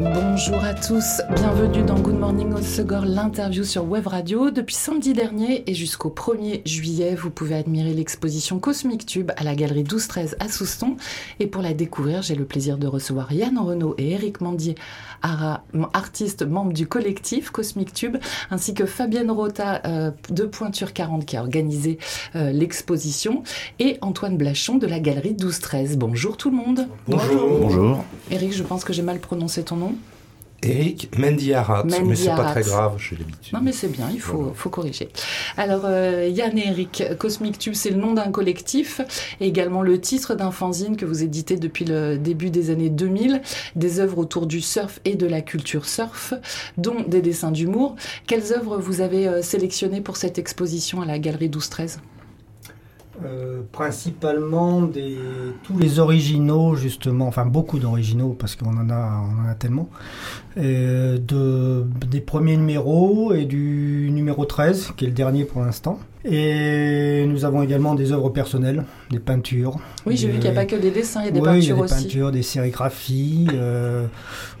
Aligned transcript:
Bonjour 0.00 0.62
à 0.62 0.74
tous, 0.74 1.22
bienvenue 1.34 1.82
dans 1.82 1.98
Good 1.98 2.20
Morning 2.20 2.52
Osegor, 2.52 3.04
l'interview 3.04 3.64
sur 3.64 3.84
Web 3.84 4.06
Radio. 4.06 4.52
Depuis 4.52 4.76
samedi 4.76 5.12
dernier 5.12 5.68
et 5.68 5.74
jusqu'au 5.74 6.10
1er 6.10 6.62
juillet, 6.64 7.16
vous 7.16 7.30
pouvez 7.30 7.56
admirer 7.56 7.92
l'exposition 7.94 8.60
Cosmic 8.60 9.06
Tube 9.06 9.32
à 9.36 9.42
la 9.42 9.56
galerie 9.56 9.82
12-13 9.82 10.36
à 10.38 10.48
Souston. 10.48 10.96
Et 11.40 11.48
pour 11.48 11.62
la 11.62 11.74
découvrir, 11.74 12.22
j'ai 12.22 12.36
le 12.36 12.44
plaisir 12.44 12.78
de 12.78 12.86
recevoir 12.86 13.32
Yann 13.32 13.58
Renaud 13.58 13.96
et 13.98 14.12
Eric 14.12 14.40
Mandier, 14.40 14.76
artistes 15.92 16.46
membres 16.46 16.72
du 16.72 16.86
collectif 16.86 17.50
Cosmic 17.50 17.92
Tube, 17.92 18.18
ainsi 18.52 18.74
que 18.74 18.86
Fabienne 18.86 19.32
Rota 19.32 19.82
euh, 19.84 20.12
de 20.30 20.44
Pointure 20.44 20.92
40 20.92 21.26
qui 21.26 21.36
a 21.36 21.40
organisé 21.40 21.98
euh, 22.36 22.52
l'exposition, 22.52 23.42
et 23.80 23.98
Antoine 24.00 24.36
Blachon 24.36 24.76
de 24.76 24.86
la 24.86 25.00
galerie 25.00 25.34
12-13. 25.34 25.96
Bonjour 25.96 26.36
tout 26.36 26.50
le 26.50 26.56
monde. 26.56 26.86
Bonjour. 27.08 27.58
Bonjour. 27.62 28.04
Eric, 28.30 28.52
je 28.52 28.62
pense 28.62 28.84
que 28.84 28.92
j'ai 28.92 29.02
mal 29.02 29.18
prononcé 29.18 29.64
ton 29.64 29.74
nom. 29.74 29.88
Eric 30.62 31.16
Mendiarat, 31.16 31.84
mais 31.84 32.16
c'est 32.16 32.28
pas 32.28 32.50
très 32.50 32.62
grave, 32.62 32.96
j'ai 32.98 33.16
l'habitude. 33.16 33.52
Non 33.52 33.60
mais 33.62 33.72
c'est 33.72 33.88
bien, 33.88 34.10
il 34.12 34.20
faut, 34.20 34.52
faut 34.54 34.70
corriger. 34.70 35.08
Alors 35.56 35.82
euh, 35.84 36.28
Yann 36.28 36.58
et 36.58 36.68
Eric, 36.68 37.04
Cosmic 37.18 37.58
Tube 37.58 37.74
c'est 37.74 37.90
le 37.90 37.96
nom 37.96 38.12
d'un 38.12 38.30
collectif 38.30 39.00
et 39.40 39.46
également 39.46 39.82
le 39.82 40.00
titre 40.00 40.34
d'un 40.34 40.50
fanzine 40.50 40.96
que 40.96 41.06
vous 41.06 41.22
éditez 41.22 41.56
depuis 41.56 41.84
le 41.84 42.18
début 42.18 42.50
des 42.50 42.70
années 42.70 42.90
2000, 42.90 43.40
des 43.76 44.00
œuvres 44.00 44.18
autour 44.18 44.46
du 44.46 44.60
surf 44.60 45.00
et 45.04 45.14
de 45.14 45.26
la 45.26 45.42
culture 45.42 45.86
surf, 45.86 46.34
dont 46.76 47.02
des 47.06 47.22
dessins 47.22 47.52
d'humour. 47.52 47.94
Quelles 48.26 48.52
œuvres 48.52 48.78
vous 48.78 49.00
avez 49.00 49.28
euh, 49.28 49.42
sélectionnées 49.42 50.00
pour 50.00 50.16
cette 50.16 50.38
exposition 50.38 51.00
à 51.00 51.06
la 51.06 51.18
Galerie 51.18 51.48
12-13 51.48 51.98
euh, 53.24 53.62
principalement 53.72 54.82
des, 54.82 55.16
tous 55.64 55.76
les 55.78 55.98
originaux, 55.98 56.74
justement, 56.76 57.26
enfin 57.26 57.46
beaucoup 57.46 57.78
d'originaux, 57.78 58.36
parce 58.38 58.56
qu'on 58.56 58.76
en 58.76 58.90
a, 58.90 59.22
on 59.24 59.44
en 59.46 59.48
a 59.50 59.54
tellement, 59.54 59.88
euh, 60.56 61.18
de, 61.18 61.84
des 62.06 62.20
premiers 62.20 62.56
numéros 62.56 63.32
et 63.32 63.44
du 63.44 64.10
numéro 64.12 64.44
13, 64.44 64.92
qui 64.96 65.04
est 65.04 65.08
le 65.08 65.14
dernier 65.14 65.44
pour 65.44 65.62
l'instant. 65.62 65.98
Et 66.24 67.24
nous 67.28 67.44
avons 67.44 67.62
également 67.62 67.94
des 67.94 68.12
œuvres 68.12 68.28
personnelles, 68.28 68.84
des 69.10 69.18
peintures. 69.20 69.76
Oui, 70.04 70.16
j'ai 70.16 70.26
vu 70.28 70.34
qu'il 70.34 70.42
n'y 70.50 70.56
a 70.56 70.60
pas 70.60 70.66
que 70.66 70.76
des 70.76 70.90
dessins, 70.90 71.20
il 71.22 71.26
y 71.26 71.28
a 71.28 71.30
des 71.30 71.40
oui, 71.40 71.44
peintures 71.46 71.60
il 71.62 71.68
y 71.68 71.72
a 71.72 71.74
des 71.76 71.80
aussi. 71.92 72.02
peintures, 72.04 72.32
des 72.32 72.42
sérigraphies. 72.42 73.46
euh, 73.54 74.06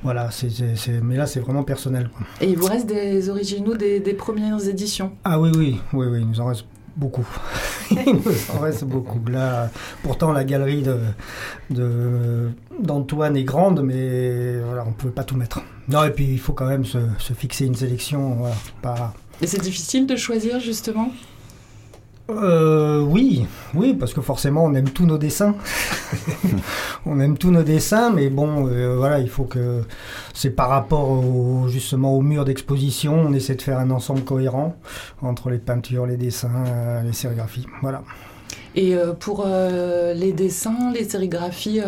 voilà, 0.02 0.30
mais 1.02 1.16
là 1.16 1.26
c'est 1.26 1.40
vraiment 1.40 1.64
personnel. 1.64 2.08
quoi. 2.16 2.26
Et 2.40 2.48
il 2.50 2.56
vous 2.56 2.66
reste 2.66 2.86
des 2.86 3.28
originaux 3.28 3.74
des, 3.76 4.00
des 4.00 4.14
premières 4.14 4.66
éditions. 4.68 5.12
Ah 5.24 5.38
oui, 5.40 5.50
oui, 5.56 5.78
oui, 5.92 6.06
oui, 6.10 6.18
il 6.22 6.28
nous 6.28 6.40
en 6.40 6.46
reste 6.46 6.64
beaucoup. 6.98 7.26
il 7.90 8.14
nous 8.14 8.56
en 8.56 8.58
reste 8.60 8.84
beaucoup. 8.84 9.20
Là, 9.30 9.70
pourtant, 10.02 10.32
la 10.32 10.44
galerie 10.44 10.82
de, 10.82 10.98
de- 11.70 12.50
d'Antoine 12.82 13.36
est 13.36 13.44
grande, 13.44 13.82
mais 13.82 14.58
voilà, 14.60 14.84
on 14.84 14.90
ne 14.90 14.94
pouvait 14.94 15.12
pas 15.12 15.24
tout 15.24 15.36
mettre. 15.36 15.60
Non, 15.88 16.04
et 16.04 16.10
puis 16.10 16.26
il 16.26 16.38
faut 16.38 16.52
quand 16.52 16.66
même 16.66 16.84
se, 16.84 16.98
se 17.18 17.32
fixer 17.32 17.64
une 17.66 17.74
sélection. 17.74 18.34
Voilà, 18.34 18.54
pas... 18.82 19.14
Et 19.40 19.46
c'est 19.46 19.60
difficile 19.62 20.06
de 20.06 20.16
choisir 20.16 20.60
justement? 20.60 21.10
Euh, 22.30 23.00
oui, 23.00 23.46
oui, 23.74 23.94
parce 23.94 24.12
que 24.12 24.20
forcément, 24.20 24.64
on 24.64 24.74
aime 24.74 24.90
tous 24.90 25.06
nos 25.06 25.16
dessins. 25.16 25.54
on 27.06 27.20
aime 27.20 27.38
tous 27.38 27.50
nos 27.50 27.62
dessins, 27.62 28.10
mais 28.10 28.28
bon, 28.28 28.68
euh, 28.68 28.96
voilà, 28.96 29.18
il 29.18 29.30
faut 29.30 29.44
que 29.44 29.82
c'est 30.34 30.50
par 30.50 30.68
rapport 30.68 31.10
au, 31.10 31.68
justement 31.68 32.14
au 32.14 32.20
mur 32.20 32.44
d'exposition, 32.44 33.14
on 33.14 33.32
essaie 33.32 33.54
de 33.54 33.62
faire 33.62 33.78
un 33.78 33.90
ensemble 33.90 34.22
cohérent 34.22 34.76
entre 35.22 35.48
les 35.48 35.58
peintures, 35.58 36.04
les 36.04 36.18
dessins, 36.18 36.64
euh, 36.66 37.02
les 37.02 37.14
sérigraphies. 37.14 37.66
Voilà. 37.80 38.02
Et 38.74 38.94
euh, 38.94 39.14
pour 39.14 39.46
les 39.46 40.32
dessins, 40.32 40.92
les 40.94 41.04
sérigraphies 41.04 41.80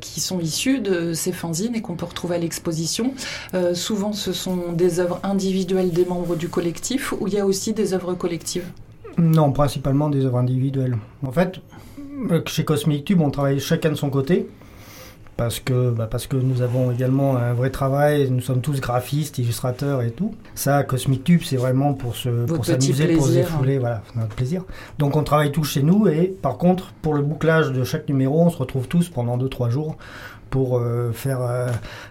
qui 0.00 0.20
sont 0.20 0.40
issues 0.40 0.80
de 0.80 1.12
ces 1.12 1.32
fanzines 1.32 1.74
et 1.74 1.82
qu'on 1.82 1.96
peut 1.96 2.06
retrouver 2.06 2.36
à 2.36 2.38
l'exposition, 2.38 3.12
souvent 3.74 4.14
ce 4.14 4.32
sont 4.32 4.72
des 4.72 5.00
œuvres 5.00 5.20
individuelles 5.22 5.90
des 5.90 6.06
membres 6.06 6.34
du 6.34 6.48
collectif 6.48 7.12
ou 7.12 7.28
il 7.28 7.34
y 7.34 7.38
a 7.38 7.44
aussi 7.44 7.74
des 7.74 7.92
œuvres 7.92 8.14
collectives? 8.14 8.64
Non, 9.18 9.52
principalement 9.52 10.08
des 10.08 10.24
œuvres 10.24 10.38
individuelles. 10.38 10.96
En 11.26 11.32
fait, 11.32 11.60
euh, 12.30 12.40
chez 12.46 12.64
Cosmic 12.64 13.04
Tube, 13.04 13.20
on 13.20 13.30
travaille 13.30 13.60
chacun 13.60 13.90
de 13.90 13.94
son 13.94 14.10
côté. 14.10 14.48
Parce 15.36 15.60
que, 15.60 15.90
bah, 15.90 16.06
parce 16.10 16.26
que 16.26 16.36
nous 16.36 16.60
avons 16.60 16.92
également 16.92 17.36
un 17.36 17.54
vrai 17.54 17.70
travail, 17.70 18.30
nous 18.30 18.42
sommes 18.42 18.60
tous 18.60 18.80
graphistes, 18.80 19.38
illustrateurs 19.38 20.02
et 20.02 20.10
tout. 20.10 20.34
Ça, 20.54 20.82
Cosmic 20.84 21.24
Tube, 21.24 21.40
c'est 21.42 21.56
vraiment 21.56 21.94
pour 21.94 22.16
se 22.16 22.28
Votre 22.28 22.54
pour 22.54 22.64
s'amuser, 22.66 23.14
pour 23.14 23.26
se 23.26 23.32
défouler, 23.32 23.78
voilà, 23.78 24.02
c'est 24.06 24.20
notre 24.20 24.34
plaisir. 24.34 24.62
Donc 24.98 25.16
on 25.16 25.24
travaille 25.24 25.50
tous 25.50 25.64
chez 25.64 25.82
nous 25.82 26.06
et 26.06 26.26
par 26.26 26.58
contre, 26.58 26.92
pour 27.00 27.14
le 27.14 27.22
bouclage 27.22 27.72
de 27.72 27.82
chaque 27.82 28.08
numéro, 28.10 28.42
on 28.42 28.50
se 28.50 28.58
retrouve 28.58 28.88
tous 28.88 29.08
pendant 29.08 29.38
2-3 29.38 29.70
jours 29.70 29.96
pour 30.52 30.78
euh, 30.78 31.12
faire 31.12 31.40
euh, 31.40 31.66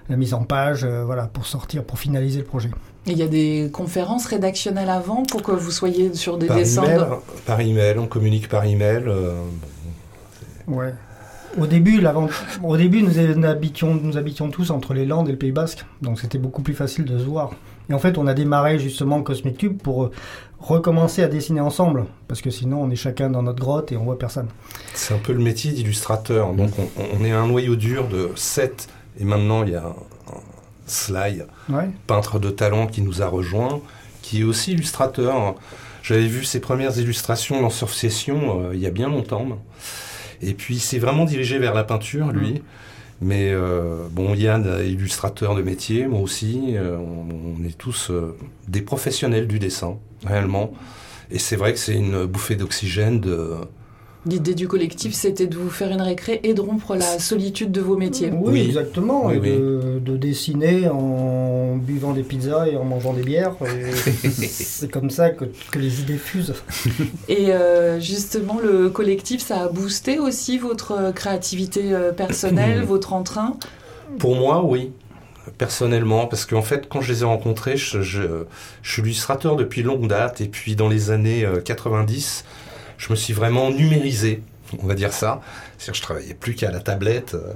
la 0.09 0.17
mise 0.17 0.33
en 0.33 0.41
page, 0.43 0.83
euh, 0.83 1.03
voilà, 1.05 1.27
pour 1.27 1.45
sortir, 1.45 1.83
pour 1.85 1.99
finaliser 1.99 2.39
le 2.39 2.45
projet. 2.45 2.71
Et 3.05 3.11
Il 3.11 3.17
y 3.17 3.21
a 3.21 3.27
des 3.27 3.69
conférences 3.71 4.25
rédactionnelles 4.25 4.89
avant 4.89 5.23
pour 5.23 5.43
que 5.43 5.51
vous 5.51 5.69
soyez 5.71 6.13
sur 6.15 6.37
des 6.39 6.47
Par 6.47 6.57
dessins. 6.57 6.83
email, 6.83 6.97
de- 6.99 7.41
par 7.45 7.61
email, 7.61 7.97
on 7.99 8.07
communique 8.07 8.49
par 8.49 8.65
email. 8.65 9.03
euh, 9.07 9.35
Ouais. 10.67 10.93
Au 11.59 11.67
début, 11.67 12.01
au 12.63 12.77
début 12.77 13.03
nous 13.03 13.45
habitions, 13.45 13.93
nous 14.01 14.17
habitions 14.17 14.49
tous 14.49 14.71
entre 14.71 14.93
les 14.93 15.05
Landes 15.05 15.27
et 15.27 15.31
le 15.33 15.37
Pays 15.37 15.51
Basque, 15.51 15.85
donc 16.01 16.19
c'était 16.19 16.37
beaucoup 16.37 16.61
plus 16.61 16.73
facile 16.73 17.03
de 17.05 17.17
se 17.19 17.23
voir. 17.25 17.51
Et 17.91 17.93
en 17.93 17.99
fait, 17.99 18.17
on 18.17 18.25
a 18.25 18.33
démarré 18.33 18.79
justement 18.79 19.21
Cosmic 19.21 19.57
Tube 19.57 19.77
pour 19.81 20.05
euh, 20.05 20.11
recommencer 20.59 21.23
à 21.23 21.27
dessiner 21.27 21.59
ensemble, 21.59 22.05
parce 22.29 22.39
que 22.41 22.49
sinon 22.49 22.81
on 22.81 22.89
est 22.89 22.95
chacun 22.95 23.29
dans 23.29 23.43
notre 23.43 23.59
grotte 23.59 23.91
et 23.91 23.97
on 23.97 24.05
voit 24.05 24.17
personne. 24.17 24.47
c'est 24.93 25.13
un 25.13 25.17
peu 25.17 25.33
le 25.33 25.39
métier 25.39 25.71
d'illustrateur. 25.73 26.53
Donc 26.53 26.69
on, 26.79 26.87
on 27.19 27.25
est 27.25 27.31
un 27.31 27.47
noyau 27.47 27.75
dur 27.75 28.07
de 28.07 28.29
7 28.35 28.87
et 29.19 29.25
maintenant 29.25 29.63
il 29.65 29.73
y 29.73 29.75
a 29.75 29.83
un, 29.83 29.89
un 29.89 30.39
Sly, 30.87 31.43
Ouais. 31.69 31.89
peintre 32.07 32.39
de 32.39 32.49
talent 32.49 32.87
qui 32.87 33.01
nous 33.01 33.21
a 33.21 33.27
rejoint, 33.27 33.81
qui 34.21 34.41
est 34.41 34.43
aussi 34.45 34.71
illustrateur. 34.71 35.55
J'avais 36.01 36.27
vu 36.27 36.45
ses 36.45 36.61
premières 36.61 36.97
illustrations 36.97 37.61
dans 37.61 37.69
Surf 37.69 37.93
Session 37.93 38.61
euh, 38.67 38.71
il 38.73 38.79
y 38.79 38.87
a 38.87 38.91
bien 38.91 39.09
longtemps. 39.09 39.47
Et 40.41 40.53
puis 40.53 40.79
c'est 40.79 40.97
vraiment 40.99 41.25
dirigé 41.25 41.59
vers 41.59 41.73
la 41.73 41.83
peinture, 41.83 42.31
lui. 42.31 42.63
Mais 43.21 43.51
euh, 43.51 44.07
bon, 44.09 44.33
Yann, 44.33 44.65
illustrateur 44.83 45.53
de 45.53 45.61
métier, 45.61 46.07
moi 46.07 46.21
aussi, 46.21 46.73
euh, 46.75 46.97
on, 46.97 47.59
on 47.59 47.63
est 47.63 47.77
tous 47.77 48.09
euh, 48.09 48.35
des 48.67 48.81
professionnels 48.81 49.47
du 49.47 49.59
dessin, 49.59 49.99
réellement. 50.25 50.73
Et 51.29 51.37
c'est 51.37 51.55
vrai 51.55 51.71
que 51.71 51.79
c'est 51.79 51.93
une 51.93 52.25
bouffée 52.25 52.55
d'oxygène 52.55 53.21
de... 53.21 53.57
L'idée 54.27 54.53
du 54.53 54.67
collectif, 54.67 55.13
c'était 55.15 55.47
de 55.47 55.57
vous 55.57 55.71
faire 55.71 55.89
une 55.89 56.01
récré 56.01 56.39
et 56.43 56.53
de 56.53 56.61
rompre 56.61 56.93
la 56.95 57.17
solitude 57.17 57.71
de 57.71 57.81
vos 57.81 57.97
métiers. 57.97 58.29
Oui, 58.31 58.51
Oui. 58.53 58.61
exactement. 58.67 59.25
Oui, 59.25 59.37
et 59.37 59.39
de, 59.39 59.99
de 59.99 60.15
dessiner 60.15 60.87
en 60.89 61.75
buvant 61.77 62.13
des 62.13 62.21
pizzas 62.21 62.67
et 62.67 62.77
en 62.77 62.83
mangeant 62.83 63.13
des 63.13 63.23
bières. 63.23 63.55
C'est 64.39 64.91
comme 64.91 65.09
ça 65.09 65.31
que, 65.31 65.45
que 65.71 65.79
les 65.79 66.01
idées 66.01 66.17
fusent. 66.19 66.53
Et 67.29 67.51
euh, 67.51 67.99
justement, 67.99 68.59
le 68.63 68.89
collectif, 68.91 69.41
ça 69.41 69.61
a 69.63 69.67
boosté 69.69 70.19
aussi 70.19 70.59
votre 70.59 70.91
euh, 70.91 71.11
créativité 71.11 71.91
euh, 71.91 72.11
personnelle, 72.11 72.83
votre 72.83 73.13
entrain? 73.13 73.57
Pour 74.19 74.35
moi, 74.35 74.63
oui. 74.63 74.91
Personnellement, 75.57 76.27
parce 76.27 76.45
qu'en 76.45 76.61
fait, 76.61 76.87
quand 76.87 77.01
je 77.01 77.11
les 77.11 77.21
ai 77.23 77.25
rencontrés, 77.25 77.75
je, 77.75 78.01
je- 78.03 78.43
je 78.83 78.91
suis 78.91 79.01
illustrateur 79.01 79.55
depuis 79.55 79.81
longue 79.81 80.07
date, 80.07 80.39
et 80.41 80.47
puis 80.47 80.75
dans 80.75 80.87
les 80.87 81.09
années 81.09 81.43
euh, 81.43 81.59
90, 81.59 82.45
je 83.01 83.09
me 83.09 83.15
suis 83.15 83.33
vraiment 83.33 83.71
numérisé, 83.71 84.43
on 84.79 84.85
va 84.85 84.93
dire 84.93 85.11
ça. 85.11 85.41
C'est-à-dire 85.77 85.93
que 85.93 85.97
je 85.97 86.03
travaillais 86.03 86.33
plus 86.35 86.53
qu'à 86.53 86.71
la 86.71 86.79
tablette 86.79 87.33
euh, 87.33 87.53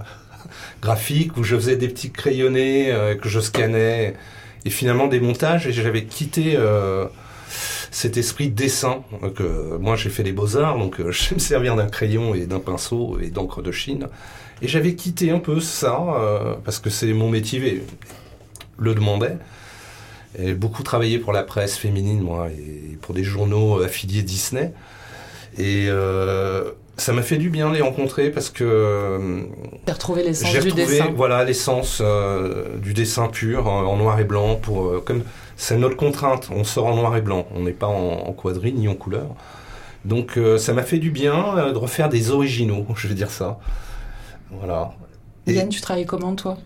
graphique, 0.82 1.38
où 1.38 1.44
je 1.44 1.56
faisais 1.56 1.76
des 1.76 1.88
petits 1.88 2.12
crayonnés, 2.12 2.92
euh, 2.92 3.16
que 3.16 3.30
je 3.30 3.40
scannais, 3.40 4.16
et 4.66 4.70
finalement 4.72 5.06
des 5.06 5.20
montages, 5.20 5.68
et 5.68 5.72
j'avais 5.72 6.06
quitté 6.06 6.56
euh, 6.56 7.06
cet 7.92 8.18
esprit 8.18 8.50
de 8.50 8.56
dessin. 8.56 9.04
Euh, 9.40 9.78
moi, 9.78 9.96
j'ai 9.96 10.10
fait 10.10 10.24
les 10.24 10.32
beaux-arts, 10.32 10.80
donc 10.80 10.96
je 11.12 11.22
sais 11.22 11.36
me 11.36 11.40
servir 11.40 11.76
d'un 11.76 11.88
crayon 11.88 12.34
et 12.34 12.48
d'un 12.48 12.60
pinceau 12.60 13.20
et 13.20 13.30
d'encre 13.30 13.62
de 13.62 13.72
Chine. 13.72 14.08
Et 14.64 14.68
j'avais 14.68 14.96
quitté 14.96 15.30
un 15.30 15.40
peu 15.40 15.60
ça, 15.60 16.00
parce 16.64 16.80
que 16.80 16.90
c'est 16.90 17.12
mon 17.14 17.30
métier, 17.30 17.68
et 17.68 17.84
le 18.80 18.96
demandait. 18.96 19.38
Et 20.40 20.54
beaucoup 20.54 20.82
travaillé 20.82 21.20
pour 21.20 21.34
la 21.34 21.44
presse 21.44 21.78
féminine, 21.78 22.22
moi, 22.22 22.48
et 22.50 22.96
pour 23.02 23.14
des 23.14 23.24
journaux 23.24 23.82
affiliés 23.82 24.24
Disney. 24.24 24.74
Et 25.58 25.88
euh, 25.90 26.72
ça 26.98 27.14
m'a 27.14 27.22
fait 27.22 27.38
du 27.38 27.50
bien 27.50 27.70
de 27.70 27.76
les 27.76 27.82
rencontrer 27.82 28.30
parce 28.30 28.50
que 28.50 28.64
euh, 28.64 29.42
De 29.88 29.92
retrouver 29.92 30.24
l'essence 30.24 30.52
j'ai 30.52 30.60
du 30.60 30.66
retrouvé 30.72 30.86
dessin. 31.00 31.14
voilà 31.16 31.44
l'essence 31.44 32.00
euh, 32.04 32.78
du 32.78 32.94
dessin 32.94 33.28
pur 33.28 33.68
en, 33.68 33.84
en 33.84 33.98
noir 33.98 34.20
et 34.20 34.24
blanc 34.26 34.56
pour 34.56 34.86
euh, 34.88 35.04
comme 35.06 35.24
c'est 35.58 35.78
notre 35.78 35.96
contrainte. 35.98 36.50
On 36.54 36.64
sort 36.64 36.88
en 36.88 36.96
noir 36.96 37.16
et 37.16 37.22
blanc. 37.22 37.48
On 37.56 37.62
n'est 37.62 37.72
pas 37.72 37.88
en, 37.88 38.28
en 38.28 38.34
quadrille 38.34 38.74
ni 38.74 38.88
en 38.90 38.96
couleur. 38.96 39.28
Donc 40.04 40.38
euh, 40.38 40.58
ça 40.58 40.74
m'a 40.74 40.84
fait 40.84 40.98
du 41.00 41.10
bien 41.12 41.72
de 41.72 41.78
refaire 41.78 42.10
des 42.10 42.32
originaux 42.32 42.86
je 42.96 43.08
vais 43.08 43.16
dire 43.16 43.32
ça. 43.32 43.60
Voilà. 44.52 44.92
Et- 45.48 45.54
Yann, 45.54 45.70
tu 45.70 45.80
travailles 45.82 46.06
comment 46.06 46.36
toi? 46.36 46.58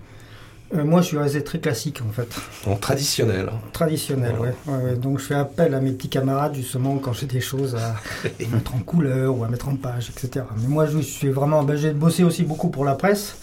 Euh, 0.75 0.83
moi, 0.83 1.01
je 1.01 1.07
suis 1.07 1.18
resté 1.18 1.44
très 1.44 1.60
classique 1.60 2.00
en 2.07 2.12
fait. 2.12 2.30
En 2.68 2.75
traditionnel. 2.75 3.50
Traditionnel, 3.74 4.36
ouais. 4.39 4.54
Ouais, 4.68 4.83
ouais. 4.83 4.95
Donc, 4.95 5.19
je 5.19 5.25
fais 5.25 5.33
appel 5.36 5.74
à 5.74 5.81
mes 5.81 5.92
petits 5.92 6.10
camarades 6.10 6.54
justement 6.54 6.98
quand 7.00 7.12
j'ai 7.13 7.25
des 7.25 7.42
choses 7.42 7.75
à 7.75 7.95
mettre 8.51 8.75
en 8.75 8.80
couleur 8.80 9.36
ou 9.36 9.44
à 9.44 9.48
mettre 9.48 9.68
en 9.69 9.75
page, 9.75 10.12
etc. 10.12 10.45
Mais 10.62 10.68
moi, 10.68 10.86
je 10.86 11.00
suis 11.00 11.30
vraiment. 11.30 11.63
Ben, 11.63 11.75
j'ai 11.75 11.92
bossé 11.92 12.24
aussi 12.24 12.44
beaucoup 12.44 12.69
pour 12.69 12.86
la 12.86 12.95
presse. 12.95 13.38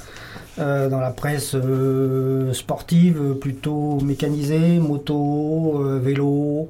euh, 0.59 0.89
dans 0.89 1.01
la 1.01 1.11
presse 1.11 1.55
euh, 1.55 2.53
sportive, 2.55 3.35
plutôt 3.41 4.01
mécanisée, 4.01 4.79
moto, 4.79 5.83
vélo. 6.01 6.69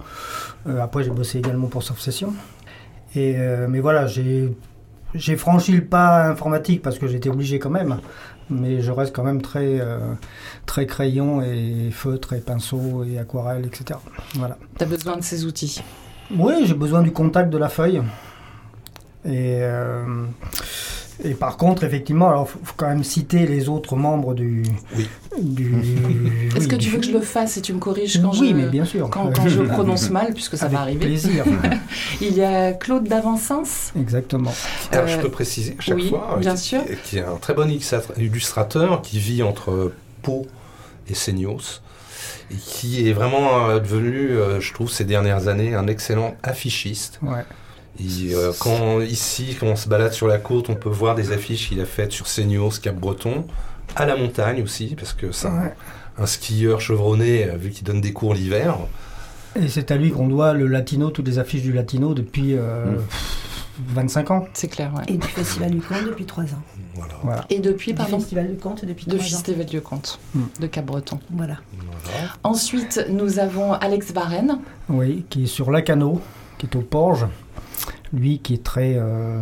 Après, 0.81 1.05
j'ai 1.05 1.11
bossé 1.11 1.39
également 1.39 1.69
pour 1.69 1.83
Soft 1.83 2.01
Session. 2.03 2.33
Et, 3.15 3.37
mais 3.69 3.81
voilà, 3.81 4.07
j'ai 4.07 4.53
j'ai 5.15 5.37
franchi 5.37 5.73
le 5.73 5.85
pas 5.85 6.25
informatique 6.29 6.83
parce 6.83 6.99
que 6.99 7.07
j'étais 7.07 7.29
obligé 7.31 7.59
quand 7.59 7.71
même. 7.71 8.01
Mais 8.49 8.81
je 8.81 8.93
reste 8.93 9.15
quand 9.15 9.25
même 9.25 9.43
très, 9.43 9.81
euh, 9.81 9.99
très 10.67 10.87
crayon 10.87 11.43
et 11.43 11.91
feutre 11.91 12.33
et 12.33 12.41
pinceau 12.41 13.05
et 13.05 13.19
aquarelle, 13.19 13.67
etc. 13.67 13.99
Voilà. 14.35 14.57
Tu 14.79 14.85
as 14.85 14.87
besoin 14.87 15.17
de 15.17 15.23
ces 15.23 15.45
outils? 15.45 15.83
Oui, 16.37 16.55
j'ai 16.65 16.75
besoin 16.75 17.03
du 17.03 17.13
contact 17.13 17.51
de 17.51 17.59
la 17.59 17.69
feuille. 17.69 18.03
Et, 19.25 19.59
euh, 19.63 20.25
et 21.25 21.35
par 21.35 21.57
contre, 21.57 21.85
effectivement, 21.85 22.29
alors 22.29 22.49
faut, 22.49 22.59
faut 22.63 22.75
quand 22.77 22.89
même 22.89 23.03
citer 23.05 23.47
les 23.47 23.69
autres 23.69 23.97
membres 23.97 24.35
du. 24.35 24.63
Oui. 24.97 25.09
du 25.41 25.75
Est-ce 26.57 26.59
oui, 26.65 26.69
que 26.69 26.77
tu 26.77 26.91
veux 26.91 26.99
que 26.99 27.07
je 27.07 27.13
le 27.13 27.21
fasse 27.21 27.57
et 27.57 27.63
tu 27.63 27.73
me 27.73 27.79
corriges 27.79 28.21
quand 28.21 28.39
Oui, 28.39 28.51
je... 28.51 28.55
mais 28.55 28.69
bien 28.69 28.85
sûr. 28.85 29.09
Quand, 29.11 29.33
quand 29.35 29.49
je 29.49 29.63
prononce 29.77 30.11
mal, 30.11 30.35
puisque 30.35 30.57
ça 30.57 30.67
Avec 30.67 30.77
va 30.77 30.83
arriver. 30.83 31.07
plaisir. 31.07 31.45
Il 32.21 32.35
y 32.37 32.43
a 32.43 32.73
Claude 32.73 33.05
d'Avancens. 33.09 33.93
Exactement. 33.99 34.53
Alors, 34.93 35.05
Euh, 35.05 35.09
je 35.09 35.17
peux 35.19 35.31
préciser 35.31 35.77
à 35.79 35.83
chaque 35.83 35.97
oui, 35.97 36.09
fois 36.11 36.35
euh, 36.37 36.41
bien 36.41 36.55
qui, 36.55 36.61
sûr. 36.63 36.83
qui 37.05 37.19
est 37.19 37.25
un 37.25 37.37
très 37.37 37.55
bon 37.55 37.69
illustra- 37.71 38.03
illustrateur 38.19 39.01
qui 39.03 39.19
vit 39.19 39.43
entre 39.43 39.93
Pau 40.23 40.47
et 41.09 41.15
Seignos 41.15 41.81
et 42.51 42.55
qui 42.57 43.09
est 43.09 43.13
vraiment 43.13 43.69
euh, 43.71 43.81
devenu, 43.81 44.31
je 44.61 44.73
trouve, 44.73 44.91
ces 44.91 45.05
dernières 45.05 45.49
années, 45.49 45.75
un 45.75 45.87
excellent 45.87 46.35
affichiste. 46.43 47.19
Ouais. 47.23 47.45
Il, 47.99 48.35
euh, 48.35 48.53
quand 48.59 49.01
ici, 49.01 49.57
quand 49.59 49.67
on 49.67 49.77
se 49.77 49.89
balade 49.89 50.13
sur 50.13 50.27
la 50.27 50.39
côte, 50.39 50.69
on 50.71 50.75
peut 50.75 50.89
voir 50.91 51.15
des 51.15 51.33
affiches 51.33 51.69
qu'il 51.69 51.81
a 51.81 51.87
faites 51.87 52.13
sur 52.13 52.27
Seignos, 52.27 52.79
Cap-Breton, 52.83 53.45
à 53.95 54.07
la 54.07 54.17
montagne 54.17 54.63
aussi, 54.63 54.95
parce 54.97 55.13
que 55.13 55.33
c'est 55.33 55.49
un, 55.49 55.63
Ouais. 55.63 55.75
un 56.19 56.27
skieur 56.27 56.81
chevronné, 56.81 57.45
euh, 57.45 57.57
vu 57.57 57.71
qu'il 57.71 57.85
donne 57.85 58.01
des 58.01 58.13
cours 58.13 58.35
l'hiver. 58.35 58.77
Et 59.61 59.69
c'est 59.69 59.91
à 59.91 59.97
lui 59.97 60.11
qu'on 60.11 60.29
doit 60.29 60.53
le 60.53 60.67
latino, 60.67 61.11
toutes 61.11 61.27
les 61.29 61.39
affiches 61.39 61.63
du 61.63 61.73
latino 61.73 62.13
depuis 62.15 62.55
euh, 62.57 62.85
Mm. 62.87 62.99
25 63.95 64.31
ans. 64.31 64.47
C'est 64.55 64.69
clair, 64.69 64.93
ouais. 64.95 65.03
Et 65.09 65.19
du 65.19 65.27
Festival 65.27 65.71
du 65.71 65.81
Conte 65.81 66.05
depuis 66.07 66.25
trois 66.25 66.45
ans. 66.45 66.63
Voilà. 66.95 67.15
Voilà. 67.23 67.45
Et 67.51 67.59
depuis, 67.61 67.93
Du 67.93 67.97
pardon, 67.99 68.19
Festival 68.19 68.49
du 68.51 68.57
Conte 68.57 68.85
depuis 68.87 69.05
de 69.07 69.11
trois 69.17 69.21
ans. 69.27 69.29
Festival 69.29 69.67
du 69.67 69.81
Comte, 69.83 70.19
Hmm. 70.35 70.45
de 70.61 70.67
Cap-Breton. 70.67 71.21
Voilà. 71.31 71.57
Voilà. 72.05 72.19
Ensuite, 72.43 73.05
nous 73.11 73.39
avons 73.39 73.73
Alex 73.75 74.13
Varenne. 74.13 74.59
Oui, 74.89 75.25
qui 75.29 75.45
est 75.45 75.47
sur 75.47 75.71
Lacano, 75.71 76.21
qui 76.59 76.67
est 76.67 76.77
au 76.77 76.81
Porge. 76.81 77.27
Lui 78.13 78.39
qui 78.39 78.55
est 78.55 78.63
très. 78.63 78.95
euh, 78.97 79.41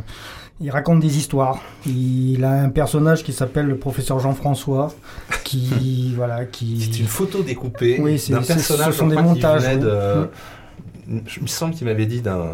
il 0.60 0.70
raconte 0.70 1.00
des 1.00 1.18
histoires. 1.18 1.60
Il 1.86 2.44
a 2.44 2.52
un 2.52 2.68
personnage 2.68 3.22
qui 3.24 3.32
s'appelle 3.32 3.66
le 3.66 3.76
professeur 3.76 4.20
Jean-François, 4.20 4.92
qui. 5.44 6.12
voilà, 6.16 6.44
qui. 6.44 6.80
C'est 6.80 7.00
une 7.00 7.06
photo 7.06 7.42
découpée 7.42 7.98
Oui, 8.00 8.18
c'est- 8.18 8.32
d'un 8.32 8.42
personnage 8.42 8.92
ce 8.92 8.98
sont 8.98 9.08
des 9.08 9.16
montages, 9.16 9.64
oui. 9.68 9.78
de- 9.80 10.28
Je 11.26 11.40
me 11.40 11.46
semble 11.46 11.74
qu'il 11.74 11.86
m'avait 11.86 12.06
dit 12.06 12.22
d'un 12.22 12.46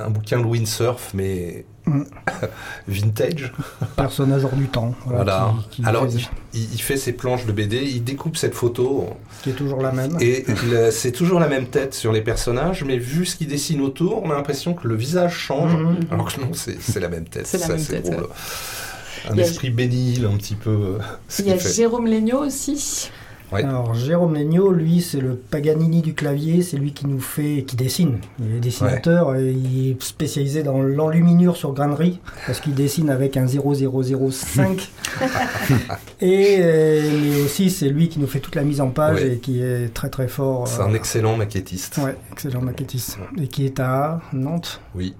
un 0.00 0.10
bouquin 0.10 0.38
de 0.40 0.44
windsurf, 0.44 1.12
mais 1.14 1.64
Mm. 1.88 2.02
vintage. 2.88 3.52
personnage 3.96 4.44
hors 4.44 4.56
du 4.56 4.66
temps. 4.66 4.92
Voilà. 5.06 5.54
Qui, 5.70 5.82
qui 5.82 5.88
Alors, 5.88 6.04
faisait- 6.06 6.26
il, 6.52 6.74
il 6.74 6.82
fait 6.82 6.96
ses 6.96 7.12
planches 7.12 7.46
de 7.46 7.52
BD, 7.52 7.76
il 7.84 8.02
découpe 8.02 8.36
cette 8.36 8.54
photo, 8.54 9.10
qui 9.42 9.50
est 9.50 9.52
toujours 9.52 9.80
la 9.80 9.92
même. 9.92 10.16
et 10.20 10.44
c'est 10.90 11.12
toujours 11.12 11.38
la 11.38 11.46
même 11.48 11.66
tête 11.68 11.94
sur 11.94 12.12
les 12.12 12.22
personnages, 12.22 12.82
mais 12.84 12.98
vu 12.98 13.24
ce 13.24 13.36
qu'il 13.36 13.46
dessine 13.46 13.80
autour, 13.82 14.22
on 14.24 14.30
a 14.30 14.34
l'impression 14.34 14.74
que 14.74 14.88
le 14.88 14.96
visage 14.96 15.34
change, 15.36 15.74
Mhm. 15.76 15.96
alors 16.10 16.32
que 16.34 16.40
non, 16.40 16.50
c'est 16.54 16.80
c'est 16.82 16.98
la 17.00 17.08
même 17.08 17.24
tête. 17.26 17.46
C'est 17.46 17.58
la 17.58 17.66
ça, 17.66 17.74
même 17.74 17.84
tête, 17.84 18.02
drôle. 18.10 18.22
ouais. 18.22 18.28
Un 19.30 19.36
y 19.36 19.40
a- 19.40 19.44
esprit 19.44 19.70
bénil, 19.70 20.24
un 20.26 20.36
petit 20.36 20.54
peu. 20.56 20.70
euh, 20.70 20.98
ce 21.28 21.42
Il 21.42 21.48
y 21.48 21.52
a. 21.52 21.56
Jérôme 21.58 22.06
Legnaud 22.06 22.44
aussi. 22.44 23.10
Ouais. 23.52 23.62
Alors, 23.62 23.94
Jérôme 23.94 24.34
Legnaud, 24.34 24.72
lui, 24.72 25.00
c'est 25.00 25.20
le 25.20 25.36
Paganini 25.36 26.02
du 26.02 26.14
clavier, 26.14 26.62
c'est 26.62 26.76
lui 26.76 26.92
qui 26.92 27.06
nous 27.06 27.20
fait, 27.20 27.64
qui 27.66 27.76
dessine. 27.76 28.18
Il 28.40 28.56
est 28.56 28.60
dessinateur 28.60 29.36
et 29.36 29.52
il 29.52 29.90
est 29.90 30.02
spécialisé 30.02 30.62
dans 30.62 30.82
l'enluminure 30.82 31.56
sur 31.56 31.72
grainerie, 31.72 32.20
parce 32.46 32.60
qu'il 32.60 32.74
dessine 32.74 33.08
avec 33.08 33.36
un 33.36 33.46
0005. 33.46 34.90
et 36.20 36.56
euh, 36.60 37.10
mais 37.22 37.40
aussi, 37.42 37.70
c'est 37.70 37.88
lui 37.88 38.08
qui 38.08 38.18
nous 38.18 38.26
fait 38.26 38.40
toute 38.40 38.54
la 38.56 38.62
mise 38.64 38.80
en 38.80 38.88
page 38.88 39.16
Ouais. 39.22 39.34
et 39.34 39.38
qui 39.38 39.62
est 39.62 39.94
très 39.94 40.08
très 40.10 40.28
fort. 40.28 40.66
C'est 40.66 40.80
euh, 40.80 40.86
un 40.86 40.94
excellent 40.94 41.36
maquettiste. 41.36 41.98
Ouais, 41.98 42.16
excellent 42.32 42.60
maquettiste. 42.62 43.18
Et 43.40 43.46
qui 43.46 43.64
est 43.64 43.78
à 43.80 44.20
Nantes. 44.32 44.80
Oui. 44.94 45.14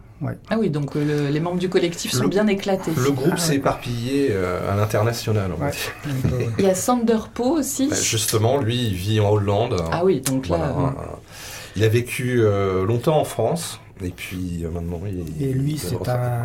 Ah 0.49 0.57
oui, 0.59 0.71
donc 0.71 0.97
euh, 0.97 1.05
le- 1.27 1.29
les 1.31 1.41
membres 1.41 1.59
du 1.59 1.69
collectif 1.69 2.11
sont 2.13 2.23
Le- 2.25 2.29
bien 2.29 2.47
éclatés. 2.47 2.91
Le 2.97 3.11
groupe 3.11 3.33
Ah, 3.35 3.37
s'est 3.37 3.51
ouais. 3.51 3.57
éparpillé 3.57 4.29
euh, 4.31 4.73
à 4.73 4.77
l'international. 4.77 5.51
on 5.55 5.59
va 5.61 5.67
Ouais. 5.67 5.73
dire. 5.73 6.23
Donc, 6.31 6.33
euh, 6.33 6.45
Il 6.59 6.65
y 6.65 6.69
a 6.69 6.75
Sander 6.75 7.19
Poe 7.35 7.59
aussi. 7.59 7.89
Bah, 7.89 7.97
justement, 8.01 8.59
lui, 8.59 8.87
il 8.87 8.95
vit 8.95 9.21
en 9.21 9.31
Hollande. 9.31 9.77
Ah 9.93 10.05
oui, 10.05 10.21
donc 10.23 10.49
là, 10.49 10.73
Voilà. 10.75 10.89
euh, 10.89 11.03
Il 11.77 11.85
a 11.85 11.89
vécu 11.89 12.41
euh, 12.41 12.87
longtemps 12.87 13.19
en 13.21 13.25
France. 13.25 13.79
Et 14.03 14.11
puis 14.11 14.63
euh, 14.65 14.71
maintenant, 14.71 15.01
il 15.07 15.43
et 15.43 15.53
lui, 15.53 15.77
c'est 15.79 15.97
un. 16.09 16.45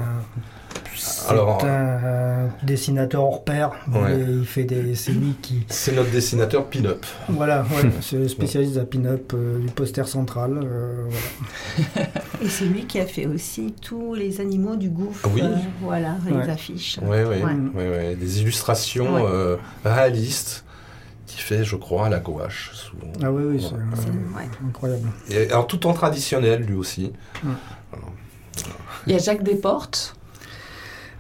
C'est 0.95 1.29
Alors, 1.31 1.63
un 1.65 2.50
dessinateur 2.63 3.23
hors 3.23 3.44
pair. 3.44 3.71
Ouais. 3.91 4.19
Il 4.19 4.45
fait 4.45 4.63
des. 4.65 4.94
C'est 4.95 5.12
lui 5.13 5.33
qui. 5.41 5.65
C'est 5.69 5.94
notre 5.95 6.12
dessinateur 6.12 6.65
pin-up. 6.65 7.06
Voilà, 7.29 7.62
ouais, 7.63 7.89
c'est 8.01 8.18
le 8.18 8.27
spécialiste 8.27 8.73
de 8.73 8.79
la 8.79 8.85
pin-up 8.85 9.31
euh, 9.33 9.59
du 9.59 9.68
poster 9.68 10.07
central. 10.07 10.59
euh, 10.63 11.06
voilà. 11.95 12.07
Et 12.44 12.50
c'est 12.50 12.65
lui 12.65 12.85
qui 12.85 13.00
a 13.00 13.06
fait 13.06 13.25
aussi 13.25 13.73
tous 13.81 14.13
les 14.13 14.41
animaux 14.41 14.75
du 14.75 14.89
gouffre. 14.89 15.27
Oui. 15.33 15.41
euh, 15.44 15.56
voilà, 15.81 16.18
Ouais. 16.29 16.44
les 16.44 16.50
affiches. 16.50 17.00
Ouais, 17.01 17.24
ouais, 17.24 17.41
ouais. 17.75 18.15
Des 18.15 18.41
illustrations 18.41 19.15
Ouais. 19.15 19.24
euh, 19.25 19.57
réalistes 19.85 20.65
qui 21.25 21.38
fait, 21.39 21.63
je 21.63 21.77
crois, 21.77 22.07
à 22.07 22.09
la 22.09 22.19
gouache, 22.19 22.71
souvent. 22.74 23.12
Ah 23.24 23.31
oui, 23.31 23.44
oui, 23.45 23.59
c'est 23.65 23.74
Ouais. 23.75 23.81
C'est- 23.95 24.38
ouais. 24.38 24.50
incroyable. 24.67 25.07
Et, 25.29 25.50
alors, 25.50 25.65
tout 25.65 25.88
en 25.88 25.94
traditionnel, 25.94 26.62
lui 26.63 26.75
aussi. 26.75 27.12
il 29.07 29.13
y 29.13 29.15
a 29.15 29.19
Jacques 29.19 29.44
Desportes. 29.44 30.15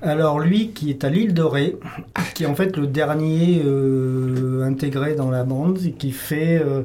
Alors 0.01 0.39
lui 0.39 0.69
qui 0.71 0.89
est 0.89 1.03
à 1.03 1.09
l'île 1.09 1.33
de 1.33 1.43
Ré, 1.43 1.77
qui 2.33 2.43
est 2.43 2.47
en 2.47 2.55
fait 2.55 2.75
le 2.77 2.87
dernier 2.87 3.61
euh, 3.65 4.63
intégré 4.63 5.15
dans 5.15 5.29
la 5.31 5.43
bande, 5.43 5.79
et 5.85 5.91
qui 5.91 6.11
fait... 6.11 6.59
euh, 6.63 6.81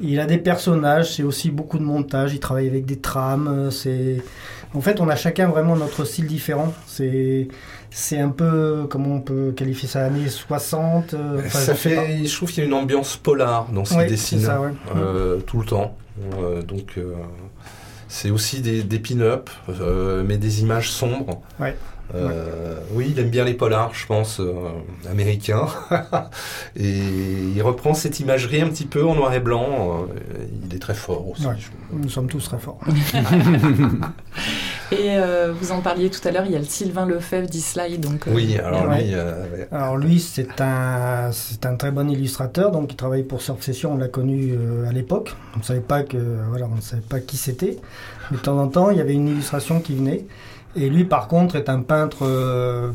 il 0.00 0.18
a 0.18 0.26
des 0.26 0.38
personnages, 0.38 1.14
c'est 1.14 1.22
aussi 1.22 1.50
beaucoup 1.50 1.78
de 1.78 1.84
montage, 1.84 2.32
il 2.34 2.40
travaille 2.40 2.66
avec 2.68 2.86
des 2.86 2.98
trames, 2.98 3.46
euh, 3.48 3.70
c'est... 3.70 4.16
En 4.74 4.80
fait, 4.80 5.00
on 5.00 5.08
a 5.10 5.16
chacun 5.16 5.48
vraiment 5.48 5.76
notre 5.76 6.04
style 6.06 6.26
différent. 6.26 6.72
C'est, 6.86 7.46
c'est 7.90 8.18
un 8.18 8.30
peu, 8.30 8.86
comment 8.88 9.16
on 9.16 9.20
peut 9.20 9.52
qualifier 9.54 9.86
ça, 9.86 10.06
années 10.06 10.30
60 10.30 11.12
euh, 11.12 11.40
enfin, 11.44 11.58
ça 11.58 11.72
je 11.74 11.78
fait, 11.78 12.24
je 12.24 12.34
trouve 12.34 12.50
qu'il 12.50 12.62
y 12.62 12.66
a 12.66 12.68
une 12.68 12.74
ambiance 12.74 13.18
polar 13.18 13.66
dans 13.70 13.84
ce 13.84 13.94
Ouais, 13.94 14.06
qu'il 14.06 14.12
dessine. 14.16 14.40
ça, 14.40 14.62
ouais. 14.62 14.70
euh, 14.96 15.40
tout 15.40 15.60
le 15.60 15.66
temps. 15.66 15.94
Euh, 16.40 16.62
donc, 16.62 16.98
c'est 18.08 18.30
aussi 18.30 18.62
des, 18.62 18.82
des 18.82 18.98
pin-up, 18.98 19.50
mais 20.26 20.38
des 20.38 20.62
images 20.62 20.90
sombres. 20.90 21.42
Ouais. 21.60 21.76
Euh, 22.14 22.76
Oui, 22.94 23.08
il 23.10 23.18
aime 23.20 23.30
bien 23.30 23.44
les 23.44 23.54
polars, 23.54 23.92
je 23.94 24.06
pense, 24.06 24.38
euh, 24.40 24.52
américains. 25.10 25.66
et 26.76 26.98
il 27.54 27.62
reprend 27.62 27.94
cette 27.94 28.20
imagerie 28.20 28.60
un 28.60 28.68
petit 28.68 28.84
peu 28.84 29.04
en 29.06 29.14
noir 29.14 29.32
et 29.32 29.40
blanc. 29.40 30.06
euh, 30.10 30.44
il 30.68 30.74
est 30.74 30.78
très 30.78 30.94
fort 30.94 31.28
aussi. 31.28 31.46
Ouais. 31.46 31.54
je- 31.58 31.96
Nous 31.96 32.08
sommes 32.10 32.26
tous 32.28 32.44
très 32.44 32.58
forts. 32.58 32.78
Et 34.90 35.16
euh, 35.16 35.54
vous 35.58 35.72
en 35.72 35.80
parliez 35.80 36.10
tout 36.10 36.26
à 36.28 36.30
l'heure, 36.32 36.44
il 36.44 36.52
y 36.52 36.56
a 36.56 36.58
le 36.58 36.64
Sylvain 36.66 37.06
Lefebvre 37.06 37.48
d'Islay. 37.48 37.96
Donc, 37.96 38.28
euh, 38.28 38.32
Oui, 38.34 38.58
alors 38.58 38.86
Ouais. 38.88 39.04
lui, 39.04 39.14
euh, 39.14 39.42
ouais. 39.50 39.68
Alors 39.72 39.96
lui, 39.96 40.20
c'est 40.20 40.60
un, 40.60 41.30
c'est 41.32 41.64
un 41.64 41.76
très 41.76 41.90
bon 41.90 42.10
illustrateur, 42.10 42.70
donc 42.72 42.92
il 42.92 42.96
travaille 42.96 43.22
pour 43.22 43.40
Surf 43.40 43.62
Session, 43.62 43.94
on 43.94 43.96
l'a 43.96 44.08
connu 44.08 44.52
euh, 44.54 44.86
à 44.86 44.92
l'époque. 44.92 45.34
On 45.56 45.60
ne 45.60 45.64
savait 45.64 45.80
pas 45.80 46.02
que, 46.02 46.18
voilà, 46.50 46.68
on 46.70 46.76
ne 46.76 46.80
savait 46.82 47.00
pas 47.00 47.20
qui 47.20 47.38
c'était, 47.38 47.78
mais 48.30 48.36
de 48.36 48.42
temps 48.42 48.58
en 48.58 48.68
temps, 48.68 48.90
il 48.90 48.98
y 48.98 49.00
avait 49.00 49.14
une 49.14 49.28
illustration 49.28 49.80
qui 49.80 49.94
venait. 49.94 50.24
Et 50.76 50.88
lui, 50.88 51.04
par 51.04 51.28
contre, 51.28 51.56
est 51.56 51.68
un 51.68 51.80
peintre 51.80 52.18
euh, 52.22 52.92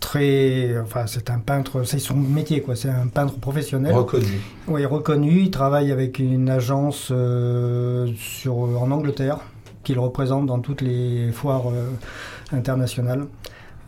très, 0.00 0.78
enfin, 0.80 1.06
c'est 1.06 1.30
un 1.30 1.38
peintre, 1.38 1.84
c'est 1.84 1.98
son 1.98 2.16
métier, 2.16 2.62
quoi. 2.62 2.74
C'est 2.74 2.88
un 2.88 3.06
peintre 3.06 3.34
professionnel. 3.34 3.94
reconnu. 3.94 4.40
Oui, 4.66 4.84
reconnu. 4.84 5.42
Il 5.42 5.50
travaille 5.50 5.92
avec 5.92 6.18
une 6.18 6.50
agence 6.50 7.08
euh, 7.10 8.08
sur, 8.16 8.56
en 8.56 8.90
Angleterre 8.90 9.38
qu'il 9.84 9.98
représente 9.98 10.46
dans 10.46 10.58
toutes 10.58 10.80
les 10.82 11.30
foires 11.32 11.68
euh, 11.68 11.90
internationales. 12.52 13.26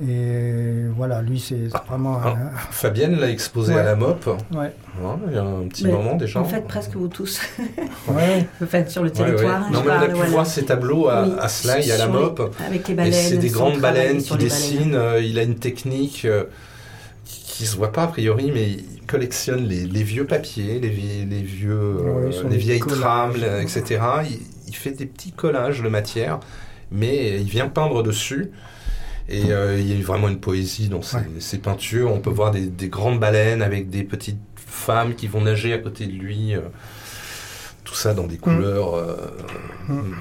Et 0.09 0.87
voilà, 0.97 1.23
lui, 1.23 1.38
c'est 1.38 1.68
c'est 1.71 1.85
vraiment 1.88 2.16
un. 2.23 2.50
Fabienne 2.71 3.18
l'a 3.21 3.30
exposé 3.30 3.73
Ouais. 3.75 3.80
à 3.80 3.85
la 3.85 3.94
MOP. 3.94 4.26
Ouais, 4.52 4.73
hein, 5.04 5.18
il 5.28 5.32
y 5.35 5.37
a 5.38 5.42
un 5.42 5.68
petit 5.68 5.85
Mais 5.87 5.92
moment 5.92 6.16
déjà. 6.16 6.40
En 6.40 6.44
fait, 6.44 6.62
presque 6.66 6.94
vous 6.94 7.09
tous. 7.09 7.40
ouais. 8.09 8.47
Enfin, 8.62 8.85
sur 8.88 9.02
le 9.04 9.11
Ouais, 9.11 9.18
ouais. 9.21 9.25
territoire. 9.26 9.71
Non, 9.71 9.82
mais 9.85 9.90
on 9.90 9.94
a 9.94 10.06
pu 10.06 10.12
voilà. 10.14 10.30
voir 10.30 10.47
ces 10.47 10.64
tableaux 10.64 11.09
à, 11.09 11.23
Oui, 11.25 11.35
à 11.40 11.49
Slay, 11.49 11.90
à 11.92 11.99
la 11.99 12.09
MOP. 12.09 12.40
Avec 12.66 12.88
les 12.88 12.94
Et 12.94 12.97
baleines. 12.97 13.12
c'est 13.12 13.37
des 13.38 13.49
grandes 13.50 13.78
baleines 13.80 14.23
qui 14.23 14.37
dessinent. 14.37 14.94
euh, 14.94 15.21
il 15.21 15.38
a 15.38 15.42
une 15.42 15.56
technique 15.56 16.25
euh, 16.25 16.44
qui 17.25 17.42
qui 17.44 17.66
se 17.66 17.76
voit 17.76 17.92
pas 17.92 18.04
a 18.04 18.06
priori, 18.09 18.50
mais 18.52 18.71
il 18.71 19.02
collectionne 19.06 19.66
les, 19.68 19.85
les 19.85 20.02
vieux 20.02 20.25
papiers, 20.26 20.80
les, 20.80 20.88
vie- 20.88 21.26
les 21.28 21.42
vieux, 21.42 21.71
euh, 21.78 22.30
les 22.44 22.49
les 22.50 22.56
vieilles 22.56 22.80
trames, 22.80 23.35
etc. 23.61 24.00
Il, 24.28 24.38
il 24.68 24.75
fait 24.75 24.92
des 24.92 25.06
petits 25.06 25.32
collages 25.32 25.82
de 25.82 25.88
matière, 25.88 26.40
mais 26.90 27.38
il 27.40 27.47
vient 27.49 27.68
peindre 27.68 28.02
dessus. 28.02 28.50
Et 29.28 29.52
euh, 29.52 29.78
il 29.78 29.86
y 29.90 29.98
a 29.98 30.04
vraiment 30.04 30.28
une 30.28 30.40
poésie 30.40 30.88
dans 30.88 31.02
ces, 31.02 31.16
Ouais. 31.18 31.26
ces 31.38 31.58
peintures. 31.58 32.12
On 32.12 32.20
peut 32.20 32.30
voir 32.30 32.50
des, 32.50 32.66
des 32.66 32.88
grandes 32.88 33.20
baleines 33.20 33.62
avec 33.62 33.88
des 33.90 34.02
petites 34.04 34.40
femmes 34.56 35.14
qui 35.14 35.26
vont 35.28 35.40
nager 35.42 35.72
à 35.72 35.78
côté 35.78 36.06
de 36.06 36.12
lui. 36.12 36.54
euh, 36.54 36.60
tout 37.84 37.94
ça 37.96 38.14
dans 38.14 38.26
des 38.28 38.38
couleurs 38.38 38.94
euh, 38.94 39.16
Mm. 39.88 40.14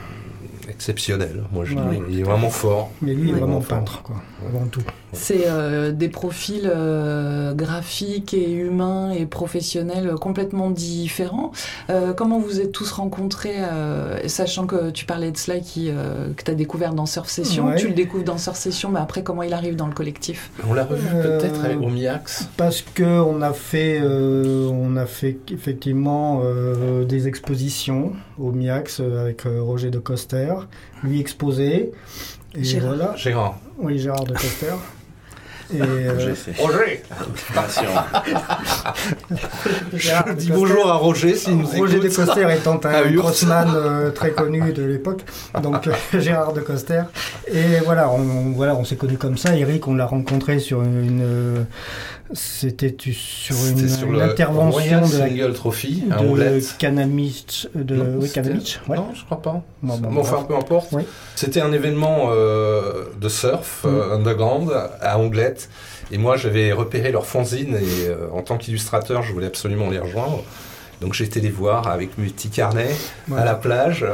exceptionnelles. 0.70 1.44
Moi, 1.52 1.64
je 1.66 1.76
Ouais. 1.76 1.82
dis, 1.98 2.02
il 2.10 2.20
est 2.20 2.24
vraiment 2.24 2.50
fort. 2.50 2.92
Mais 3.02 3.14
lui, 3.14 3.30
il 3.30 3.36
est 3.36 3.40
vraiment 3.40 3.62
peintre, 3.62 4.02
quoi, 4.02 4.22
avant 4.48 4.68
tout. 4.68 4.82
C'est 5.14 5.44
euh, 5.48 5.92
des 5.92 6.08
profils 6.10 6.70
euh, 6.74 7.54
graphiques 7.54 8.34
et 8.34 8.52
humains 8.52 9.12
et 9.12 9.26
professionnels 9.26 10.14
complètement 10.20 10.70
différents. 10.70 11.52
Euh, 11.90 12.14
comment 12.14 12.40
vous 12.40 12.62
êtes 12.62 12.72
tous 12.72 12.92
rencontrés, 12.92 13.56
euh, 13.60 14.28
sachant 14.28 14.66
que 14.68 14.90
tu 14.90 15.06
parlais 15.06 15.32
de 15.32 15.38
cela 15.38 15.60
qui, 15.60 15.90
euh, 15.90 16.30
que 16.36 16.44
tu 16.44 16.52
as 16.52 16.56
découvert 16.56 16.94
dans 16.94 17.06
Surf 17.06 17.30
Session, 17.30 17.66
Ouais. 17.68 17.76
tu 17.76 17.88
le 17.90 17.94
découvres 17.94 18.24
dans 18.24 18.38
Surf 18.38 18.56
Session, 18.58 18.90
mais 18.90 19.00
après 19.00 19.22
comment 19.24 19.44
il 19.44 19.54
arrive 19.54 19.76
dans 19.76 19.88
le 19.88 19.94
collectif? 19.94 20.50
On 20.68 20.74
l'a 20.74 20.86
revu 20.86 21.06
Euh, 21.14 21.40
peut-être 21.40 21.82
au 21.84 21.90
MIAX. 21.90 22.48
Parce 22.58 22.82
que 22.82 23.04
on 23.04 23.42
a 23.42 23.54
fait, 23.54 24.00
euh, 24.02 24.70
on 24.72 24.96
a 24.96 25.06
fait 25.06 25.38
effectivement 25.52 26.42
euh, 26.44 27.04
des 27.06 27.28
expositions 27.28 28.14
au 28.40 28.52
MIAX 28.52 29.00
avec 29.02 29.46
euh, 29.46 29.62
Roger 29.62 29.90
de 29.90 30.00
Coster, 30.00 30.54
lui 31.04 31.20
exposé. 31.20 31.92
Et 32.56 32.64
Gérard. 32.64 32.96
voilà, 32.96 33.16
Gérard. 33.16 33.60
oui 33.80 33.98
Gérard 34.00 34.24
de 34.26 34.34
Coster. 34.34 34.68
Et 35.74 35.82
euh, 35.82 36.14
Roger, 36.14 36.34
Roger 36.60 37.02
Je 39.94 40.34
de 40.34 40.34
dis 40.34 40.48
Coster- 40.50 40.54
bonjour 40.54 40.90
à 40.90 40.96
Roger 40.96 41.36
s'il 41.36 41.58
nous 41.58 41.66
Roger 41.68 42.00
de. 42.00 42.10
Coster 42.10 42.48
étant 42.54 42.80
un 42.84 43.12
crossman 43.14 43.70
euh, 43.76 44.12
très 44.12 44.32
connu 44.32 44.74
de 44.74 44.84
l'époque, 44.84 45.22
donc 45.64 45.88
euh, 45.88 45.94
Gérard 46.20 46.54
de 46.54 46.62
Coster. 46.62 47.04
Et 47.48 47.80
voilà, 47.86 48.10
on, 48.10 48.52
voilà, 48.52 48.76
on 48.76 48.84
s'est 48.84 48.96
connus 48.98 49.18
comme 49.18 49.38
ça. 49.38 49.56
Eric, 49.56 49.88
on 49.88 49.96
l'a 49.96 50.06
rencontré 50.06 50.60
sur 50.60 50.82
une, 50.82 51.22
euh, 51.24 51.64
c'était 52.34 52.96
sur 53.12 53.56
une, 53.66 53.90
sur 53.90 54.08
une 54.08 54.14
le 54.14 54.22
intervention 54.22 54.98
de 55.08 55.18
la 55.18 55.28
Single 55.28 55.54
Trophy 55.54 56.04
de. 56.06 56.78
Canamich, 56.78 57.68
de 57.76 57.96
Non, 57.96 58.06
oui, 58.20 58.32
ouais. 58.88 58.96
Non, 58.96 59.10
je 59.14 59.26
crois 59.26 59.42
pas. 59.42 59.64
Bon, 59.82 59.98
bon, 59.98 60.12
Bon, 60.12 60.22
enfin, 60.22 60.44
peu 60.44 60.56
importe. 60.56 60.90
Oui. 60.92 61.04
C'était 61.36 61.62
un 61.62 61.72
événement 61.74 62.30
euh, 62.32 63.06
de 63.20 63.30
surf 63.30 63.86
euh, 63.86 64.16
underground 64.16 64.72
à 65.02 65.18
Anglette. 65.18 65.70
Et 66.12 66.18
moi, 66.18 66.38
j'avais 66.38 66.72
repéré 66.72 67.12
leur 67.12 67.26
fanzine 67.26 67.76
et 67.76 68.08
euh, 68.08 68.28
en 68.34 68.42
tant 68.42 68.58
qu'illustrateur, 68.58 69.24
je 69.24 69.32
voulais 69.34 69.48
absolument 69.48 69.90
les 69.90 70.00
rejoindre. 70.00 70.44
Donc 71.00 71.14
j'ai 71.14 71.26
été 71.26 71.40
les 71.40 71.50
voir 71.50 71.88
avec 71.88 72.18
mes 72.18 72.28
petits 72.28 72.50
carnets 72.50 72.96
à 73.36 73.44
la 73.44 73.56
plage. 73.56 74.06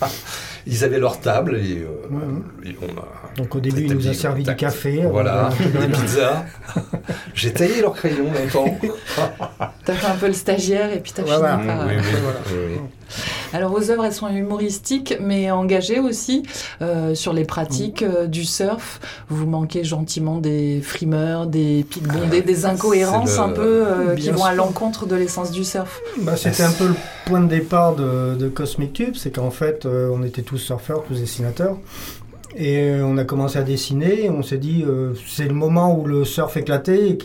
Ils 0.68 0.82
avaient 0.84 0.98
leur 0.98 1.20
table 1.20 1.56
et, 1.56 1.78
euh, 1.84 2.08
Ouais, 2.10 2.68
et 2.70 2.76
on 2.82 2.98
a 2.98 3.36
Donc 3.36 3.54
au 3.54 3.60
début, 3.60 3.82
il 3.82 3.86
nous 3.86 3.90
a 3.92 4.10
établi 4.10 4.14
servi 4.14 4.42
du 4.42 4.56
café. 4.56 5.02
Voilà, 5.08 5.50
de- 5.60 5.86
des 5.86 5.88
pizzas. 5.92 6.44
J'ai 7.34 7.52
taillé 7.52 7.80
leurs 7.82 7.94
crayons 7.94 8.32
longtemps. 8.32 8.76
T'as 9.84 9.94
fait 9.94 10.06
un 10.06 10.16
peu 10.16 10.26
le 10.26 10.32
stagiaire 10.32 10.92
et 10.92 10.98
puis 11.00 11.12
t'as 11.14 11.22
Ouais, 11.22 11.28
fini 11.28 11.38
voilà. 11.40 11.56
par... 11.58 11.86
Oui, 11.86 11.92
oui, 11.96 12.02
Voilà. 12.22 12.38
oui, 12.48 12.58
oui. 12.74 12.80
Alors 13.52 13.70
vos 13.70 13.90
œuvres, 13.90 14.04
elles 14.04 14.12
sont 14.12 14.28
humoristiques, 14.28 15.16
mais 15.20 15.50
engagées 15.50 16.00
aussi 16.00 16.42
euh, 16.82 17.14
sur 17.14 17.32
les 17.32 17.44
pratiques 17.44 18.02
euh, 18.02 18.26
du 18.26 18.44
surf. 18.44 19.00
Vous 19.28 19.46
manquez 19.46 19.84
gentiment 19.84 20.38
des 20.38 20.80
frimeurs, 20.82 21.46
des 21.46 21.84
pics 21.88 22.06
bondés, 22.06 22.42
des 22.42 22.66
incohérences 22.66 23.36
le- 23.36 23.42
un 23.42 23.48
peu 23.50 23.62
euh, 23.86 24.14
qui 24.14 24.30
vont 24.30 24.44
à 24.44 24.54
l'encontre 24.54 25.06
de 25.06 25.16
l'essence 25.16 25.50
du 25.52 25.64
surf. 25.64 26.00
Bah, 26.20 26.36
C'était 26.36 26.62
un 26.64 26.72
peu 26.72 26.88
le 26.88 26.94
point 27.26 27.40
de 27.40 27.48
départ 27.48 27.94
de, 27.96 28.34
de 28.38 28.48
Cosmic 28.48 28.92
Tube, 28.92 29.14
c'est 29.16 29.30
qu'en 29.34 29.50
fait, 29.50 29.86
on 29.86 30.22
était 30.22 30.42
tous 30.42 30.58
surfeurs, 30.58 31.02
tous 31.04 31.14
dessinateurs. 31.20 31.76
Et 32.56 32.90
on 33.02 33.18
a 33.18 33.24
commencé 33.24 33.58
à 33.58 33.62
dessiner, 33.62 34.24
et 34.24 34.30
on 34.30 34.42
s'est 34.42 34.56
dit, 34.58 34.84
c'est 35.26 35.46
le 35.46 35.52
moment 35.54 35.98
où 35.98 36.06
le 36.06 36.24
surf 36.24 36.56
éclatait, 36.56 37.08
et 37.10 37.18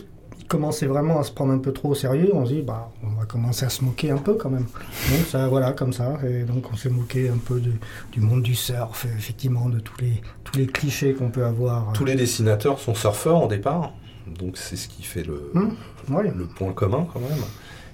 commençait 0.51 0.86
vraiment 0.86 1.20
à 1.20 1.24
se 1.24 1.31
prendre 1.31 1.53
un 1.53 1.60
peu 1.60 1.72
trop 1.72 1.89
au 1.91 1.96
sérieux. 1.96 2.29
On 2.34 2.46
s'est 2.46 2.55
dit, 2.55 2.62
bah, 2.62 2.91
on 3.03 3.17
va 3.20 3.25
commencer 3.25 3.65
à 3.65 3.70
se 3.70 3.84
moquer 3.86 4.12
un 4.12 4.17
peu 4.17 4.34
quand 4.34 4.50
même. 4.50 4.65
Donc 5.10 5.25
ça, 5.29 5.48
voilà, 5.48 5.72
comme 5.72 5.93
ça. 5.93 6.20
Et 6.27 6.43
donc 6.43 6.65
on 6.72 6.75
s'est 6.75 6.89
moqué 6.89 7.29
un 7.29 7.38
peu 7.38 7.62
de- 7.62 7.72
du 8.12 8.20
monde 8.20 8.41
du 8.43 8.53
surf, 8.55 9.05
effectivement, 9.17 9.70
de 9.70 9.79
tous 9.79 9.96
les, 10.01 10.22
tous 10.43 10.58
les 10.58 10.67
clichés 10.67 11.13
qu'on 11.13 11.29
peut 11.29 11.46
avoir. 11.46 11.93
Tous 11.93 12.03
les 12.05 12.15
dessinateurs 12.15 12.79
sont 12.79 12.93
surfeurs 12.96 13.43
au 13.43 13.48
départ. 13.48 13.93
Donc 14.39 14.58
c'est 14.58 14.75
ce 14.75 14.88
qui 14.89 15.03
fait 15.03 15.24
le, 15.24 15.51
Hum, 15.55 15.75
ouais. 16.10 16.31
le 16.36 16.46
point 16.46 16.74
commun 16.74 17.08
quand 17.13 17.22
même. 17.22 17.39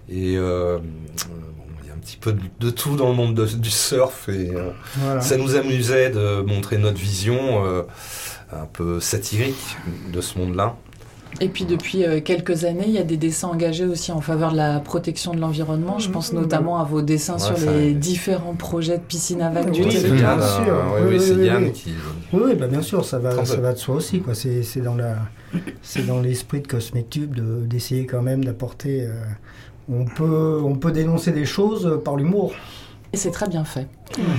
Et 0.10 0.36
euh, 0.38 0.78
bon, 0.80 1.64
il 1.84 1.88
y 1.88 1.92
a 1.92 1.94
un 1.94 1.98
petit 2.00 2.18
peu 2.18 2.34
de, 2.34 2.42
de 2.60 2.70
tout 2.72 2.96
dans 2.96 3.10
le 3.10 3.16
monde 3.16 3.36
de- 3.36 3.46
du 3.46 3.70
surf 3.70 4.30
et 4.30 4.50
euh, 4.56 4.72
Voilà. 4.98 5.22
ça 5.22 5.38
nous 5.38 5.56
amusait 5.56 6.10
de 6.10 6.42
montrer 6.42 6.78
notre 6.80 6.98
vision 6.98 7.66
euh, 7.66 7.84
un 8.52 8.66
peu 8.66 9.00
satirique 9.00 9.78
de 10.12 10.22
ce 10.22 10.40
monde-là. 10.40 10.76
Et 11.39 11.50
puis 11.50 11.65
depuis 11.65 12.03
euh, 12.03 12.19
quelques 12.19 12.63
années, 12.65 12.86
il 12.88 12.93
y 12.93 12.98
a 12.98 13.03
des 13.03 13.17
dessins 13.17 13.50
engagés 13.50 13.86
aussi 13.86 14.12
en 14.12 14.22
faveur 14.22 14.51
de 14.53 14.57
la 14.57 14.79
protection 14.79 15.34
de 15.34 15.39
l'environnement. 15.39 16.00
Je 16.00 16.10
pense 16.10 16.34
Mhm. 16.34 16.41
notamment 16.41 16.79
à 16.79 16.84
vos 16.84 17.01
dessins 17.01 17.34
Ouais, 17.36 17.39
sur 17.57 17.72
les 17.72 17.93
différents 17.93 18.55
projets 18.55 18.98
de 18.98 19.03
piscine 19.03 19.41
à 19.41 19.50
vagues 19.50 19.72
du 19.72 19.81
Oui, 19.84 19.88
c'est 19.91 19.98
c'est 20.00 20.07
territoire. 20.07 20.38
bien 20.38 20.48
sûr. 20.48 20.63
oui, 20.65 20.74
Oui, 20.96 21.01
oui, 21.10 21.15
oui, 21.19 21.19
c'est 21.25 21.36
oui, 21.36 21.46
Yann 21.46 21.63
oui. 21.65 21.72
qui. 21.72 21.93
Oui, 22.34 22.41
oui, 22.46 22.55
bah 22.55 22.67
bien 22.67 22.81
sûr, 22.81 23.05
ça 23.05 23.19
va, 23.19 23.46
ça 23.46 23.55
de- 23.55 23.62
va 23.62 23.74
de 23.74 23.77
soi 23.77 23.96
aussi. 23.96 24.19
quoi. 24.22 24.34
C'est 24.34 24.63
c'est 24.63 24.81
dans 24.81 24.96
la, 24.96 25.15
c'est 25.84 26.05
dans 26.07 26.19
l'esprit 26.22 26.62
de 26.62 26.67
Cosmic 26.67 27.10
Tube 27.10 27.36
de- 27.36 27.65
d'essayer 27.65 28.05
quand 28.05 28.22
même 28.24 28.43
d'apporter. 28.43 29.03
euh, 29.03 29.12
on 29.89 30.03
peut, 30.05 30.60
on 30.63 30.75
peut 30.75 30.91
dénoncer 30.91 31.31
des 31.31 31.46
choses 31.46 32.00
par 32.03 32.15
l'humour. 32.17 32.53
Et 33.14 33.18
c'est 33.18 33.32
très 33.32 33.48
bien 33.48 33.64
fait. 33.64 33.88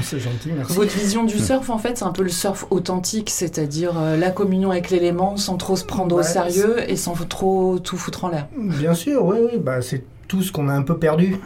C'est 0.03 0.19
gentil, 0.19 0.51
merci. 0.55 0.75
Votre 0.75 0.97
vision 0.97 1.25
du 1.25 1.39
surf, 1.39 1.71
en 1.71 1.79
fait, 1.79 1.99
c'est 1.99 2.05
un 2.05 2.13
peu 2.13 2.23
le 2.23 2.29
surf 2.29 2.67
authentique, 2.71 3.31
c'est-à-dire 3.31 3.99
euh, 3.99 4.17
la 4.17 4.31
communion 4.31 4.71
avec 4.71 4.91
l'élément 4.91 5.37
sans 5.37 5.57
trop 5.57 5.77
se 5.77 5.85
prendre 5.85 6.15
au 6.15 6.19
Ouais, 6.19 6.25
sérieux 6.25 6.91
et 6.91 6.97
sans 6.97 7.15
trop 7.15 7.79
tout 7.79 7.97
foutre 7.97 8.25
en 8.25 8.29
l'air. 8.29 8.47
Bien 8.57 8.95
sûr, 8.95 9.25
oui, 9.25 9.39
oui, 9.41 9.59
bah 9.59 9.81
c'est 9.83 10.05
tout 10.27 10.43
ce 10.43 10.53
qu'on 10.53 10.69
a 10.69 10.73
un 10.75 10.83
peu 10.83 10.99
perdu 10.99 11.37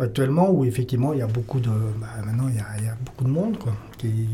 actuellement, 0.00 0.50
où 0.50 0.64
effectivement 0.64 1.12
il 1.12 1.18
y 1.18 1.22
a 1.22 1.26
beaucoup 1.26 1.60
de, 1.60 1.70
bah, 2.00 2.06
maintenant 2.24 2.48
il 2.48 2.54
y, 2.56 2.60
a, 2.60 2.66
il 2.78 2.84
y 2.84 2.88
a 2.88 2.96
beaucoup 3.04 3.24
de 3.24 3.30
monde 3.30 3.58
quoi. 3.58 3.72
Qui, 3.98 4.28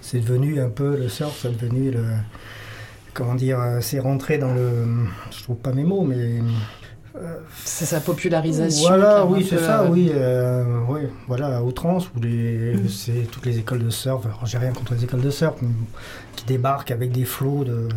c'est 0.00 0.20
devenu 0.20 0.60
un 0.60 0.70
peu 0.70 0.96
le 0.96 1.08
surf, 1.08 1.38
c'est 1.42 1.54
devenu 1.56 1.90
le, 1.90 2.04
comment 3.14 3.34
dire, 3.34 3.60
euh, 3.60 3.78
c'est 3.80 4.00
rentré 4.00 4.38
dans 4.38 4.54
le, 4.54 4.86
je 5.30 5.42
trouve 5.42 5.56
pas 5.56 5.72
mes 5.72 5.84
mots, 5.84 6.02
mais 6.02 6.40
C'est 7.64 7.86
sa 7.86 8.00
popularisation. 8.00 8.88
Voilà, 8.88 9.24
oui, 9.24 9.46
c'est 9.48 9.58
ça, 9.58 9.82
euh, 9.82 9.88
oui, 9.90 10.10
euh, 10.14 10.80
oui, 10.88 11.00
voilà, 11.26 11.58
à 11.58 11.62
outrance, 11.62 12.08
où 12.16 12.20
les, 12.20 12.76
c'est 12.88 13.30
toutes 13.30 13.46
les 13.46 13.58
écoles 13.58 13.84
de 13.84 13.90
surf, 13.90 14.24
alors 14.26 14.46
j'ai 14.46 14.58
rien 14.58 14.72
contre 14.72 14.94
les 14.94 15.04
écoles 15.04 15.20
de 15.20 15.30
surf, 15.30 15.56
mais 15.62 15.68
qui 16.36 16.44
débarquent 16.46 16.90
avec 16.90 17.12
des 17.12 17.24
flots 17.24 17.64
de, 17.64 17.88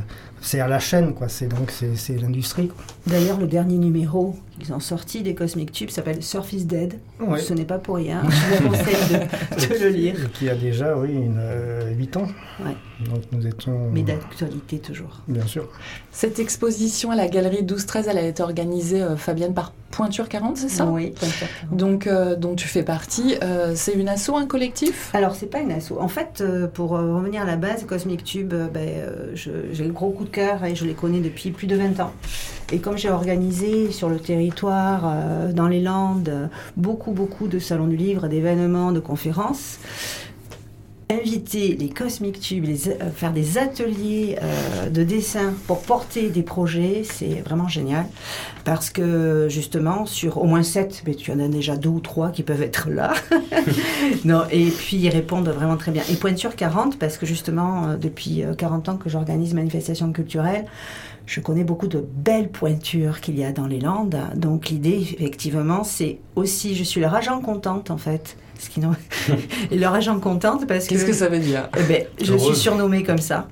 c'est 0.42 0.60
à 0.60 0.68
la 0.68 0.80
chaîne, 0.80 1.14
quoi, 1.14 1.30
c'est 1.30 1.48
donc 1.48 1.72
c'est, 1.72 1.96
c'est 1.96 2.18
l'industrie, 2.18 2.68
quoi. 2.68 2.84
D'ailleurs, 3.08 3.40
le 3.40 3.48
dernier 3.48 3.78
numéro 3.78 4.36
qu'ils 4.62 4.74
ont 4.74 4.80
sorti 4.80 5.22
des 5.24 5.34
Cosmic 5.36 5.72
Tubes 5.72 5.90
s'appelle 5.90 6.22
Surf 6.24 6.54
is 6.54 6.66
Dead. 6.66 7.00
Ouais. 7.20 7.40
Ce 7.40 7.54
n'est 7.54 7.66
pas 7.66 7.78
pour 7.80 7.96
rien. 7.96 8.22
Je 8.30 8.64
vous 8.64 8.70
conseille 8.70 8.96
de, 9.10 9.68
de 9.80 9.84
le 9.84 9.90
lire. 9.90 10.16
Et 10.26 10.30
qui 10.30 10.50
a 10.50 10.56
déjà, 10.56 10.96
oui, 10.98 11.12
une, 11.14 11.38
euh, 11.40 11.92
8 11.94 12.18
ans. 12.18 12.28
Ouais. 12.64 12.76
Donc 13.10 13.24
nous 13.32 13.48
étions, 13.48 13.90
Mais 13.92 14.04
d'actualité 14.04 14.80
toujours. 14.80 15.22
bien 15.28 15.46
sûr. 15.48 15.68
Cette 16.12 16.40
exposition 16.40 17.12
à 17.12 17.16
la 17.16 17.28
galerie 17.28 17.64
12-13, 17.64 18.06
elle 18.10 18.18
a 18.18 18.22
été 18.28 18.44
organisée, 18.44 19.02
euh, 19.02 19.16
Fabienne, 19.18 19.54
par 19.54 19.74
Pointure 19.92 20.30
40, 20.30 20.56
c'est 20.56 20.70
ça? 20.70 20.86
Oui, 20.86 21.08
exactement. 21.08 21.76
donc, 21.76 22.08
euh, 22.08 22.36
dont 22.38 22.56
tu 22.56 22.68
fais 22.68 22.84
partie. 22.84 23.36
Euh, 23.44 23.74
c'est 23.76 23.92
une 23.94 24.08
asso, 24.08 24.30
un 24.38 24.46
collectif? 24.46 25.10
Alors, 25.14 25.36
c'est 25.36 25.48
pas 25.48 25.60
une 25.60 25.72
asso. 25.72 25.92
En 26.00 26.08
fait, 26.08 26.40
euh, 26.40 26.68
pour 26.68 26.96
euh, 26.96 27.14
revenir 27.16 27.42
à 27.42 27.46
la 27.46 27.58
base, 27.58 27.86
Cosmic 27.86 28.24
Tube, 28.24 28.54
euh, 28.54 28.68
ben, 28.68 28.88
euh, 28.88 29.32
j'ai 29.36 29.84
le 29.84 29.92
gros 29.92 30.12
coup 30.12 30.24
de 30.24 30.30
cœur 30.30 30.64
et 30.64 30.76
je 30.76 30.86
les 30.86 30.94
connais 30.94 31.20
depuis 31.20 31.52
plus 31.52 31.68
de 31.68 31.76
20 31.76 32.00
ans. 32.00 32.14
Et 32.72 32.80
comme 32.80 32.98
j'ai 32.98 33.10
organisé 33.10 33.92
sur 33.92 34.08
le 34.08 34.20
territoire, 34.20 35.04
euh, 35.06 35.52
dans 35.52 35.68
les 35.68 35.82
Landes, 35.82 36.50
beaucoup, 36.78 37.12
beaucoup 37.12 37.48
de 37.48 37.60
salons 37.60 37.88
du 37.88 37.98
livre, 37.98 38.28
d'événements, 38.28 38.92
de 38.92 39.00
conférences, 39.00 39.78
inviter 41.12 41.76
les 41.76 41.90
Cosmic 41.90 42.40
Tubes, 42.40 42.66
les, 42.66 42.88
euh, 42.88 43.10
faire 43.14 43.34
des 43.34 43.58
ateliers 43.58 44.38
euh, 44.42 44.90
de 44.90 45.04
dessin 45.04 45.54
pour 45.68 45.82
porter 45.82 46.30
des 46.30 46.44
projets, 46.44 47.04
c'est 47.04 47.42
vraiment 47.46 47.68
génial. 47.68 48.06
Parce 48.64 48.90
que 48.90 49.48
justement, 49.50 50.06
sur 50.06 50.38
au 50.38 50.46
moins 50.46 50.64
sept, 50.64 51.04
mais 51.06 51.16
tu 51.16 51.32
en 51.32 51.40
as 51.40 51.48
déjà 51.48 51.76
deux 51.76 51.90
ou 51.90 52.00
trois 52.00 52.30
qui 52.30 52.44
peuvent 52.44 52.62
être 52.62 52.90
là. 52.90 53.14
non, 54.26 54.44
et 54.52 54.66
puis 54.68 54.98
ils 54.98 55.10
répondent 55.10 55.50
vraiment 55.50 55.78
très 55.78 55.92
bien. 55.92 56.04
Et 56.10 56.16
Pointure 56.16 56.56
40, 56.56 57.00
parce 57.00 57.18
que 57.18 57.26
justement, 57.26 57.88
euh, 57.88 57.98
depuis 57.98 58.44
euh, 58.44 58.54
40 58.54 58.90
ans 58.90 58.98
que 58.98 59.10
j'organise 59.10 59.54
manifestations 59.54 60.12
culturelles, 60.12 60.66
je 61.32 61.40
connais 61.40 61.64
beaucoup 61.64 61.88
de 61.88 62.06
belles 62.14 62.50
pointures 62.50 63.22
qu'il 63.22 63.40
y 63.40 63.46
a 63.46 63.54
dans 63.54 63.66
les 63.66 63.80
Landes. 63.80 64.18
Donc 64.36 64.68
l'idée, 64.68 65.08
effectivement, 65.18 65.86
c'est 65.86 66.20
aussi, 66.36 66.76
je 66.76 66.84
suis 66.84 67.00
leur 67.00 67.16
agent 67.16 67.40
contente 67.40 67.90
en 67.90 67.98
fait. 67.98 68.36
Ce 68.60 68.70
qui 68.70 68.82
n'ont- 68.82 68.96
et 69.72 69.78
leur 69.78 69.94
agent 69.94 70.20
contente 70.20 70.68
parce 70.68 70.86
que... 70.86 70.90
Qu'est-ce 70.90 71.06
que 71.06 71.14
ça 71.14 71.30
veut 71.30 71.40
dire? 71.40 71.70
Eh 71.80 71.84
ben, 71.84 72.04
je 72.22 72.36
suis 72.36 72.56
surnommée 72.56 73.04
comme 73.04 73.18
ça 73.18 73.48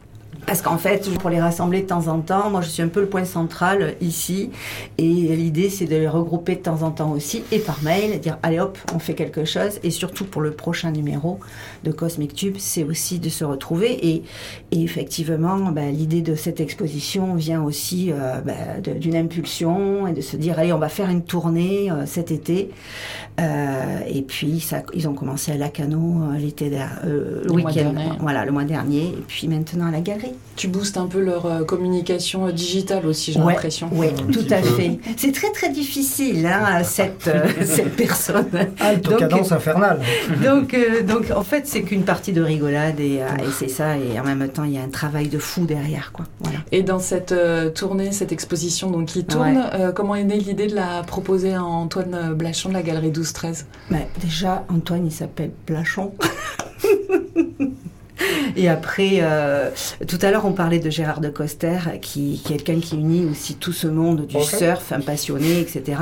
Parce 0.49 0.63
qu'en 0.63 0.79
fait, 0.79 1.07
pour 1.19 1.29
les 1.29 1.39
rassembler 1.39 1.83
de 1.83 1.85
temps 1.85 2.07
en 2.07 2.21
temps, 2.21 2.49
moi 2.49 2.61
je 2.61 2.69
suis 2.69 2.81
un 2.81 2.87
peu 2.87 3.01
le 3.01 3.05
point 3.05 3.23
central 3.23 3.93
ici. 4.01 4.49
Et 4.97 5.03
l'idée, 5.03 5.69
c'est 5.69 5.85
de 5.85 5.91
les 5.91 6.07
regrouper 6.07 6.55
de 6.55 6.61
temps 6.61 6.81
en 6.81 6.89
temps 6.89 7.11
aussi, 7.11 7.43
et 7.51 7.59
par 7.59 7.83
mail, 7.83 8.19
dire 8.19 8.39
allez 8.41 8.59
hop, 8.59 8.75
on 8.95 8.97
fait 8.97 9.13
quelque 9.13 9.45
chose. 9.45 9.79
Et 9.83 9.91
surtout 9.91 10.25
pour 10.25 10.41
le 10.41 10.49
prochain 10.49 10.89
numéro 10.89 11.39
de 11.83 11.91
Cosmic 11.91 12.33
Tube, 12.33 12.55
c'est 12.57 12.83
aussi 12.83 13.19
de 13.19 13.29
se 13.29 13.43
retrouver. 13.43 14.07
Et, 14.09 14.23
et 14.71 14.81
effectivement, 14.81 15.71
ben, 15.71 15.93
l'idée 15.93 16.23
de 16.23 16.33
cette 16.33 16.61
exposition 16.61 17.35
vient 17.35 17.61
aussi 17.61 18.11
euh, 18.11 18.41
ben, 18.41 18.81
d'une 18.81 19.15
impulsion 19.15 20.07
et 20.07 20.13
de 20.13 20.21
se 20.21 20.35
dire 20.35 20.57
allez, 20.57 20.73
on 20.73 20.79
va 20.79 20.89
faire 20.89 21.11
une 21.11 21.21
tournée 21.21 21.91
euh, 21.91 22.07
cet 22.07 22.31
été. 22.31 22.71
Euh, 23.39 23.99
et 24.07 24.21
puis, 24.21 24.59
ça, 24.59 24.83
ils 24.93 25.07
ont 25.07 25.13
commencé 25.13 25.51
à 25.51 25.57
Lacano 25.57 26.23
euh, 26.23 26.37
l'été 26.37 26.71
euh, 26.73 27.43
le, 27.45 27.51
week-end, 27.51 27.93
voilà, 28.19 28.45
le 28.45 28.51
mois 28.51 28.63
dernier. 28.63 29.07
Et 29.07 29.23
puis 29.27 29.47
maintenant 29.47 29.87
à 29.87 29.91
la 29.91 30.01
galerie. 30.01 30.33
Tu 30.55 30.67
boostes 30.67 30.97
un 30.97 31.07
peu 31.07 31.21
leur 31.21 31.45
euh, 31.45 31.63
communication 31.63 32.45
euh, 32.45 32.51
digitale 32.51 33.05
aussi, 33.05 33.31
j'ai 33.31 33.39
ouais, 33.39 33.53
l'impression. 33.53 33.89
Oui, 33.93 34.07
tout 34.29 34.45
à 34.49 34.57
peu. 34.57 34.67
fait. 34.67 34.99
C'est 35.15 35.31
très 35.31 35.51
très 35.51 35.69
difficile, 35.69 36.45
hein, 36.45 36.83
cette, 36.83 37.29
euh, 37.29 37.47
cette 37.63 37.95
personne. 37.95 38.49
Alto 38.77 39.11
donc, 39.11 39.19
cadence 39.19 39.53
infernale. 39.53 40.01
donc, 40.43 40.75
donc, 41.07 41.31
en 41.33 41.43
fait, 41.43 41.65
c'est 41.65 41.83
qu'une 41.83 42.03
partie 42.03 42.33
de 42.33 42.41
rigolade 42.41 42.99
et, 42.99 43.19
et 43.19 43.51
c'est 43.57 43.69
ça. 43.69 43.97
Et 43.97 44.19
en 44.19 44.25
même 44.25 44.49
temps, 44.49 44.65
il 44.65 44.73
y 44.73 44.77
a 44.77 44.81
un 44.81 44.89
travail 44.89 45.29
de 45.29 45.39
fou 45.39 45.65
derrière, 45.65 46.11
quoi. 46.11 46.25
Voilà. 46.41 46.59
Et 46.73 46.83
dans 46.83 46.99
cette 46.99 47.33
tournée, 47.73 48.11
cette 48.11 48.33
exposition 48.33 48.91
donc 48.91 49.05
qui 49.05 49.23
tourne, 49.23 49.57
ouais. 49.57 49.93
comment 49.95 50.15
est 50.15 50.25
née 50.25 50.39
l'idée 50.39 50.67
de 50.67 50.75
la 50.75 51.03
proposer 51.03 51.53
à 51.53 51.63
Antoine 51.63 52.33
Blachon 52.33 52.67
de 52.67 52.73
la 52.73 52.81
galerie 52.81 53.11
12-13 53.11 53.63
ben, 53.89 54.01
Déjà, 54.21 54.65
Antoine, 54.67 55.05
il 55.05 55.13
s'appelle 55.13 55.51
Blachon. 55.65 56.11
Et 58.55 58.67
après, 58.69 59.19
euh, 59.21 59.69
tout 60.07 60.19
à 60.21 60.31
l'heure, 60.31 60.45
on 60.45 60.53
parlait 60.53 60.79
de 60.79 60.89
Gérard 60.89 61.21
de 61.21 61.29
Coster, 61.29 61.77
qui, 62.01 62.41
qui 62.43 62.53
est 62.53 62.57
quelqu'un 62.57 62.79
qui 62.79 62.95
unit 62.95 63.25
aussi 63.25 63.55
tout 63.55 63.71
ce 63.71 63.87
monde 63.87 64.25
du 64.25 64.35
okay. 64.35 64.57
surf, 64.57 64.91
un 64.91 65.01
passionné, 65.01 65.59
etc. 65.59 66.01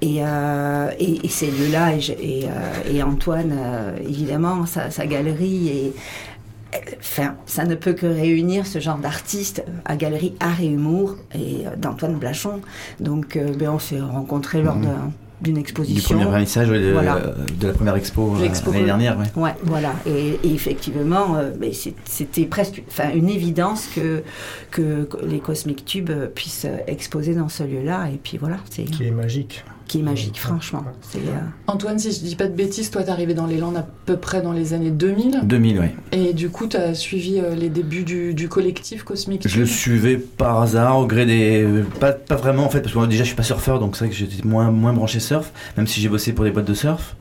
Et, 0.00 0.18
euh, 0.20 0.90
et, 0.98 1.24
et 1.24 1.28
ces 1.28 1.50
lieux-là, 1.50 1.94
et, 1.94 1.98
et, 1.98 2.44
euh, 2.44 2.92
et, 2.94 3.02
Antoine, 3.02 3.56
euh, 3.58 3.96
évidemment, 4.06 4.66
sa, 4.66 4.90
sa 4.90 5.06
galerie 5.06 5.68
et 5.68 5.92
Enfin, 6.98 7.34
ça 7.46 7.64
ne 7.64 7.74
peut 7.74 7.94
que 7.94 8.06
réunir 8.06 8.66
ce 8.66 8.78
genre 8.78 8.98
d'artistes 8.98 9.64
à 9.86 9.96
Galerie 9.96 10.34
Art 10.38 10.60
et 10.60 10.66
Humour 10.66 11.16
et 11.34 11.64
d'Antoine 11.78 12.16
Blachon. 12.16 12.60
Donc, 13.00 13.36
euh, 13.36 13.54
ben, 13.56 13.70
on 13.70 13.78
s'est 13.78 14.00
rencontrés 14.00 14.62
lors 14.62 14.76
mmh. 14.76 14.82
de 14.82 14.88
d'une 15.40 15.58
exposition. 15.58 15.94
Du 15.94 16.02
premier 16.02 16.30
vernissage 16.30 16.70
ouais, 16.70 16.80
de, 16.80 16.92
voilà. 16.92 17.20
de, 17.60 17.66
la 17.66 17.72
première 17.72 17.96
expo, 17.96 18.36
expo 18.42 18.72
l'année 18.72 18.84
dernière. 18.84 19.18
Ouais. 19.18 19.26
ouais, 19.42 19.54
voilà. 19.64 19.94
Et, 20.06 20.38
et 20.42 20.52
effectivement, 20.52 21.36
euh, 21.36 21.50
c'était 22.04 22.46
presque 22.46 22.82
enfin, 22.88 23.10
une 23.14 23.28
évidence 23.28 23.88
que, 23.94 24.22
que, 24.70 25.04
que 25.04 25.24
les 25.24 25.38
Cosmic 25.38 25.84
Tubes 25.84 26.10
puissent 26.34 26.66
exposer 26.86 27.34
dans 27.34 27.48
ce 27.48 27.62
lieu-là. 27.62 28.08
Et 28.12 28.18
puis 28.22 28.38
voilà. 28.38 28.58
Qui 28.70 29.06
est 29.06 29.10
magique 29.10 29.64
qui 29.88 29.98
est 29.98 30.02
magique, 30.02 30.38
franchement. 30.38 30.84
Euh... 31.16 31.18
Antoine, 31.66 31.98
si 31.98 32.12
je 32.12 32.20
dis 32.20 32.36
pas 32.36 32.46
de 32.46 32.54
bêtises, 32.54 32.90
toi, 32.90 33.02
t'es 33.02 33.10
arrivé 33.10 33.34
dans 33.34 33.46
les 33.46 33.56
Landes 33.56 33.76
à 33.76 33.86
peu 34.06 34.16
près 34.16 34.42
dans 34.42 34.52
les 34.52 34.74
années 34.74 34.90
2000. 34.90 35.40
2000, 35.42 35.80
oui. 35.80 35.86
Et 36.12 36.34
du 36.34 36.50
coup, 36.50 36.66
t'as 36.66 36.94
suivi 36.94 37.40
euh, 37.40 37.54
les 37.54 37.70
débuts 37.70 38.04
du, 38.04 38.34
du 38.34 38.48
collectif 38.48 39.02
Cosmic 39.02 39.48
Je 39.48 39.60
le 39.60 39.66
suivais 39.66 40.16
par 40.18 40.60
hasard, 40.60 40.98
au 40.98 41.06
gré 41.06 41.26
des. 41.26 41.66
Pas, 41.98 42.12
pas 42.12 42.36
vraiment, 42.36 42.64
en 42.64 42.68
fait, 42.68 42.80
parce 42.80 42.92
que 42.92 42.98
moi, 42.98 43.06
déjà, 43.06 43.24
je 43.24 43.28
suis 43.28 43.36
pas 43.36 43.42
surfeur, 43.42 43.80
donc 43.80 43.96
c'est 43.96 44.04
vrai 44.04 44.14
que 44.14 44.16
j'étais 44.16 44.46
moins, 44.46 44.70
moins 44.70 44.92
branché 44.92 45.18
surf, 45.18 45.50
même 45.76 45.86
si 45.86 46.00
j'ai 46.00 46.08
bossé 46.08 46.32
pour 46.32 46.44
des 46.44 46.50
boîtes 46.50 46.68
de 46.68 46.74
surf. 46.74 47.16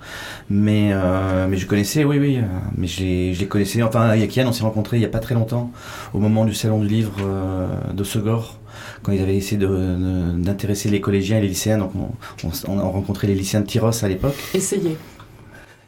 Mais, 0.50 0.90
euh, 0.92 1.48
mais 1.50 1.58
je 1.58 1.66
connaissais, 1.66 2.04
oui, 2.04 2.20
oui. 2.20 2.40
Mais 2.78 2.88
je 2.88 3.00
les, 3.00 3.34
je 3.34 3.40
les 3.40 3.48
connaissais. 3.48 3.82
Enfin, 3.82 4.16
Yakian, 4.16 4.48
on 4.48 4.52
s'est 4.52 4.64
rencontrés 4.64 4.98
il 4.98 5.02
y 5.02 5.06
a 5.06 5.10
pas 5.10 5.20
très 5.20 5.36
longtemps, 5.36 5.72
au 6.14 6.20
moment 6.20 6.46
du 6.46 6.54
salon 6.54 6.80
du 6.82 6.88
livre 6.88 7.16
euh, 7.22 7.68
de 7.94 8.04
Segor 8.04 8.60
quand 9.04 9.12
ils 9.12 9.22
avaient 9.22 9.38
essayé 9.38 9.60
d'intéresser 9.60 10.90
les 10.90 11.02
collégiens 11.02 11.38
et 11.38 11.42
les 11.42 11.48
lycéens. 11.50 11.78
Donc 11.78 11.92
on, 11.96 12.10
on, 12.48 12.52
on, 12.68 12.80
a 12.80 12.84
rencontré 12.84 13.28
les 13.28 13.36
lycéens 13.36 13.62
de 13.62 13.66
Tyros 13.66 14.04
à 14.04 14.08
l'époque. 14.08 14.36
Essayez. 14.54 14.98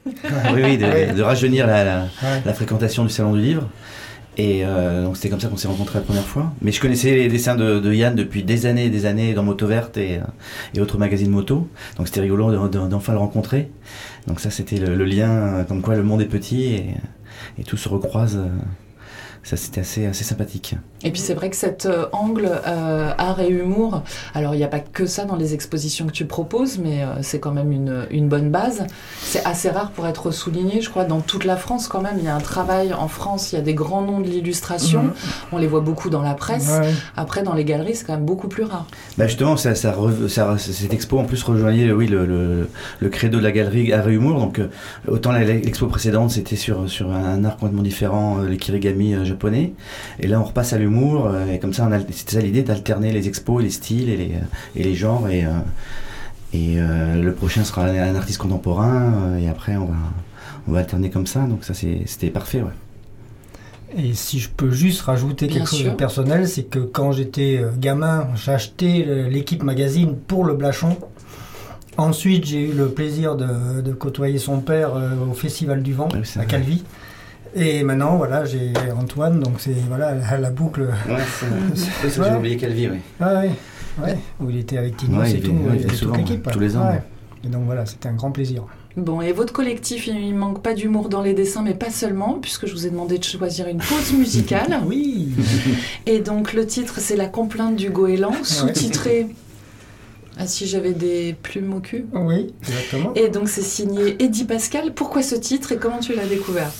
oui, 0.06 0.62
oui, 0.64 0.78
de, 0.78 1.16
de 1.16 1.22
rajeunir 1.22 1.68
la, 1.68 1.84
la, 1.84 2.02
ouais. 2.02 2.42
la, 2.46 2.54
fréquentation 2.54 3.04
du 3.04 3.10
salon 3.10 3.34
du 3.34 3.42
livre. 3.42 3.70
Et 4.38 4.62
euh, 4.64 5.04
donc 5.04 5.18
c'était 5.18 5.30
comme 5.30 5.40
ça 5.40 5.50
qu'on 5.50 5.58
s'est 5.58 5.68
rencontrés 5.68 6.00
la 6.00 6.06
première 6.06 6.26
fois. 6.26 6.54
Mais 6.62 6.72
je 6.72 6.80
connaissais 6.80 7.14
les 7.14 7.28
dessins 7.28 7.56
de, 7.56 7.80
de, 7.80 7.94
Yann 7.94 8.16
depuis 8.16 8.44
des 8.44 8.66
années 8.66 8.86
et 8.86 8.90
des 8.90 9.06
années 9.06 9.34
dans 9.34 9.44
Moto 9.44 9.68
Verte 9.68 9.98
et, 9.98 10.20
et 10.74 10.80
autres 10.80 10.98
magazines 10.98 11.30
moto. 11.30 11.68
Donc 11.98 12.08
c'était 12.08 12.22
rigolo 12.22 12.68
d'enfin 12.70 13.12
le 13.12 13.20
rencontrer. 13.20 13.70
Donc 14.28 14.40
ça 14.40 14.50
c'était 14.50 14.78
le, 14.78 14.96
le, 14.96 15.06
lien, 15.06 15.66
comme 15.68 15.82
quoi 15.82 15.96
le 15.96 16.04
monde 16.04 16.22
est 16.22 16.26
petit 16.26 16.64
et, 16.64 16.86
et 17.58 17.64
tout 17.64 17.78
se 17.78 17.90
recroise. 17.90 18.40
Ça 19.44 19.58
c'était 19.58 19.82
assez, 19.82 20.06
assez 20.06 20.24
sympathique. 20.24 20.76
Et 21.04 21.12
puis 21.12 21.22
c'est 21.22 21.34
vrai 21.34 21.50
que 21.50 21.56
cet 21.56 21.86
euh, 21.86 22.08
angle 22.12 22.52
euh, 22.68 23.12
art 23.18 23.40
et 23.40 23.50
humour, 23.50 24.04
alors 24.34 24.54
il 24.54 24.58
n'y 24.58 24.66
a 24.66 24.68
pas 24.68 24.80
que 24.82 25.06
ça 25.06 25.24
dans 25.24 25.38
les 25.38 25.54
expositions 25.54 26.06
que 26.08 26.12
tu 26.12 26.26
proposes, 26.26 26.78
mais 26.78 27.04
euh, 27.04 27.22
c'est 27.22 27.40
quand 27.40 27.54
même 27.54 27.72
une, 27.72 28.06
une 28.12 28.28
bonne 28.28 28.52
base. 28.52 28.86
C'est 29.22 29.44
assez 29.46 29.70
rare 29.70 29.92
pour 29.92 30.08
être 30.08 30.32
souligné, 30.32 30.82
je 30.82 30.90
crois, 30.90 31.06
dans 31.06 31.22
toute 31.22 31.46
la 31.46 31.56
France 31.56 31.88
quand 31.88 32.02
même. 32.02 32.16
Il 32.20 32.26
y 32.26 32.28
a 32.28 32.36
un 32.36 32.42
travail 32.42 32.94
en 32.94 33.08
France, 33.08 33.54
il 33.54 33.56
y 33.56 33.58
a 33.60 33.62
des 33.62 33.74
grands 33.74 34.02
noms 34.02 34.20
de 34.20 34.28
l'illustration, 34.28 35.04
mmh. 35.04 35.14
on 35.54 35.58
les 35.58 35.68
voit 35.68 35.80
beaucoup 35.80 36.10
dans 36.10 36.22
la 36.22 36.34
presse. 36.34 36.70
Ouais. 36.70 36.94
Après, 37.16 37.44
dans 37.44 37.54
les 37.54 37.64
galeries, 37.64 37.96
c'est 37.96 38.06
quand 38.06 38.16
même 38.16 38.26
beaucoup 38.26 38.50
plus 38.50 38.64
rare. 38.64 38.86
Bah 39.18 39.26
justement, 39.28 39.56
ça, 39.56 39.76
ça, 39.76 39.96
ça, 40.28 40.58
cette 40.58 40.94
expo 40.94 41.18
en 41.18 41.24
plus 41.24 41.42
rejoignait 41.44 41.92
oui, 41.94 42.08
le, 42.08 42.26
le, 42.26 42.70
le 43.00 43.10
credo 43.10 43.40
de 43.40 43.44
la 43.44 43.52
galerie 43.52 43.94
art 43.94 44.10
et 44.10 44.14
humour. 44.14 44.38
Donc 44.40 44.60
autant 45.08 45.32
l'expo 45.32 45.88
précédente, 45.88 46.32
c'était 46.32 46.58
sur, 46.58 46.90
sur 46.90 47.10
un 47.12 47.46
art 47.46 47.56
complètement 47.56 47.84
différent, 47.84 48.40
les 48.40 48.58
kirigami 48.58 49.16
japonais. 49.30 49.74
Et 50.20 50.28
là, 50.28 50.40
on 50.40 50.44
repasse 50.44 50.74
à 50.74 50.78
l'humour. 50.78 51.32
Et 51.52 51.60
comme 51.60 51.74
ça, 51.74 51.90
c'était 52.12 52.34
ça 52.34 52.42
l'idée 52.42 52.64
d'alterner 52.64 53.12
les 53.12 53.28
expos, 53.28 53.64
les 53.64 53.70
styles 53.70 54.10
et 54.10 54.18
les, 54.18 54.34
et 54.76 54.84
les 54.84 54.96
genres. 54.96 55.28
Et, 55.30 55.46
et 56.54 56.76
euh, 56.78 57.22
le 57.22 57.34
prochain 57.34 57.64
sera 57.64 57.86
un 57.86 58.16
artiste 58.16 58.40
contemporain. 58.40 59.38
Et 59.40 59.48
après, 59.48 59.78
on 59.78 59.86
va, 59.86 59.96
on 60.68 60.72
va 60.72 60.80
alterner 60.80 61.10
comme 61.10 61.28
ça. 61.28 61.42
Donc 61.42 61.64
ça, 61.64 61.74
c'était 61.74 62.30
parfait. 62.30 62.62
Ouais. 62.62 63.98
Et 63.98 64.14
si 64.14 64.40
je 64.40 64.50
peux 64.50 64.72
juste 64.72 65.02
rajouter 65.02 65.48
Bien 65.48 65.58
quelque 65.58 65.70
sûr. 65.70 65.78
chose 65.80 65.88
de 65.88 65.96
personnel, 65.96 66.48
c'est 66.48 66.64
que 66.64 66.80
quand 66.80 67.12
j'étais 67.12 67.64
gamin, 67.78 68.28
acheté 68.48 69.04
l'équipe 69.30 69.64
magazine 69.64 70.16
pour 70.16 70.46
le 70.46 70.54
Blachon. 70.54 70.98
Ensuite, 72.00 72.46
j'ai 72.46 72.70
eu 72.70 72.72
le 72.72 72.88
plaisir 72.88 73.36
de, 73.36 73.82
de, 73.82 73.92
côtoyer 73.92 74.38
son 74.38 74.62
père 74.62 74.96
euh, 74.96 75.10
au 75.30 75.34
Festival 75.34 75.84
du 75.84 75.94
Vent 75.94 76.08
oui, 76.14 76.20
à 76.38 76.46
Calvi. 76.46 76.84
Et 77.56 77.84
maintenant, 77.84 78.18
voilà, 78.18 78.46
j'ai 78.46 78.74
Antoine, 78.98 79.40
donc 79.40 79.56
c'est 79.60 79.76
voilà 79.88 80.14
la, 80.14 80.38
la 80.38 80.50
boucle. 80.52 80.82
Ouais, 80.82 81.18
c'est 81.36 81.46
vrai, 82.18 82.30
j'ai 82.32 82.38
oublié 82.38 82.58
Calvi, 82.58 82.90
oui. 82.90 82.98
Ah, 83.20 83.42
oui, 83.44 83.50
ouais, 84.04 84.18
où 84.40 84.50
il 84.50 84.58
était 84.58 84.78
avec 84.78 84.98
Tino 84.98 85.20
ouais, 85.20 85.32
et 85.32 85.40
tout, 85.40 85.52
ouais, 85.52 85.76
il 85.76 85.82
était 85.82 85.96
toute 85.96 86.18
l'équipe. 86.18 86.50
Tous 86.52 86.60
les 86.60 86.78
ans. 86.78 86.88
Ouais. 86.90 87.02
Et 87.44 87.48
donc 87.48 87.64
voilà, 87.66 87.86
c'était 87.86 88.10
un 88.10 88.14
grand 88.14 88.32
plaisir. 88.32 88.66
Bon, 88.98 89.22
et 89.22 89.32
votre 89.32 89.54
collectif, 89.54 90.08
il 90.08 90.36
manque 90.36 90.62
pas 90.62 90.74
d'humour 90.74 91.10
dans 91.10 91.22
les 91.22 91.34
dessins, 91.34 91.62
mais 91.62 91.74
pas 91.74 91.90
seulement, 91.90 92.34
puisque 92.42 92.66
je 92.66 92.74
vous 92.74 92.86
ai 92.86 92.90
demandé 92.90 93.18
de 93.18 93.24
choisir 93.24 93.68
une 93.68 93.78
pause 93.78 94.14
musicale. 94.14 94.82
oui. 94.86 95.30
Et 96.06 96.20
donc 96.20 96.54
le 96.54 96.66
titre, 96.66 96.96
c'est 97.00 97.16
La 97.16 97.28
complainte 97.28 97.76
du 97.76 97.90
goéland, 97.90 98.34
sous-titré. 98.44 99.28
Ah 100.38 100.48
si 100.48 100.68
j'avais 100.68 100.94
des 100.94 101.36
plumes 101.42 101.74
au 101.74 101.80
cul 101.82 102.06
Oui, 102.14 102.54
exactement. 102.62 103.14
Et 103.16 103.28
donc 103.28 103.50
c'est 103.50 103.62
signé 103.62 104.22
Eddie 104.24 104.46
Pascal. 104.46 104.94
Pourquoi 104.94 105.22
ce 105.22 105.36
titre 105.36 105.74
et 105.74 105.78
comment 105.78 106.00
tu 106.00 106.14
l'as 106.14 106.26
découvert? 106.26 106.72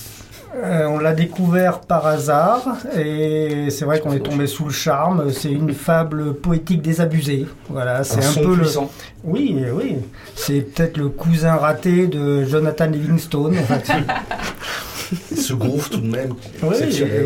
Euh, 0.56 0.86
on 0.88 0.98
l'a 0.98 1.14
découvert 1.14 1.82
par 1.82 2.08
hasard 2.08 2.78
et 2.98 3.68
c'est 3.70 3.86
vrai 3.86 4.00
qu'on 4.00 4.12
est 4.14 4.20
tombé 4.20 4.48
sous 4.48 4.66
le 4.66 4.72
charme. 4.72 5.32
C'est 5.32 5.52
une 5.52 5.74
fable 5.74 6.34
poétique 6.34 6.82
désabusée. 6.82 7.46
Voilà, 7.70 8.04
c'est 8.04 8.24
un, 8.24 8.30
un 8.30 8.44
peu 8.46 8.58
puissant. 8.58 8.90
le. 9.24 9.32
Oui, 9.32 9.64
oui. 9.74 9.98
C'est 10.36 10.62
peut-être 10.62 10.98
le 10.98 11.10
cousin 11.10 11.56
raté 11.56 12.08
de 12.08 12.44
Jonathan 12.46 12.88
Livingstone. 12.88 13.58
En 13.60 13.64
fait. 13.64 13.92
Ce 15.36 15.54
groove 15.54 15.90
tout 15.90 16.02
de 16.02 16.08
même. 16.08 16.34
Oui, 16.62 16.76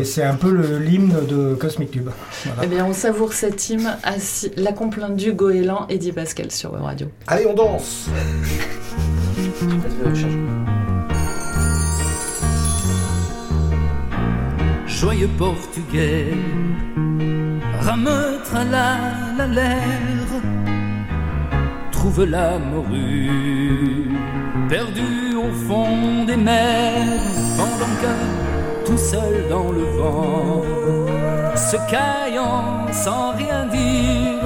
c'est 0.04 0.22
un 0.22 0.34
peu 0.34 0.78
l'hymne 0.78 1.14
de 1.28 1.54
Cosmic 1.54 1.90
Tube. 1.90 2.08
Voilà. 2.44 2.62
Eh 2.64 2.66
bien, 2.66 2.86
on 2.86 2.94
savoure 2.94 3.34
cette 3.34 3.68
hymne 3.68 3.96
à 4.02 4.12
La 4.56 4.72
complainte 4.72 5.16
du 5.16 5.34
goéland, 5.34 5.86
Eddie 5.90 6.12
Pascal 6.12 6.50
sur 6.50 6.72
Web 6.72 6.82
Radio. 6.82 7.08
Allez, 7.26 7.46
on 7.46 7.54
danse 7.54 8.08
joyeux 15.04 15.34
portugais, 15.36 16.32
rameur 17.88 18.40
à 18.60 18.64
la, 18.74 18.90
la 19.36 19.46
l'air, 19.56 20.28
trouve 21.92 22.24
la 22.24 22.52
morue, 22.72 24.08
perdue 24.70 25.34
au 25.46 25.50
fond 25.66 26.24
des 26.24 26.38
mers, 26.38 27.26
pendant 27.58 27.94
que 28.02 28.14
tout 28.86 29.02
seul 29.12 29.34
dans 29.50 29.70
le 29.78 29.84
vent, 29.98 30.62
se 31.54 31.78
caillant 31.92 32.86
sans 33.04 33.32
rien 33.42 33.66
dire, 33.78 34.44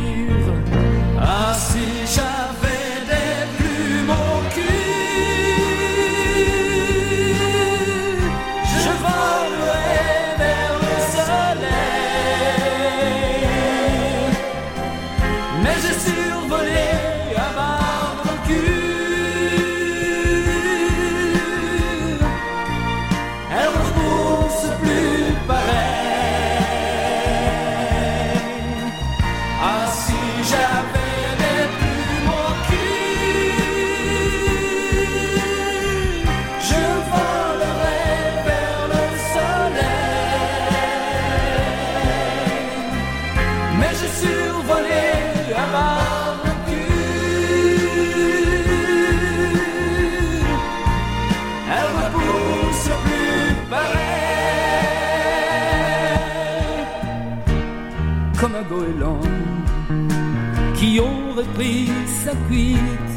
Aurait 61.00 61.52
pris 61.54 61.90
sa 62.24 62.32
cuite, 62.48 63.14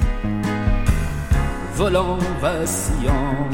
volant 1.74 2.18
vacillant, 2.40 3.48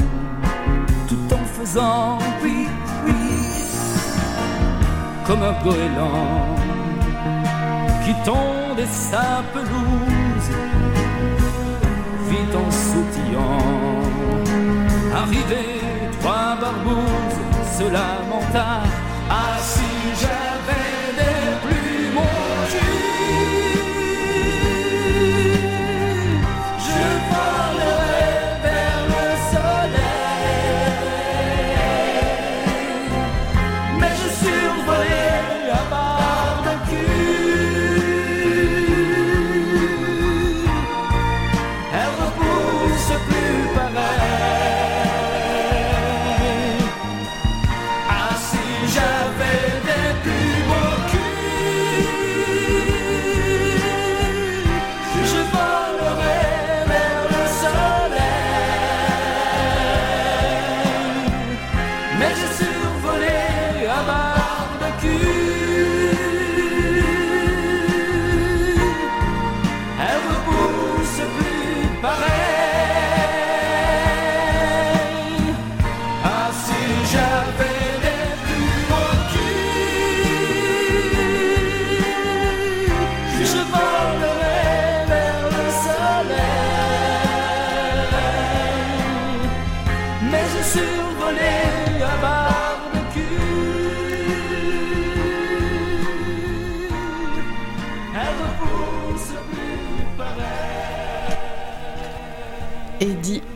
tout 1.07 1.33
en 1.33 1.45
faisant 1.45 2.17
oui, 2.43 2.67
oui, 3.05 3.13
comme 5.25 5.43
un 5.43 5.63
goéland 5.63 6.55
qui 8.03 8.13
tondait 8.23 8.91
sa 8.91 9.43
pelouse, 9.53 10.49
vite 12.29 12.55
en 12.55 12.71
sautillant, 12.71 13.59
arrivé 15.15 15.65
trois 16.19 16.57
barbouzes 16.59 17.45
se 17.77 17.83
lamenta. 17.83 18.83
Ah 19.29 19.57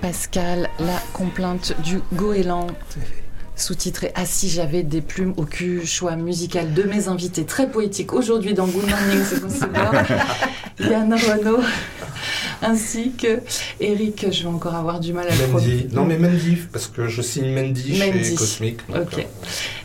Pascal, 0.10 0.68
la 0.80 1.00
complainte 1.14 1.76
du 1.84 2.00
goéland. 2.14 2.66
Sous-titré 3.56 4.12
Ah 4.16 4.26
si 4.26 4.50
j'avais 4.50 4.82
des 4.82 5.02
plumes 5.02 5.36
au 5.38 5.44
cul, 5.44 5.86
choix 5.86 6.16
musical 6.16 6.74
de 6.74 6.82
mes 6.82 7.10
invités 7.10 7.46
très 7.46 7.70
poétique 7.70 8.12
aujourd'hui 8.12 8.56
dans 8.56 8.66
Good 8.66 8.90
Morning, 8.90 9.24
c'est 9.24 9.72
bon. 9.72 10.90
Yann 10.90 11.14
Renaud, 11.14 11.60
ainsi 12.64 13.12
que 13.12 13.40
Eric, 13.80 14.26
je 14.32 14.42
vais 14.42 14.50
encore 14.50 14.74
avoir 14.74 15.00
du 15.00 15.14
mal 15.14 15.28
à 15.28 15.36
le 15.36 15.46
Mendy. 15.46 15.88
Non, 15.92 16.06
mais 16.06 16.18
Mendy, 16.18 16.58
parce 16.74 16.88
que 16.88 17.08
je 17.08 17.22
signe 17.22 17.54
Mendy, 17.54 18.00
Mendy. 18.00 18.24
chez 18.30 18.34
Cosmic. 18.34 18.80
donc. 18.90 19.14
Euh, 19.16 19.22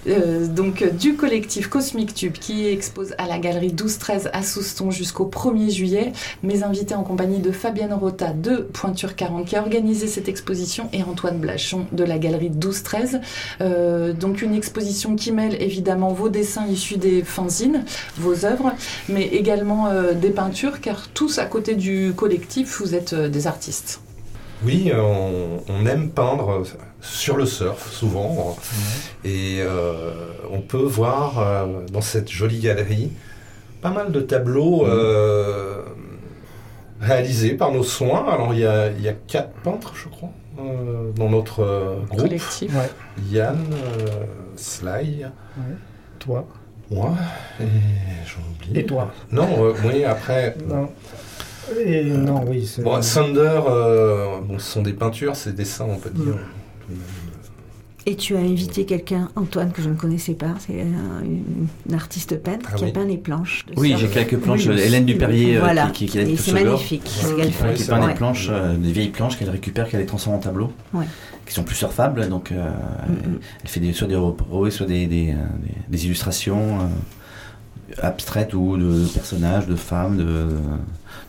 donc 0.07 0.83
euh, 0.83 0.91
du 0.91 1.17
collectif 1.17 1.69
Cosmic 1.69 2.15
Tube 2.15 2.35
qui 2.35 2.67
expose 2.67 3.15
à 3.19 3.27
la 3.27 3.39
galerie 3.39 3.73
12-13 3.73 4.31
à 4.33 4.43
Souston 4.43 4.91
jusqu'au 4.91 5.27
1er 5.27 5.71
juillet. 5.71 6.13
Mes 6.43 6.63
invités 6.63 6.95
en 6.95 7.03
compagnie 7.03 7.39
de 7.39 7.51
Fabienne 7.53 7.93
Rota 7.93 8.33
de 8.33 8.57
Pointure 8.73 9.17
40 9.17 9.47
qui 9.47 9.57
a 9.57 9.63
organisé 9.63 10.07
cette 10.07 10.29
exposition 10.29 10.89
et 10.93 11.03
Antoine 11.03 11.39
Blachon 11.39 11.87
de 11.93 12.05
la 12.05 12.19
galerie 12.19 12.51
12-13. 12.51 13.21
Euh, 13.61 14.13
donc 14.13 14.43
une 14.43 14.55
exposition 14.55 15.17
qui 15.17 15.33
mêle 15.33 15.61
évidemment 15.61 16.09
vos 16.09 16.29
dessins 16.29 16.67
issus 16.67 16.99
des 16.99 17.23
fanzines, 17.23 17.85
vos 18.17 18.45
œuvres, 18.45 18.73
mais 19.09 19.25
également 19.25 19.89
euh, 19.89 20.13
des 20.13 20.31
peintures 20.31 20.81
car 20.81 21.09
tous 21.09 21.39
à 21.39 21.47
côté 21.47 21.75
du 21.75 22.13
collectif 22.17 22.81
vous 22.81 22.95
êtes 22.95 23.13
euh, 23.13 23.29
des 23.29 23.47
artistes. 23.47 24.01
Oui, 24.65 24.91
euh, 24.93 25.01
on, 25.01 25.61
on 25.69 25.87
aime 25.87 26.11
peindre 26.11 26.63
sur 27.05 27.37
le 27.37 27.47
surf 27.47 27.93
souvent. 27.93 28.57
Et 29.25 29.59
euh, 29.61 30.13
on 30.51 30.61
peut 30.61 30.79
voir 30.79 31.39
euh, 31.39 31.67
dans 31.93 32.01
cette 32.01 32.31
jolie 32.31 32.59
galerie 32.61 33.13
pas 33.83 33.91
mal 33.91 34.11
de 34.11 34.21
tableaux 34.21 34.87
euh, 34.87 35.83
réalisés 37.01 37.53
par 37.55 37.71
nos 37.73 37.83
soins. 37.85 38.27
Alors 38.29 38.55
il 38.55 38.61
y 38.61 38.67
a, 38.67 38.91
il 38.91 39.03
y 39.03 39.09
a 39.09 39.13
quatre 39.13 39.53
peintres, 39.63 39.93
je 39.95 40.09
crois, 40.09 40.31
euh, 40.59 41.11
dans 41.17 41.29
notre 41.29 41.61
euh, 41.63 41.97
groupe. 42.09 42.23
Collectif. 42.23 42.75
Ouais, 42.75 42.91
Yann, 43.31 43.59
euh, 43.73 44.25
Sly, 44.57 45.27
toi. 46.19 46.47
moi, 46.91 47.13
et 47.61 47.65
j'en 48.27 48.41
oublie. 48.51 48.81
Et 48.81 48.87
toi 48.87 49.13
Non, 49.31 49.49
euh, 49.67 49.75
oui, 49.85 50.05
après... 50.05 50.57
Non. 50.67 50.89
Et 51.87 52.05
non, 52.05 52.45
oui. 52.47 52.67
c'est- 52.67 52.83
Bon, 52.83 53.01
Thunder, 53.01 53.61
euh, 53.69 54.39
bon, 54.43 54.59
ce 54.59 54.71
sont 54.73 54.83
des 54.83 54.93
peintures, 54.93 55.35
c'est 55.35 55.51
des 55.51 55.63
dessins, 55.65 55.87
on 55.89 55.97
peut 55.99 56.11
dire. 56.11 56.35
Et 58.07 58.17
tu 58.17 58.37
as 58.37 58.41
invité 58.41 58.85
quelqu'un, 58.85 59.31
Antoine, 59.35 59.73
que 59.73 59.81
je 59.81 59.89
ne 59.89 59.95
connaissais 59.95 60.35
pas, 60.35 60.55
c'est 60.59 60.83
un- 60.83 61.95
artiste 61.95 62.37
peintre 62.43 62.69
Ah 62.71 62.75
qui 62.77 62.85
oui. 62.85 62.91
a 62.91 62.93
peint 62.93 63.07
les 63.07 63.17
planches. 63.17 63.65
de 63.67 63.73
Oui, 63.81 63.95
j'ai 63.99 64.09
quelques 64.09 64.37
planches. 64.37 64.67
Oui, 64.67 64.79
Hélène 64.79 65.07
Dupérier, 65.07 65.57
euh, 65.57 65.61
Voilà. 65.61 65.87
qui, 65.87 66.05
qui, 66.05 66.23
qui 66.23 66.37
c'est 66.37 66.53
magnifique. 66.53 67.03
Ouais, 67.25 67.47
qui 67.47 67.83
c'est 67.83 67.89
peint 67.89 68.07
des 68.07 68.13
planches, 68.13 68.49
euh, 68.51 68.77
des 68.77 68.93
vieilles 68.93 69.09
planches 69.09 69.39
qu'elle 69.39 69.49
récupère, 69.49 69.89
qu'elle 69.89 70.01
les 70.01 70.07
transforme 70.07 70.37
en 70.37 70.41
tableaux, 70.41 70.71
Ouais. 70.93 71.07
qui 71.47 71.55
sont 71.55 71.65
plus 71.65 71.77
surfables. 71.77 72.29
Donc, 72.29 72.53
euh, 72.53 72.71
elle 73.63 73.69
fait 73.71 73.81
des, 73.81 73.95
soit 73.95 74.07
des 74.09 74.17
repros, 74.17 74.69
soit 74.69 74.87
des, 74.87 75.07
des, 75.07 75.31
euh, 75.31 75.37
des- 75.63 75.97
des 75.97 76.05
illustrations 76.05 76.81
euh, 76.81 77.95
abstraites 78.03 78.53
ou 78.53 78.77
de 78.77 79.07
personnages, 79.15 79.67
de 79.67 79.77
femmes, 79.77 80.19
de, 80.19 80.49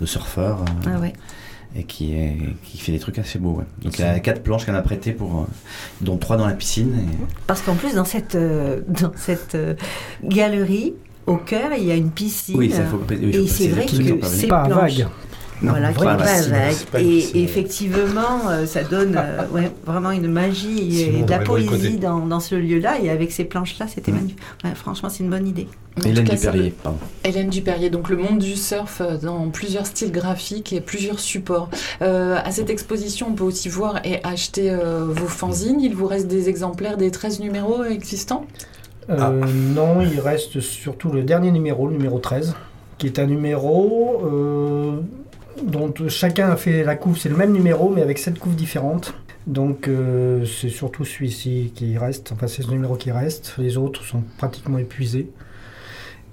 de 0.01 0.05
surfeurs. 0.05 0.59
euh, 0.85 0.89
Ah 0.93 0.99
ouais. 0.99 1.13
Et 1.77 1.83
qui, 1.83 2.13
est, 2.13 2.37
qui 2.63 2.77
fait 2.77 2.91
des 2.91 2.99
trucs 2.99 3.19
assez 3.19 3.37
beaux. 3.39 3.53
ouais. 3.55 3.65
Donc 3.83 3.97
il 3.99 4.01
y 4.01 4.07
a 4.07 4.19
quatre 4.19 4.41
planches 4.43 4.65
qu'elle 4.65 4.75
a 4.75 4.81
prêtées, 4.81 5.11
pour, 5.11 5.41
euh, 5.41 5.43
dont 6.01 6.17
trois 6.17 6.37
dans 6.37 6.47
la 6.47 6.53
piscine. 6.53 6.93
et- 6.97 7.25
Parce 7.47 7.61
qu'en 7.61 7.75
plus, 7.75 7.93
dans 7.95 8.05
cette, 8.05 8.35
euh, 8.35 8.81
dans 8.87 9.11
cette 9.15 9.55
euh, 9.55 9.73
galerie, 10.23 10.93
au 11.25 11.37
cœur, 11.37 11.71
il 11.77 11.83
y 11.83 11.91
a 11.91 11.95
une 11.95 12.11
piscine. 12.11 12.57
Oui, 12.57 12.71
ça 12.71 12.83
faut. 12.85 12.99
oui, 13.09 13.31
Et 13.35 13.47
c'est 13.47 13.67
vrai 13.69 13.85
que 13.85 14.53
à 14.53 14.63
planches. 14.67 14.97
vague. 14.99 15.07
Non, 15.61 15.71
voilà, 15.71 15.93
qui 15.93 15.99
n'est 16.01 16.17
pas 16.91 17.01
une 17.01 17.07
Et 17.07 17.43
effectivement, 17.43 18.49
euh, 18.49 18.65
ça 18.65 18.83
donne 18.83 19.15
euh, 19.17 19.47
ouais, 19.51 19.71
vraiment 19.85 20.11
une 20.11 20.27
magie 20.27 20.91
Sinon, 20.91 21.19
et 21.19 21.23
de 21.23 21.29
la 21.31 21.39
poésie 21.39 21.97
dans, 21.97 22.25
dans 22.25 22.39
ce 22.39 22.55
lieu-là. 22.55 22.99
Et 23.01 23.09
avec 23.09 23.31
ces 23.31 23.45
planches-là, 23.45 23.87
c'était 23.87 24.11
magnifique. 24.11 24.39
Ouais, 24.63 24.75
franchement, 24.75 25.09
c'est 25.09 25.23
une 25.23 25.29
bonne 25.29 25.47
idée. 25.47 25.67
En 25.97 26.09
Hélène 26.09 26.25
cas, 26.27 26.35
Dupérier, 26.35 26.73
pardon. 26.83 26.97
Hélène 27.23 27.49
Dupérier, 27.49 27.89
donc 27.89 28.09
le 28.09 28.17
monde 28.17 28.39
du 28.39 28.55
surf 28.55 28.99
euh, 28.99 29.17
dans 29.17 29.49
plusieurs 29.49 29.85
styles 29.85 30.11
graphiques 30.11 30.73
et 30.73 30.81
plusieurs 30.81 31.19
supports. 31.19 31.69
Euh, 32.01 32.37
à 32.43 32.51
cette 32.51 32.69
exposition, 32.69 33.27
on 33.29 33.33
peut 33.33 33.45
aussi 33.45 33.69
voir 33.69 34.05
et 34.05 34.21
acheter 34.25 34.71
euh, 34.71 35.05
vos 35.07 35.27
fanzines. 35.27 35.79
Il 35.79 35.95
vous 35.95 36.07
reste 36.07 36.27
des 36.27 36.49
exemplaires 36.49 36.97
des 36.97 37.11
13 37.11 37.39
numéros 37.39 37.83
existants? 37.85 38.45
Euh, 39.09 39.17
Ah. 39.19 39.31
Non, 39.31 40.01
il 40.01 40.19
reste 40.19 40.59
surtout 40.59 41.11
le 41.11 41.23
dernier 41.23 41.51
numéro, 41.51 41.87
le 41.87 41.93
numéro 41.93 42.19
13, 42.19 42.55
qui 42.97 43.07
est 43.07 43.19
un 43.19 43.25
numéro 43.27 44.21
euh, 44.25 44.99
dont 45.63 45.93
chacun 46.07 46.49
a 46.49 46.55
fait 46.55 46.83
la 46.83 46.95
couve. 46.95 47.17
C'est 47.17 47.29
le 47.29 47.37
même 47.37 47.51
numéro, 47.51 47.89
mais 47.89 48.01
avec 48.01 48.17
sept 48.17 48.39
couves 48.39 48.55
différentes. 48.55 49.13
Donc 49.47 49.87
euh, 49.87 50.43
c'est 50.45 50.69
surtout 50.69 51.05
celui-ci 51.05 51.71
qui 51.75 51.97
reste, 51.97 52.31
enfin 52.31 52.47
c'est 52.47 52.63
ce 52.63 52.71
numéro 52.71 52.95
qui 52.95 53.11
reste. 53.11 53.55
Les 53.57 53.77
autres 53.77 54.03
sont 54.03 54.23
pratiquement 54.37 54.79
épuisés. 54.79 55.29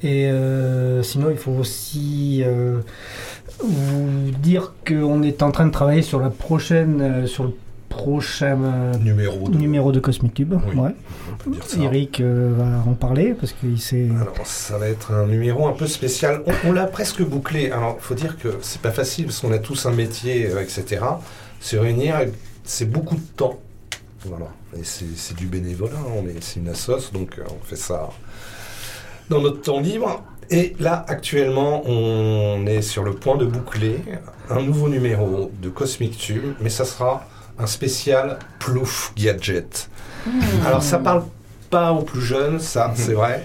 Et 0.02 0.26
euh, 0.26 1.02
sinon, 1.02 1.30
il 1.30 1.36
faut 1.36 1.52
aussi 1.52 2.42
euh, 2.44 2.80
vous 3.60 4.30
dire 4.42 4.74
qu'on 4.86 5.22
est 5.22 5.42
en 5.42 5.52
train 5.52 5.66
de 5.66 5.70
travailler 5.70 6.02
sur 6.02 6.18
la 6.18 6.30
prochaine, 6.30 7.26
sur 7.26 7.44
le 7.44 7.52
prochain 7.92 8.58
euh, 8.64 8.94
Numéro 8.98 9.48
de... 9.48 9.56
numéro 9.56 9.92
de 9.92 10.00
Cosmic 10.00 10.34
Tube. 10.34 10.54
Oui. 10.68 10.76
Ouais. 10.76 10.90
on 11.32 11.36
peut 11.36 11.50
dire 11.50 11.64
ça. 11.66 11.78
Eric 11.80 12.20
euh, 12.20 12.52
va 12.56 12.90
en 12.90 12.94
parler 12.94 13.34
parce 13.38 13.52
qu'il 13.52 13.80
sait. 13.80 14.08
Alors, 14.20 14.46
ça 14.46 14.78
va 14.78 14.88
être 14.88 15.12
un 15.12 15.26
numéro 15.26 15.66
un 15.68 15.72
peu 15.72 15.86
spécial. 15.86 16.42
On, 16.46 16.70
on 16.70 16.72
l'a 16.72 16.86
presque 16.86 17.22
bouclé. 17.22 17.70
Alors, 17.70 17.96
il 17.98 18.02
faut 18.02 18.14
dire 18.14 18.38
que 18.38 18.48
c'est 18.62 18.80
pas 18.80 18.90
facile 18.92 19.26
parce 19.26 19.40
qu'on 19.40 19.52
a 19.52 19.58
tous 19.58 19.86
un 19.86 19.92
métier, 19.92 20.46
euh, 20.50 20.60
etc. 20.62 21.04
Se 21.60 21.76
réunir, 21.76 22.16
c'est 22.64 22.90
beaucoup 22.90 23.16
de 23.16 23.26
temps. 23.36 23.58
Voilà. 24.24 24.46
Et 24.78 24.84
c'est 24.84 25.04
c'est 25.16 25.36
du 25.36 25.46
bénévolat. 25.46 25.92
hein. 25.96 26.12
On 26.16 26.26
est- 26.28 26.42
C'est 26.42 26.60
une 26.60 26.68
assoce, 26.68 27.12
donc 27.12 27.38
euh, 27.38 27.42
on 27.50 27.64
fait 27.64 27.76
ça 27.76 28.08
dans 29.28 29.40
notre 29.40 29.60
temps 29.62 29.80
libre. 29.80 30.22
Et 30.50 30.74
là, 30.80 31.04
actuellement, 31.08 31.82
on 31.86 32.66
est 32.66 32.82
sur 32.82 33.04
le 33.04 33.12
point 33.14 33.36
de 33.36 33.46
boucler 33.46 33.96
un 34.50 34.60
nouveau 34.60 34.88
numéro 34.88 35.50
de 35.62 35.68
Cosmic 35.70 36.18
Tube, 36.18 36.44
mais 36.60 36.68
ça 36.68 36.84
sera 36.84 37.26
un 37.58 37.66
spécial 37.66 38.38
plouf 38.58 39.12
gadget. 39.16 39.88
Alors, 40.66 40.82
ça 40.82 40.98
parle 40.98 41.24
pas 41.70 41.92
aux 41.92 42.02
plus 42.02 42.22
jeunes, 42.22 42.58
ça, 42.60 42.92
c'est 42.94 43.14
vrai. 43.14 43.44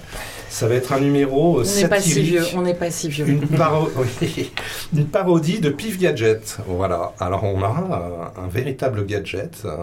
Ça 0.49 0.67
va 0.67 0.75
être 0.75 0.93
un 0.93 0.99
numéro 1.01 1.59
euh, 1.59 1.65
On 1.67 1.81
n'est 1.81 1.87
pas 1.89 1.99
si 1.99 2.21
vieux. 2.21 2.43
On 2.55 2.61
n'est 2.61 2.73
pas 2.73 2.89
si 2.89 3.09
vieux. 3.09 3.27
Une, 3.27 3.41
paro- 3.47 3.91
oui, 4.21 4.51
une 4.95 5.05
parodie 5.05 5.59
de 5.59 5.69
Pif 5.69 5.99
Gadget. 5.99 6.57
Voilà. 6.67 7.11
Alors 7.19 7.43
on 7.43 7.57
aura 7.61 8.31
euh, 8.37 8.43
un 8.45 8.47
véritable 8.47 9.05
gadget. 9.05 9.63
euh, 9.65 9.75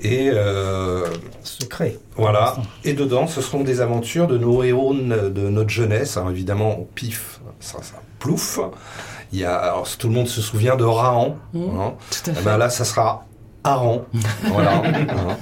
et 0.00 0.30
euh, 0.32 1.06
Secret. 1.42 1.98
voilà. 2.16 2.56
Et 2.84 2.92
dedans, 2.94 3.26
ce 3.26 3.40
seront 3.42 3.64
des 3.64 3.80
aventures 3.82 4.26
de 4.26 4.38
nos 4.38 4.62
héros 4.62 4.94
de 4.94 5.48
notre 5.48 5.70
jeunesse. 5.70 6.16
Alors 6.16 6.30
évidemment, 6.30 6.86
Pif, 6.94 7.40
ça, 7.60 7.78
ça 7.82 7.94
plouf. 8.18 8.58
Il 9.32 9.38
y 9.40 9.44
a, 9.44 9.56
alors, 9.56 9.88
tout 9.98 10.08
le 10.08 10.14
monde 10.14 10.28
se 10.28 10.40
souvient 10.40 10.76
de 10.76 10.84
Rahan. 10.84 11.36
Mmh. 11.52 11.60
hein. 11.80 11.94
Tout 12.10 12.30
à 12.30 12.32
Eh 12.32 12.36
fait. 12.36 12.42
ben 12.44 12.56
là, 12.58 12.70
ça 12.70 12.84
sera 12.84 13.24
Aran. 13.64 14.04
voilà. 14.44 14.74
Hein. 14.76 15.36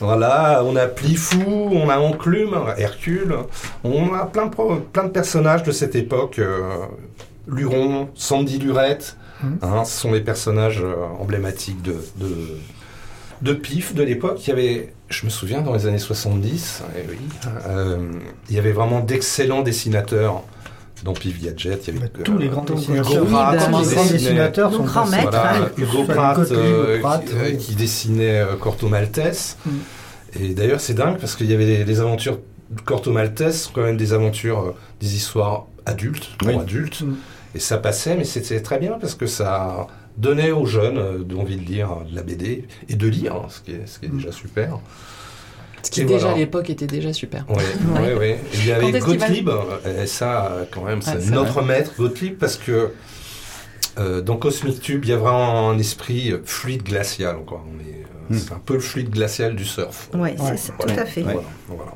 Voilà, 0.00 0.62
on 0.64 0.76
a 0.76 0.86
Plifou, 0.86 1.42
on 1.72 1.88
a 1.88 1.98
Enclume, 1.98 2.56
Hercule, 2.76 3.34
on 3.82 4.14
a 4.14 4.26
plein 4.26 4.46
de, 4.46 4.54
plein 4.92 5.04
de 5.04 5.08
personnages 5.10 5.64
de 5.64 5.72
cette 5.72 5.96
époque. 5.96 6.38
euh, 6.38 6.86
Luron, 7.48 8.08
Sandy 8.14 8.58
Lurette, 8.58 9.16
Mhm. 9.42 9.58
hein, 9.62 9.84
ce 9.84 10.00
sont 10.00 10.12
les 10.12 10.20
personnages 10.20 10.80
euh, 10.82 10.94
emblématiques 11.20 11.80
de, 11.82 11.96
de, 12.16 12.58
de 13.42 13.52
Pif 13.54 13.94
de 13.94 14.02
l'époque. 14.02 14.44
Il 14.46 14.50
y 14.50 14.52
avait, 14.52 14.92
je 15.08 15.24
me 15.24 15.30
souviens, 15.30 15.62
dans 15.62 15.72
les 15.74 15.86
années 15.86 15.98
70, 15.98 16.82
eh 16.96 17.06
oui, 17.08 17.18
euh, 17.68 17.98
il 18.50 18.56
y 18.56 18.58
avait 18.58 18.72
vraiment 18.72 19.00
d'excellents 19.00 19.62
dessinateurs 19.62 20.42
dans 21.04 21.12
Pif 21.12 21.40
Gadget. 21.42 21.86
Il 21.88 21.94
y 21.94 21.98
avait 21.98 22.06
Bah, 22.08 22.20
tous 22.24 22.38
les 22.38 22.48
grands 22.48 22.62
dessinateurs. 22.64 23.24
Dessinait- 23.24 24.12
dessinateurs 24.12 24.72
sont 24.72 24.82
grands 24.84 25.06
maîtres, 25.06 25.30
voilà. 25.30 25.70
Hugo 25.76 26.04
Pratt, 26.04 26.38
euh, 26.52 26.98
Pratt, 27.00 27.24
qui, 27.24 27.32
euh, 27.34 27.38
oui. 27.50 27.58
qui 27.58 27.74
dessinait 27.74 28.40
euh, 28.40 28.56
Corto 28.56 28.88
Maltese. 28.88 29.56
Mm. 29.64 29.70
Et 30.40 30.48
d'ailleurs, 30.54 30.80
c'est 30.80 30.94
dingue 30.94 31.18
parce 31.18 31.36
qu'il 31.36 31.50
y 31.50 31.54
avait 31.54 31.66
les, 31.66 31.84
les 31.84 32.00
aventures 32.00 32.38
de 32.70 32.80
Corto 32.82 33.12
Maltese, 33.12 33.70
quand 33.72 33.82
même 33.82 33.96
des 33.96 34.12
aventures, 34.12 34.60
euh, 34.60 34.74
des 35.00 35.14
histoires 35.14 35.66
adultes, 35.86 36.30
pour 36.38 36.48
Oui. 36.48 36.54
adultes. 36.56 37.00
Mm. 37.02 37.14
Et 37.54 37.60
ça 37.60 37.78
passait, 37.78 38.14
mais 38.16 38.24
c'était 38.24 38.60
très 38.60 38.78
bien 38.78 38.98
parce 39.00 39.14
que 39.14 39.26
ça 39.26 39.86
donnait 40.18 40.50
aux 40.50 40.66
jeunes 40.66 40.98
euh, 40.98 41.24
envie 41.38 41.56
de 41.56 41.64
lire 41.64 41.88
de 42.10 42.14
la 42.14 42.22
BD 42.22 42.66
et 42.88 42.94
de 42.96 43.06
lire, 43.06 43.36
hein, 43.36 43.46
ce 43.48 43.60
qui 43.60 43.70
est, 43.72 43.86
ce 43.86 43.98
qui 44.00 44.06
est 44.06 44.08
Mm. 44.10 44.16
déjà 44.18 44.32
super. 44.32 44.78
Ce 45.82 45.90
qui 45.90 46.00
Et 46.02 46.04
déjà 46.04 46.18
voilà. 46.20 46.34
à 46.34 46.38
l'époque 46.38 46.70
était 46.70 46.86
déjà 46.86 47.12
super. 47.12 47.44
Oui, 47.48 47.62
oui, 47.94 48.08
oui. 48.18 48.26
Et 48.26 48.36
Il 48.54 48.66
y 48.66 48.72
avait 48.72 48.98
Gottlieb, 48.98 49.48
euh, 49.48 50.02
et 50.02 50.06
ça, 50.06 50.66
quand 50.70 50.82
même, 50.82 51.02
c'est 51.02 51.16
Ouais, 51.16 51.30
notre 51.30 51.62
maître, 51.62 51.92
Gottlieb, 51.98 52.36
parce 52.38 52.56
que 52.56 52.90
euh, 53.98 54.20
dans 54.20 54.36
Cosmic 54.36 54.80
Tube, 54.80 55.04
il 55.04 55.10
y 55.10 55.12
a 55.12 55.16
vraiment 55.16 55.70
un 55.70 55.78
esprit 55.78 56.32
euh, 56.32 56.38
fluide 56.44 56.82
glacial. 56.84 57.36
Quoi. 57.46 57.64
On 57.66 57.78
est, 57.80 57.92
euh, 57.94 58.04
Hmm. 58.30 58.36
C'est 58.36 58.52
un 58.52 58.60
peu 58.62 58.74
le 58.74 58.80
fluide 58.80 59.08
glacial 59.08 59.56
du 59.56 59.64
surf. 59.64 60.10
Ouais, 60.12 60.34
c'est 60.36 60.42
Ouais. 60.42 60.56
ça, 60.58 60.74
Voilà. 60.78 60.94
tout 60.94 61.00
à 61.00 61.06
fait. 61.06 61.22
Voilà, 61.22 61.40
voilà. 61.66 61.92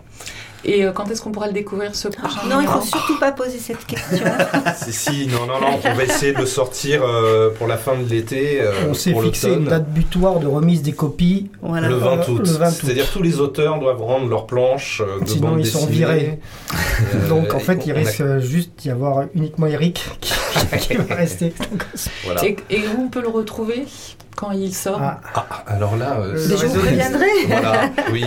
Et 0.64 0.84
euh, 0.84 0.92
quand 0.92 1.10
est-ce 1.10 1.20
qu'on 1.20 1.32
pourra 1.32 1.48
le 1.48 1.52
découvrir 1.52 1.94
ce 1.94 2.08
prochain 2.08 2.40
Non, 2.48 2.60
il 2.60 2.66
numéro 2.66 2.80
faut 2.80 2.86
surtout 2.86 3.18
pas 3.18 3.32
poser 3.32 3.58
cette 3.58 3.84
question. 3.84 4.24
si, 4.76 4.92
si, 4.92 5.26
non, 5.26 5.46
non, 5.46 5.60
non, 5.60 5.78
on 5.84 5.94
va 5.94 6.04
essayer 6.04 6.32
de 6.32 6.38
le 6.38 6.46
sortir 6.46 7.02
euh, 7.04 7.50
pour 7.50 7.66
la 7.66 7.76
fin 7.76 7.96
de 7.96 8.08
l'été, 8.08 8.60
euh, 8.60 8.72
On 8.88 8.94
s'est 8.94 9.14
fixé 9.14 9.52
une 9.54 9.64
date 9.64 9.88
butoir 9.90 10.38
de 10.38 10.46
remise 10.46 10.82
des 10.82 10.92
copies. 10.92 11.50
Voilà. 11.62 11.88
Le 11.88 11.96
20 11.96 12.16
Le 12.28 12.32
août. 12.34 12.46
20 12.46 12.68
août. 12.68 12.74
C'est-à-dire 12.82 13.10
tous 13.12 13.22
les 13.22 13.40
auteurs 13.40 13.80
doivent 13.80 14.02
rendre 14.02 14.28
leurs 14.28 14.46
planches 14.46 15.02
euh, 15.04 15.20
de 15.20 15.28
Sinon, 15.28 15.48
bande 15.50 15.60
ils 15.60 15.66
sont 15.66 15.86
virés. 15.86 16.38
Donc 17.28 17.54
en 17.54 17.58
fait, 17.58 17.82
il 17.86 17.92
a- 17.92 17.94
risque 17.94 18.22
juste 18.40 18.70
d'y 18.78 18.90
avoir 18.90 19.24
uniquement 19.34 19.66
Eric 19.66 20.04
qui, 20.20 20.32
qui 20.80 20.94
va 20.96 21.14
rester. 21.14 21.52
Voilà. 22.24 22.44
Et, 22.44 22.56
et 22.70 22.80
où 22.88 23.02
on 23.02 23.08
peut 23.08 23.22
le 23.22 23.28
retrouver 23.28 23.84
quand 24.34 24.50
il 24.52 24.74
sort 24.74 24.98
Ah, 25.00 25.20
Ah, 25.34 25.46
alors 25.66 25.94
là, 25.96 26.16
euh, 26.20 26.32
Le 26.32 26.56
je 26.56 26.66
vous 26.66 26.80
préviendrai. 26.80 27.26
voilà, 27.48 27.90
oui, 28.12 28.24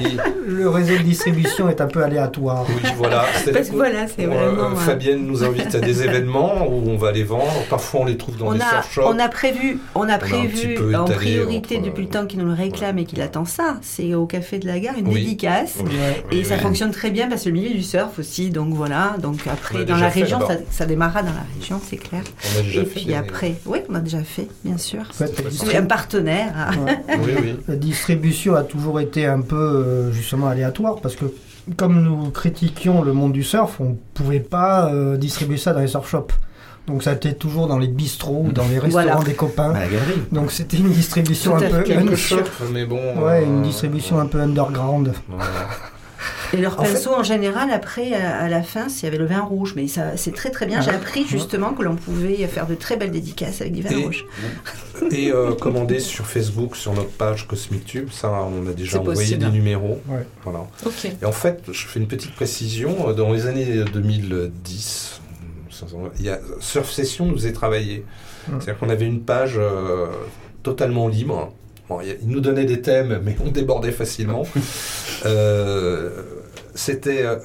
le 0.47 0.69
réseau 0.69 0.93
de 0.97 1.01
distribution 1.01 1.67
est 1.67 1.81
un 1.81 1.88
peu 1.88 2.03
aléatoire. 2.03 2.63
oui, 2.69 2.89
voilà. 2.95 3.25
C'est- 3.43 3.51
Parce 3.51 3.69
que 3.69 3.75
voilà, 3.75 4.07
c'est 4.07 4.25
Euh, 4.25 4.29
vraiment. 4.29 4.71
euh, 4.71 4.75
Fabienne 4.75 5.25
nous 5.25 5.43
invite 5.43 5.73
à 5.73 5.79
des 5.79 6.03
événements 6.03 6.67
où 6.69 6.89
on 6.91 6.95
va 6.95 7.11
les 7.11 7.23
vendre. 7.23 7.51
Parfois, 7.71 8.01
on 8.01 8.05
les 8.05 8.17
trouve 8.17 8.38
dans 8.38 8.49
on 8.49 8.53
des 8.53 8.61
a, 8.61 8.69
surf 8.83 8.93
shops. 8.93 9.03
on 9.07 9.17
a 9.17 9.27
prévu, 9.29 9.79
on 9.95 10.07
a 10.07 10.19
prévu 10.19 10.77
en 10.95 11.05
priorité 11.05 11.77
entre- 11.77 11.85
depuis 11.88 12.03
le 12.03 12.09
temps 12.09 12.27
qu'il 12.27 12.39
nous 12.39 12.45
le 12.45 12.53
réclame 12.53 12.99
et 12.99 13.05
qu'il 13.05 13.19
attend 13.21 13.45
ça. 13.45 13.77
C'est 13.81 14.13
au 14.13 14.27
café 14.27 14.59
de 14.59 14.67
la 14.67 14.79
gare 14.79 14.93
une 14.99 15.07
Oui. 15.07 15.15
dédicace. 15.23 15.77
Oui, 15.79 15.85
Ouais. 15.89 16.23
oui, 16.31 16.38
Et 16.39 16.43
ça 16.43 16.53
oui. 16.55 16.61
fonctionne 16.61 16.91
très 16.91 17.09
bien 17.09 17.27
parce 17.27 17.43
que 17.45 17.49
le 17.49 17.55
milieu 17.55 17.73
du 17.73 17.83
surf 17.83 18.19
aussi, 18.19 18.51
donc 18.51 18.73
voilà. 18.75 19.15
Donc 19.19 19.38
On 19.47 19.49
après, 19.51 19.83
dans 19.85 19.97
la 19.97 20.09
région, 20.09 20.39
ça, 20.47 20.57
ça 20.69 20.85
démarrera 20.85 21.23
dans 21.23 21.33
la 21.33 21.45
région, 21.59 21.81
c'est 21.83 21.97
clair. 21.97 22.14
On 22.23 22.60
a 22.60 22.62
déjà 22.63 22.82
Et 22.82 22.86
fait 22.86 22.91
puis 22.99 23.06
des- 23.06 23.13
après, 23.15 23.56
oui, 23.65 23.80
on 23.89 23.95
a 23.95 23.99
déjà 23.99 24.23
fait, 24.23 24.47
bien 24.63 24.78
sûr. 24.78 25.01
En 25.10 25.13
fait, 25.13 25.75
un 25.78 25.86
partenaire. 25.86 26.54
ouais. 26.86 26.99
Oui, 27.23 27.32
oui. 27.41 27.56
La 27.67 27.75
distribution 27.75 28.56
a 28.56 28.63
toujours 28.63 28.99
été 28.99 29.25
un 29.25 29.41
peu 29.41 29.56
euh, 29.56 30.12
justement 30.12 30.47
aléatoire 30.47 31.01
parce 31.01 31.15
que 31.15 31.25
comme 31.78 32.01
nous 32.04 32.30
critiquions 32.30 33.01
le 33.04 33.13
monde 33.13 33.34
du 33.34 33.43
surf, 33.43 33.80
on 33.82 33.97
pouvait 34.13 34.39
pas 34.39 34.91
euh, 34.93 35.17
distribuer 35.17 35.58
ça 35.58 35.73
dans 35.73 35.80
les 35.80 35.88
surf 35.88 36.08
shops. 36.10 36.34
Donc 36.88 37.01
ça 37.01 37.13
été 37.13 37.34
toujours 37.34 37.67
dans 37.67 37.80
les 37.80 37.88
bistrots 37.88 38.43
ou 38.47 38.51
dans 38.51 38.67
les 38.67 38.78
restaurants 38.80 39.06
Voilà. 39.06 39.23
des 39.23 39.34
copains. 39.34 39.73
Bah. 39.73 39.80
Donc 40.32 40.51
c'était 40.51 40.78
une 40.78 40.91
distribution 40.91 41.56
un 41.56 41.60
peu 41.62 41.78
un- 41.78 42.71
mais 42.71 42.86
bon. 42.86 42.97
ouais, 43.25 43.41
euh, 43.41 43.45
une 43.45 43.63
distribution 43.63 44.19
un 44.19 44.28
peu 44.28 44.39
underground. 44.39 45.12
voilà. 45.28 45.45
Et 46.58 46.62
leur 46.62 46.80
En 46.80 46.84
fait- 46.84 46.94
pinceau, 46.94 47.13
en 47.13 47.24
général, 47.24 47.70
après, 47.72 48.13
à, 48.13 48.38
à 48.39 48.50
la 48.50 48.63
fin, 48.63 48.89
s'il 48.89 49.04
y 49.06 49.08
avait 49.08 49.18
le 49.18 49.26
vin 49.26 49.41
rouge. 49.41 49.74
Mais 49.76 49.88
ça, 49.88 50.18
c'est 50.18 50.34
très 50.34 50.50
très 50.52 50.65
bien. 50.65 50.82
J'ai 50.82 50.91
Ah. 50.91 50.96
appris 50.96 51.26
justement 51.28 51.74
que 51.74 51.84
l'on 51.84 51.96
pouvait 51.96 52.36
faire 52.48 52.68
de 52.68 52.76
très 52.76 52.98
belles 52.98 53.12
dédicaces 53.12 53.62
avec 53.62 53.74
du 53.74 53.82
vin 53.82 53.89
Et- 53.91 54.04
rouge. 54.04 54.26
Et 55.12 55.32
euh, 55.32 55.54
commander 55.54 56.00
sur 56.00 56.26
Facebook, 56.26 56.76
sur 56.76 56.94
notre 56.94 57.10
page 57.12 57.48
Cosmic 57.48 57.86
Tube, 57.86 58.10
ça, 58.12 58.32
on 58.32 58.68
a 58.70 58.74
déjà 58.74 59.00
envoyé 59.00 59.20
possible. 59.20 59.46
des 59.46 59.52
numéros. 59.52 60.00
Ouais. 60.08 60.26
Voilà. 60.44 60.65
Et 61.22 61.26
en 61.26 61.32
fait, 61.32 61.62
je 61.72 61.86
fais 61.88 62.00
une 62.00 62.08
petite 62.08 62.34
précision. 62.36 63.10
euh, 63.10 63.13
Dans 63.13 63.32
les 63.34 63.46
années 63.48 63.84
2010, 63.91 65.22
il 66.20 66.26
y 66.26 66.30
a 66.30 66.39
Surf 66.60 66.89
Session 66.91 67.26
nous 67.26 67.46
est 67.48 67.52
travaillé. 67.52 68.06
Mm. 68.48 68.52
C'est-à-dire 68.60 68.78
qu'on 68.80 68.89
avait 68.89 69.06
une 69.06 69.22
page 69.22 69.56
euh, 69.58 70.08
totalement 70.63 71.08
libre. 71.08 71.52
Bon, 71.89 72.00
il 72.02 72.18
il 72.22 72.30
nous 72.30 72.39
donnait 72.39 72.65
des 72.65 72.82
thèmes, 72.82 73.22
mais 73.24 73.36
on 73.46 73.50
débordait 73.52 73.91
facilement. 73.91 74.44
Euh, 75.26 76.10
C'était 76.75 77.23
euh, 77.23 77.38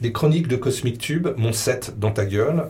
les 0.00 0.12
chroniques 0.12 0.48
de 0.48 0.56
Cosmic 0.56 0.98
Tube, 0.98 1.28
mon 1.36 1.52
set 1.52 1.94
dans 1.98 2.10
ta 2.10 2.24
gueule. 2.24 2.64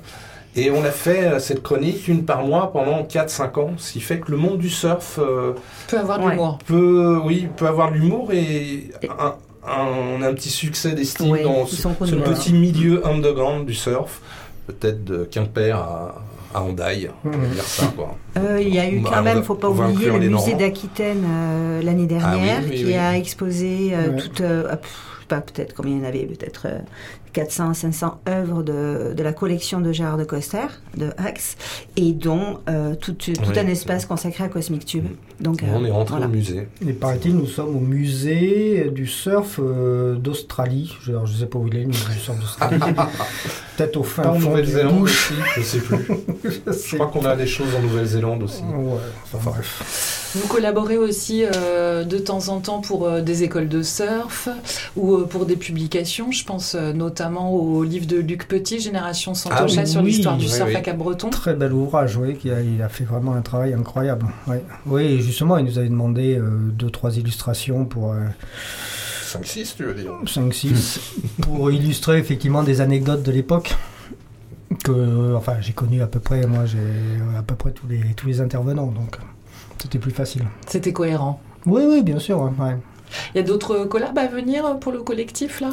Et 0.55 0.71
on 0.71 0.85
a 0.85 0.91
fait 0.91 1.25
euh, 1.25 1.39
cette 1.39 1.63
chronique 1.63 2.09
une 2.09 2.25
par 2.27 2.45
mois 2.45 2.73
pendant 2.73 3.03
4-5 3.05 3.59
ans, 3.61 3.71
ce 3.79 3.93
qui 3.93 4.01
fait 4.01 4.19
que 4.21 4.31
le 4.31 4.37
monde 4.37 4.59
du 4.59 4.69
surf 4.69 5.19
euh, 5.19 5.53
Peut 5.89 5.99
avoir 5.99 6.19
de 6.19 6.25
Ouais. 6.25 6.31
l'humour. 6.33 6.59
peut, 6.67 7.19
oui, 7.25 7.49
peut 7.57 7.67
avoir 7.67 7.91
de 7.91 7.97
l'humour 7.97 8.33
et 8.33 8.91
un, 9.19 9.35
un- 9.67 9.87
on 10.19 10.21
a 10.23 10.29
un 10.29 10.35
petit 10.35 10.51
succès 10.51 10.93
d'estime 10.93 11.39
dans 11.43 11.65
ce, 11.67 11.87
petit 12.17 12.53
milieu 12.53 13.07
underground 13.07 13.65
du 13.65 13.73
surf, 13.75 14.21
peut-être 14.67 15.05
de 15.05 15.25
Quimper 15.25 15.73
à, 15.75 16.17
à 16.55 16.63
on 16.63 16.73
dire 16.75 17.13
ça 17.65 17.87
quoi. 17.97 18.15
Euh, 18.37 18.59
il 18.61 18.75
y 18.75 18.79
a 18.79 18.91
eu 18.91 19.01
quand 19.01 19.23
même, 19.23 19.39
va- 19.39 19.43
faut 19.43 19.55
pas 19.55 19.71
oublier, 19.71 20.11
le 20.11 20.29
musée 20.29 20.53
d'Aquitaine 20.55 21.25
euh, 21.27 21.81
l'année 21.83 22.07
dernière, 22.07 22.59
oui, 22.65 22.69
oui, 22.73 22.77
qui 22.77 22.85
oui. 22.87 22.95
a 22.95 23.17
exposé 23.17 23.93
euh, 23.95 24.11
Ouais. 24.11 24.17
toute, 24.17 24.41
euh, 24.43 24.67
ah, 24.71 24.77
pff, 24.77 24.91
peut-être 25.41 25.75
combien 25.75 25.97
il 25.97 25.99
y 25.99 26.03
en 26.03 26.09
avait, 26.09 26.27
peut-être 26.27 26.67
euh, 26.67 26.79
400, 27.33 27.75
500 27.75 28.21
œuvres 28.29 28.63
de, 28.63 29.15
de 29.17 29.23
la 29.23 29.33
collection 29.33 29.81
de 29.81 29.93
Gérard 29.93 30.19
de 30.19 30.25
Coster, 30.25 30.67
de 30.97 31.11
Axe, 31.17 31.57
et 31.97 32.13
dont 32.13 32.59
euh, 32.69 32.95
tout, 32.95 33.13
tout 33.13 33.33
Oui. 33.49 33.59
un 33.59 33.67
espace 33.67 34.07
consacré 34.07 34.45
à 34.45 34.49
Cosmic 34.49 34.85
Tube. 34.85 35.07
Donc, 35.41 35.63
euh, 35.63 35.67
on 35.75 35.85
est 35.85 35.91
rentré 35.91 36.13
voilà. 36.17 36.27
au 36.27 36.31
musée. 36.31 36.69
Et 36.87 36.93
paraît-il, 36.93 37.35
nous 37.35 37.47
sommes 37.47 37.75
au 37.77 37.81
musée 37.81 38.91
du 38.95 39.07
surf 39.07 39.59
euh, 39.63 40.15
d'Australie. 40.17 40.95
Je 41.03 41.13
ne 41.13 41.27
sais 41.27 41.47
pas 41.47 41.59
où 41.59 41.67
il 41.69 41.77
est, 41.77 41.81
le 41.81 41.87
musée 41.89 42.05
du 42.13 42.19
surf 42.19 42.39
d'Australie. 42.39 42.79
Peut-être 43.77 43.97
au 43.97 44.03
fin 44.03 44.23
fond 44.23 44.51
Nouvelle-Zélande 44.51 45.03
aussi, 45.03 45.35
je 45.57 45.63
sais 45.63 45.79
plus. 45.79 46.07
Je 46.45 46.95
crois 46.97 47.07
qu'on 47.07 47.25
a 47.25 47.35
des 47.37 47.47
choses 47.47 47.75
en 47.77 47.81
Nouvelle-Zélande 47.81 48.43
aussi. 48.43 48.63
Ouais, 48.63 48.99
enfin 49.33 49.51
bref. 49.51 50.31
Vous 50.35 50.47
collaborez 50.49 50.97
aussi 50.97 51.45
euh, 51.45 52.05
de 52.05 52.19
temps 52.19 52.49
en 52.49 52.61
temps 52.61 52.81
pour 52.81 53.07
euh, 53.07 53.21
des 53.21 53.43
écoles 53.43 53.69
de 53.69 53.83
surf 53.83 54.49
ou 54.97 55.15
euh, 55.17 55.25
pour 55.27 55.47
des 55.47 55.57
publications. 55.57 56.31
Je 56.33 56.45
pense 56.45 56.75
euh, 56.75 56.93
notamment 57.23 57.53
au 57.53 57.85
livre 57.85 58.07
de 58.07 58.17
Luc 58.19 58.49
Petit, 58.49 58.81
Génération 58.81 59.33
Santocha, 59.35 59.83
Ah 59.83 59.87
sur 59.87 60.01
oui, 60.01 60.09
l'histoire 60.09 60.37
du 60.37 60.49
surf 60.49 60.69
oui. 60.69 60.75
à 60.77 60.81
Cap-Breton. 60.81 61.31
Très 61.31 61.55
bel 61.55 61.73
ouvrage, 61.73 62.17
oui, 62.17 62.35
qui 62.37 62.51
a, 62.51 62.61
il 62.61 62.83
a 62.83 62.89
fait 62.89 63.05
vraiment 63.05 63.35
un 63.35 63.43
travail 63.43 63.75
incroyable. 63.75 64.27
Oui, 64.87 65.03
et 65.05 65.21
justement, 65.21 65.57
il 65.59 65.65
nous 65.65 65.79
avait 65.79 65.89
demandé 65.89 66.37
euh, 66.37 66.51
deux, 66.73 66.91
trois 66.91 67.17
illustrations 67.17 67.85
pour 67.85 68.13
euh, 68.13 68.17
5-6 69.27 69.75
tu 69.77 69.85
veux 69.85 69.95
dire 69.95 70.13
5-6 70.27 70.99
pour 71.43 71.71
illustrer 71.71 72.19
effectivement 72.19 72.65
des 72.65 72.81
anecdotes 72.81 73.23
de 73.23 73.31
l'époque. 73.31 73.77
Que, 74.83 74.91
euh, 74.91 75.37
enfin, 75.37 75.57
j'ai 75.61 75.73
connu 75.75 76.03
à 76.03 76.07
peu 76.09 76.19
près, 76.19 76.45
moi, 76.49 76.67
j'ai 76.67 76.79
euh, 76.79 77.39
à 77.39 77.43
peu 77.43 77.55
près 77.55 77.71
tous 77.71 77.87
les, 77.87 78.01
tous 78.17 78.27
les 78.27 78.41
intervenants, 78.41 78.87
donc 78.87 79.17
c'était 79.79 79.99
plus 80.01 80.11
facile. 80.11 80.43
C'était 80.67 80.93
cohérent. 80.93 81.41
Oui, 81.67 81.83
oui, 81.89 82.03
bien 82.03 82.19
sûr. 82.19 82.41
ouais, 82.41 82.51
ouais. 82.59 82.77
Il 83.35 83.39
y 83.39 83.41
a 83.41 83.45
d'autres 83.45 83.85
collabs 83.85 84.19
à 84.19 84.27
venir 84.27 84.79
pour 84.81 84.91
le 84.91 85.03
collectif 85.03 85.61
là? 85.61 85.71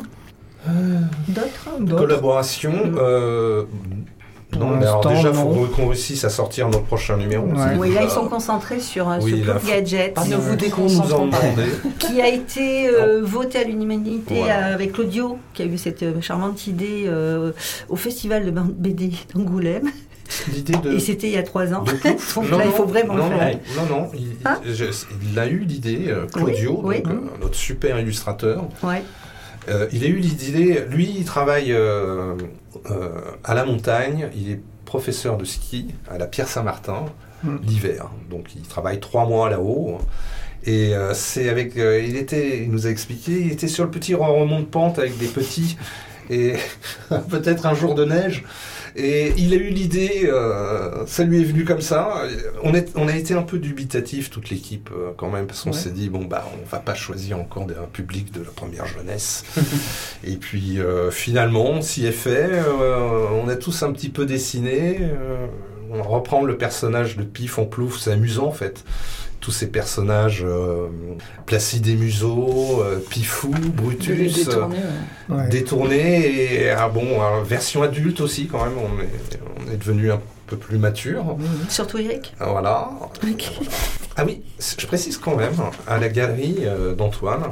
D'autres 1.27 1.95
Collaboration. 1.97 2.73
euh, 2.97 3.63
Pour 4.51 4.61
non, 4.61 4.77
mais 4.77 4.85
alors 4.85 5.05
déjà, 5.07 5.29
il 5.29 5.33
faut 5.35 5.67
qu'on 5.75 5.87
réussisse 5.87 6.23
à 6.25 6.29
sortir 6.29 6.67
notre 6.69 6.83
prochain 6.85 7.17
numéro. 7.17 7.45
Ouais. 7.45 7.75
Oui, 7.77 7.93
là, 7.93 8.01
ils 8.03 8.09
sont 8.09 8.27
concentrés 8.27 8.79
sur 8.79 9.07
un 9.07 9.19
Oui, 9.21 9.43
ce 9.45 9.67
gadget 9.67 10.17
ne 10.17 10.35
vous 10.35 10.47
nous 10.47 10.53
en 10.53 10.55
déconcentrons 10.55 11.29
pas. 11.29 11.37
qui 11.99 12.19
a 12.21 12.27
été 12.27 12.87
euh, 12.89 13.21
voté 13.23 13.59
à 13.59 13.63
l'unanimité 13.63 14.35
Voilà. 14.39 14.69
euh, 14.69 14.73
avec 14.73 14.93
Claudio, 14.93 15.37
qui 15.53 15.61
a 15.61 15.65
eu 15.65 15.77
cette 15.77 16.01
euh, 16.03 16.19
charmante 16.21 16.65
idée 16.67 17.03
euh, 17.07 17.51
au 17.89 17.95
festival 17.95 18.43
de 18.45 18.51
BD 18.51 19.11
d'Angoulême. 19.35 19.89
L'idée 20.53 20.73
de. 20.83 20.93
Et 20.93 20.99
c'était 20.99 21.27
il 21.27 21.33
y 21.33 21.37
a 21.37 21.43
trois 21.43 21.71
ans. 21.73 21.83
Donc 22.35 22.49
là, 22.51 22.65
il 22.65 22.71
faut 22.71 22.85
vraiment 22.85 23.15
non, 23.15 23.29
le 23.29 23.35
faire. 23.37 23.59
non, 23.77 23.83
non, 23.87 24.01
non, 24.01 24.09
il, 24.15 24.73
je- 24.75 24.85
il 25.31 25.39
a 25.39 25.47
eu 25.47 25.59
l'idée, 25.59 26.05
euh, 26.07 26.25
Claudio, 26.27 26.81
Oui, 26.83 27.01
donc, 27.01 27.13
oui. 27.13 27.17
euh, 27.17 27.41
notre 27.41 27.55
super 27.55 27.99
illustrateur. 27.99 28.65
Ouais. 28.83 29.03
Euh, 29.69 29.87
il 29.91 30.03
a 30.03 30.07
eu 30.07 30.17
l'idée, 30.17 30.83
lui, 30.89 31.13
il 31.17 31.25
travaille 31.25 31.71
euh, 31.71 32.35
euh, 32.89 33.09
à 33.43 33.53
la 33.53 33.65
montagne, 33.65 34.29
il 34.35 34.51
est 34.51 34.61
professeur 34.85 35.37
de 35.37 35.45
ski 35.45 35.93
à 36.09 36.17
la 36.17 36.27
Pierre 36.27 36.47
Saint-Martin 36.47 37.05
Mm. 37.41 37.55
l'hiver. 37.63 38.09
Donc 38.29 38.47
il 38.53 38.63
travaille 38.63 38.99
trois 38.99 39.25
mois 39.25 39.49
là-haut. 39.49 39.99
Et 40.65 40.91
c'est 41.13 41.47
avec, 41.47 41.75
il 41.75 42.17
était, 42.17 42.63
il 42.63 42.69
nous 42.69 42.85
a 42.85 42.89
expliqué, 42.89 43.31
il 43.31 43.51
était 43.53 43.69
sur 43.69 43.85
le 43.85 43.89
petit 43.89 44.13
remont 44.13 44.59
de 44.59 44.65
pente 44.65 44.99
avec 44.99 45.17
des 45.17 45.27
petits 45.27 45.77
et 46.29 46.55
peut-être 47.29 47.65
un 47.65 47.73
jour 47.73 47.95
de 47.95 48.03
neige. 48.03 48.43
Et 48.95 49.33
il 49.37 49.53
a 49.53 49.57
eu 49.57 49.69
l'idée, 49.69 50.21
euh, 50.25 51.05
ça 51.05 51.23
lui 51.23 51.41
est 51.41 51.43
venu 51.45 51.63
comme 51.65 51.81
ça. 51.81 52.23
On, 52.63 52.73
est, 52.73 52.91
on 52.95 53.07
a 53.07 53.15
été 53.15 53.33
un 53.33 53.41
peu 53.43 53.59
dubitatif 53.59 54.29
toute 54.29 54.49
l'équipe 54.49 54.89
euh, 54.93 55.11
quand 55.17 55.29
même 55.29 55.47
parce 55.47 55.61
qu'on 55.63 55.71
Ouais. 55.71 55.77
s'est 55.77 55.91
dit 55.91 56.09
bon 56.09 56.25
bah 56.25 56.45
on 56.61 56.67
va 56.69 56.79
pas 56.79 56.95
choisir 56.95 57.39
encore 57.39 57.63
un 57.63 57.87
public 57.91 58.31
de 58.33 58.41
la 58.41 58.49
première 58.51 58.85
jeunesse. 58.87 59.43
Et 60.23 60.35
puis 60.37 60.79
euh, 60.79 61.11
finalement 61.11 61.69
on 61.69 61.81
s'y 61.81 62.05
est 62.05 62.11
fait. 62.11 62.49
euh, 62.51 63.25
on 63.43 63.47
a 63.47 63.55
tous 63.55 63.83
un 63.83 63.91
petit 63.91 64.09
peu 64.09 64.25
dessiné. 64.25 64.97
euh, 65.01 65.45
on 65.91 66.03
reprend 66.03 66.43
le 66.43 66.55
personnage 66.57 67.17
de 67.17 67.23
Pif 67.23 67.57
en 67.57 67.65
plouf, 67.65 67.97
c'est 67.99 68.11
amusant 68.11 68.45
en 68.47 68.51
fait. 68.51 68.83
Tous 69.39 69.51
ces 69.51 69.67
personnages, 69.67 70.43
euh, 70.45 70.87
Placide 71.45 71.87
et 71.87 71.95
Museau, 71.95 72.81
euh, 72.83 72.99
Pifou, 73.09 73.51
Brutus, 73.73 74.47
euh, 74.49 74.51
détourner, 74.51 74.77
ouais. 75.29 75.35
Ouais. 75.37 75.47
détourné 75.49 76.53
et 76.63 76.69
ah 76.71 76.89
bon, 76.89 77.21
alors, 77.21 77.43
version 77.45 77.81
adulte 77.81 78.19
aussi 78.19 78.47
quand 78.47 78.63
même. 78.65 78.73
On 78.77 79.01
est, 79.01 79.39
on 79.65 79.71
est 79.71 79.77
devenu 79.77 80.11
un 80.11 80.19
peu 80.47 80.57
plus 80.57 80.77
mature. 80.77 81.37
Surtout 81.69 81.99
Eric. 81.99 82.33
Voilà. 82.39 82.89
Ah 84.17 84.25
oui, 84.25 84.41
je 84.77 84.85
précise 84.85 85.17
quand 85.17 85.37
même, 85.37 85.53
à 85.87 85.97
la 85.97 86.09
galerie 86.09 86.57
euh, 86.61 86.93
d'Antoine, 86.95 87.43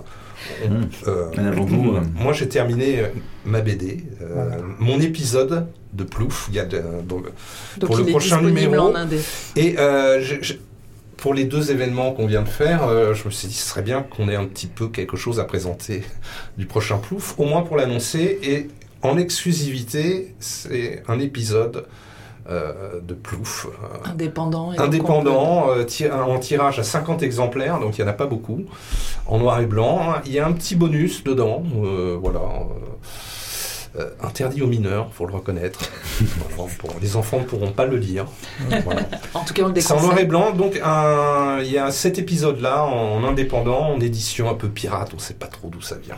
Mmh. 0.69 0.73
euh, 1.07 1.31
hein. 1.39 2.03
moi 2.13 2.31
j'ai 2.31 2.47
terminé 2.47 2.99
euh, 2.99 3.07
ma 3.43 3.59
BD, 3.61 4.05
euh, 4.21 4.27
Voilà. 4.35 4.57
mon 4.77 4.99
épisode 5.01 5.65
de 5.93 6.03
Plouf, 6.03 6.45
il 6.49 6.55
y 6.55 6.59
a 6.59 6.65
de- 6.65 6.81
Pour 7.79 7.97
le 7.97 8.05
prochain 8.05 8.41
numéro, 8.43 8.75
en 8.89 8.95
indé. 8.95 9.19
et 9.55 9.75
euh, 9.79 10.21
pour 11.17 11.33
les 11.33 11.45
deux 11.45 11.71
événements 11.71 12.11
qu'on 12.13 12.27
vient 12.27 12.43
de 12.43 12.47
faire, 12.47 12.83
euh, 12.83 13.13
je 13.13 13.25
me 13.25 13.31
suis 13.31 13.47
dit 13.47 13.53
ce 13.53 13.67
serait 13.67 13.81
bien 13.81 14.03
qu'on 14.03 14.29
ait 14.29 14.35
un 14.35 14.45
petit 14.45 14.67
peu 14.67 14.87
quelque 14.87 15.17
chose 15.17 15.39
à 15.39 15.43
présenter 15.45 16.03
du 16.57 16.65
prochain 16.65 16.97
Plouf, 16.97 17.35
au 17.37 17.45
moins 17.45 17.63
pour 17.63 17.75
l'annoncer, 17.77 18.39
et 18.43 18.67
en 19.01 19.17
exclusivité, 19.17 20.35
c'est 20.39 21.03
un 21.07 21.19
épisode 21.19 21.85
euh, 22.49 23.01
de 23.01 23.13
Plouf, 23.13 23.65
euh, 23.67 24.09
Indépendant. 24.09 24.73
et 24.73 24.77
indépendant, 24.77 25.69
euh, 25.69 25.83
en 26.13 26.39
tirage 26.39 26.79
à 26.79 26.83
50 26.83 27.21
exemplaires, 27.21 27.79
donc 27.79 27.97
il 27.97 28.03
n'y 28.03 28.07
en 28.07 28.11
a 28.11 28.15
pas 28.15 28.25
beaucoup, 28.25 28.61
en 29.25 29.39
noir 29.39 29.59
et 29.59 29.65
blanc. 29.65 30.13
Il 30.25 30.31
y 30.31 30.39
a 30.39 30.47
un 30.47 30.53
petit 30.53 30.75
bonus 30.75 31.23
dedans, 31.23 31.63
euh, 31.83 32.17
voilà. 32.19 32.39
Euh, 33.99 34.09
interdit 34.23 34.61
aux 34.61 34.67
mineurs, 34.67 35.09
faut 35.13 35.25
le 35.25 35.33
reconnaître. 35.33 35.79
Voilà, 36.55 36.71
bon, 36.83 36.89
les 37.01 37.15
enfants 37.15 37.39
ne 37.39 37.43
pourront 37.45 37.71
pas 37.71 37.85
le 37.85 37.97
lire. 37.97 38.25
Voilà. 38.83 39.01
En 39.33 39.43
tout 39.43 39.53
cas, 39.53 39.63
on 39.63 39.67
le 39.69 39.79
C'est 39.79 39.93
en 39.93 40.01
noir 40.01 40.17
et 40.19 40.25
blanc, 40.25 40.51
donc 40.51 40.73
il 40.75 41.71
y 41.71 41.77
a 41.77 41.91
cet 41.91 42.17
épisode-là 42.19 42.83
en 42.85 43.23
indépendant, 43.23 43.89
en 43.91 43.99
édition 43.99 44.49
un 44.49 44.53
peu 44.55 44.67
pirate, 44.69 45.09
on 45.13 45.17
ne 45.17 45.21
sait 45.21 45.33
pas 45.35 45.47
trop 45.47 45.69
d'où 45.69 45.81
ça 45.81 45.95
vient. 45.95 46.15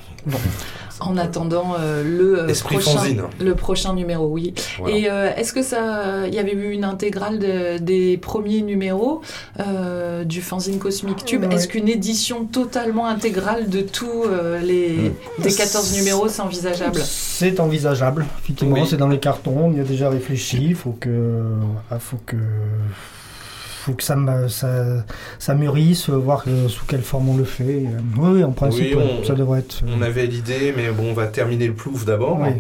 En 1.02 1.16
attendant 1.18 1.76
euh, 1.80 2.04
le, 2.04 2.40
euh, 2.40 2.48
Esprit 2.50 2.76
prochain, 2.76 2.98
fanzine. 2.98 3.24
le 3.40 3.56
prochain 3.56 3.94
numéro, 3.94 4.28
oui. 4.28 4.54
Voilà. 4.80 4.96
Et 4.98 5.10
euh, 5.10 5.34
est-ce 5.36 5.54
que 5.54 5.62
ça, 5.64 6.28
il 6.28 6.34
y 6.34 6.40
avait 6.40 6.52
eu 6.52 6.72
une 6.72 6.84
intégrale 6.84 7.40
de- 7.40 7.78
des 7.78 8.18
premiers 8.18 8.62
numéros 8.62 9.22
euh, 9.62 10.26
du 10.26 10.42
fanzine 10.42 10.78
Cosmic 10.78 11.24
Tube? 11.24 11.46
Ouais. 11.46 11.56
Est-ce 11.56 11.70
qu'une 11.70 11.88
édition 11.88 12.44
totalement 12.46 13.08
intégrale 13.08 13.70
de 13.70 13.80
tous 13.82 14.24
euh, 14.26 14.60
les 14.60 15.14
des 15.40 15.54
14 15.54 15.94
numéros, 15.98 16.28
c'est 16.28 16.42
envisageable? 16.42 17.00
C'est 17.06 17.60
envisageable, 17.70 18.26
effectivement, 18.44 18.76
Oui. 18.76 18.88
c'est 18.90 18.98
dans 18.98 19.08
les 19.08 19.20
cartons, 19.20 19.58
on 19.68 19.74
y 19.74 19.80
a 19.80 19.84
déjà 19.84 20.10
réfléchi, 20.10 20.66
il 20.70 20.76
faut 20.76 20.92
que, 21.00 21.10
voilà, 21.90 22.00
faut 22.00 22.18
que, 22.26 22.36
faut 23.82 23.94
que 23.94 24.04
ça, 24.04 24.18
ça, 24.50 25.06
ça 25.40 25.54
mûrisse, 25.56 26.10
voir 26.10 26.44
euh, 26.48 26.68
sous 26.68 26.86
quelle 26.86 27.02
forme 27.02 27.30
on 27.30 27.38
le 27.38 27.44
fait. 27.46 27.86
Euh, 27.86 28.00
Oui, 28.18 28.30
oui, 28.36 28.44
en 28.44 28.52
principe, 28.52 28.88
Oui, 28.92 28.96
ouais, 28.96 29.18
on- 29.22 29.24
ça 29.24 29.34
devrait 29.36 29.60
être. 29.60 29.82
euh, 29.84 29.96
On 29.98 30.02
avait 30.02 30.26
l'idée, 30.26 30.74
mais 30.76 30.90
bon, 30.92 31.12
on 31.12 31.14
va 31.14 31.28
terminer 31.28 31.68
le 31.68 31.74
plouf 31.74 32.06
d'abord. 32.06 32.40
oui. 32.42 32.54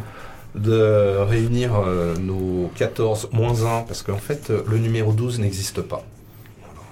de 0.55 1.17
réunir 1.29 1.75
euh, 1.75 2.15
nos 2.17 2.71
14 2.75 3.29
moins 3.31 3.53
1, 3.65 3.81
parce 3.83 4.01
qu'en 4.01 4.17
fait, 4.17 4.49
euh, 4.49 4.63
le 4.67 4.79
numéro 4.79 5.13
12 5.13 5.39
n'existe 5.39 5.79
pas. 5.81 6.03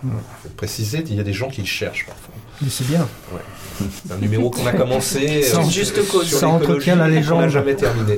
Il 0.04 0.10
faut 0.44 0.50
préciser, 0.56 1.04
il 1.08 1.16
y 1.16 1.20
a 1.20 1.24
des 1.24 1.34
gens 1.34 1.50
qui 1.50 1.62
le 1.62 1.68
cherchent 1.68 2.06
parfois. 2.06 2.36
Mais 2.62 2.70
c'est 2.70 2.88
bien. 2.88 3.08
C'est 4.04 4.12
un 4.12 4.18
numéro 4.18 4.50
qu'on 4.50 4.66
a 4.66 4.74
commencé 4.74 5.44
euh, 5.54 5.58
en- 5.58 5.70
juste 5.70 5.96
cause. 6.10 6.26
sur 6.28 6.40
Ça 6.40 6.48
entretient 6.50 6.96
la 6.96 7.04
n'a 7.08 7.10
légende. 7.16 7.48
jamais 7.50 7.76
terminé. 7.76 8.14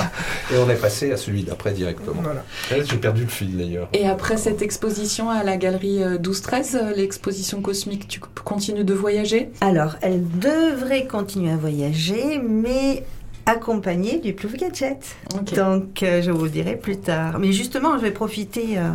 et 0.52 0.56
on 0.56 0.70
est 0.70 0.76
passé 0.80 1.12
à 1.12 1.18
celui 1.18 1.42
d'après 1.42 1.72
directement. 1.72 2.22
Voilà. 2.22 2.42
Eh, 2.74 2.82
J'ai 2.88 2.96
perdu 2.96 3.22
le 3.22 3.28
fil 3.28 3.54
d'ailleurs. 3.58 3.88
Et 3.92 4.06
après 4.08 4.38
cette 4.38 4.62
exposition 4.62 5.28
à 5.28 5.44
la 5.44 5.58
galerie 5.58 6.02
euh, 6.02 6.16
12-13, 6.16 6.76
euh, 6.76 6.94
l'exposition 6.96 7.60
cosmique, 7.60 8.08
tu 8.08 8.20
continues 8.44 8.84
de 8.84 8.94
voyager? 8.94 9.50
Alors, 9.60 9.96
elle 10.00 10.24
devrait 10.38 11.06
continuer 11.06 11.52
à 11.52 11.56
voyager, 11.58 12.40
mais 12.42 13.04
accompagnée 13.44 14.20
du 14.20 14.32
Plouf 14.32 14.54
Gadget. 14.54 15.16
Donc, 15.54 16.02
euh, 16.02 16.22
je 16.22 16.30
vous 16.30 16.48
dirai 16.48 16.76
plus 16.76 16.96
tard. 16.96 17.38
Mais 17.38 17.52
justement, 17.52 17.98
je 17.98 18.02
vais 18.02 18.10
profiter 18.10 18.78
euh, 18.78 18.88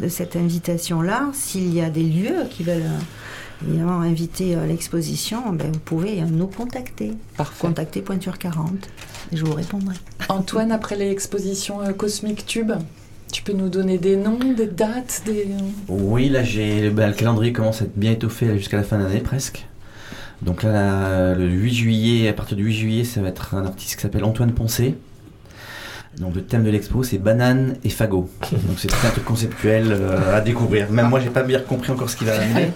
de 0.00 0.08
cette 0.10 0.36
invitation-là. 0.36 1.30
S'il 1.32 1.74
y 1.74 1.80
a 1.80 1.88
des 1.88 2.02
lieux 2.02 2.44
qui 2.50 2.64
veulent 2.64 2.82
euh, 2.82 3.00
évidemment 3.66 4.00
inviter 4.00 4.54
à 4.56 4.66
l'exposition, 4.66 5.52
ben, 5.52 5.70
vous 5.72 5.78
pouvez 5.78 6.20
euh, 6.22 6.26
nous 6.30 6.46
contacter. 6.46 7.12
Parfait. 7.36 7.66
Contacter 7.66 8.00
Pointure 8.02 8.38
40 8.38 8.70
et 9.32 9.36
je 9.36 9.44
vous 9.44 9.54
répondrai. 9.54 9.94
Antoine, 10.28 10.72
après 10.72 10.96
l'exposition 10.96 11.80
euh, 11.82 11.92
Cosmic 11.92 12.46
Tube, 12.46 12.72
tu 13.32 13.42
peux 13.42 13.52
nous 13.52 13.68
donner 13.68 13.98
des 13.98 14.16
noms, 14.16 14.38
des 14.56 14.66
dates, 14.66 15.22
des... 15.26 15.46
Oui, 15.88 16.28
là, 16.28 16.42
j'ai 16.44 16.90
bah, 16.90 17.06
le 17.08 17.14
calendrier 17.14 17.52
commence 17.52 17.82
à 17.82 17.86
être 17.86 17.96
bien 17.96 18.12
étoffé 18.12 18.46
là, 18.46 18.56
jusqu'à 18.56 18.76
la 18.76 18.82
fin 18.84 18.98
d'année 18.98 19.20
presque. 19.20 19.66
Donc 20.42 20.62
là, 20.62 20.72
la- 20.72 21.34
le 21.34 21.48
8 21.48 21.72
juillet, 21.74 22.28
à 22.28 22.32
partir 22.32 22.56
du 22.56 22.64
8 22.64 22.72
juillet, 22.74 23.04
ça 23.04 23.22
va 23.22 23.28
être 23.28 23.54
un 23.54 23.64
artiste 23.64 23.96
qui 23.96 24.02
s'appelle 24.02 24.24
Antoine 24.24 24.52
Poncé. 24.52 24.94
Donc 26.18 26.34
le 26.36 26.42
thème 26.42 26.62
de 26.62 26.70
l'expo, 26.70 27.02
c'est 27.02 27.18
banane 27.18 27.74
et 27.82 27.88
fagot. 27.90 28.30
Donc 28.52 28.78
c'est 28.78 28.86
tout 28.88 28.94
un 29.04 29.10
truc 29.10 29.24
conceptuel 29.24 29.88
euh, 29.90 30.36
à 30.36 30.40
découvrir. 30.40 30.90
Même 30.90 31.08
moi, 31.08 31.18
j'ai 31.20 31.28
pas 31.30 31.42
bien 31.42 31.58
compris 31.58 31.90
encore 31.90 32.08
ce 32.08 32.16
qu'il 32.16 32.28
va 32.28 32.34
amener, 32.40 32.70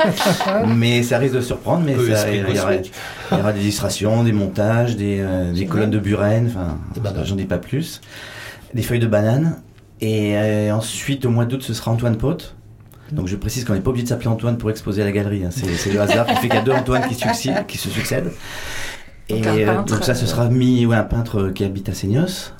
mais 0.74 1.02
ça 1.04 1.18
risque 1.18 1.34
de 1.36 1.40
surprendre. 1.40 1.84
Mais 1.86 1.94
ça- 2.14 2.28
il, 2.30 2.38
y 2.40 2.58
aura, 2.58 2.72
cosmique. 2.72 2.92
il 3.30 3.38
y 3.38 3.40
aura 3.40 3.52
des 3.52 3.60
illustrations, 3.60 4.24
des 4.24 4.32
montages, 4.32 4.96
des, 4.96 5.18
euh, 5.20 5.52
des 5.52 5.66
colonnes 5.66 5.90
de 5.90 5.98
Buren. 6.00 6.46
Enfin, 6.48 6.78
j'en 7.24 7.36
dis 7.36 7.44
pas 7.44 7.58
plus. 7.58 8.00
Des 8.74 8.82
feuilles 8.82 8.98
de 8.98 9.06
banane. 9.06 9.56
Et 10.00 10.36
euh, 10.36 10.72
ensuite, 10.74 11.24
au 11.24 11.30
mois 11.30 11.44
d'août, 11.44 11.62
ce 11.62 11.74
sera 11.74 11.90
Antoine 11.90 12.16
Pote. 12.16 12.54
Donc 13.12 13.26
je 13.26 13.36
précise 13.36 13.64
qu'on 13.64 13.72
n'est 13.72 13.80
pas 13.80 13.90
obligé 13.90 14.04
de 14.04 14.08
s'appeler 14.10 14.28
Antoine 14.28 14.58
pour 14.58 14.68
exposer 14.70 15.00
à 15.00 15.04
la 15.06 15.12
galerie. 15.12 15.42
hein. 15.44 15.50
C'est 15.50 15.92
le 15.92 16.00
hasard 16.00 16.26
qui 16.26 16.34
fait 16.34 16.48
qu'il 16.48 16.54
y 16.54 16.58
a 16.58 16.62
deux 16.62 16.72
Antoine 16.72 17.02
qui, 17.08 17.14
succèdent- 17.14 17.64
qui 17.66 17.78
se 17.78 17.88
succèdent. 17.88 18.30
Et 19.30 19.34
Donc 19.40 19.46
un 19.46 19.64
peintre, 19.64 19.94
donc 19.94 20.04
ça, 20.04 20.14
ce 20.14 20.26
sera 20.26 20.46
ouais, 20.48 20.94
un 20.96 21.02
peintre 21.04 21.50
qui 21.54 21.64
habite 21.64 21.88
à 21.88 21.94
Seignos. 21.94 22.52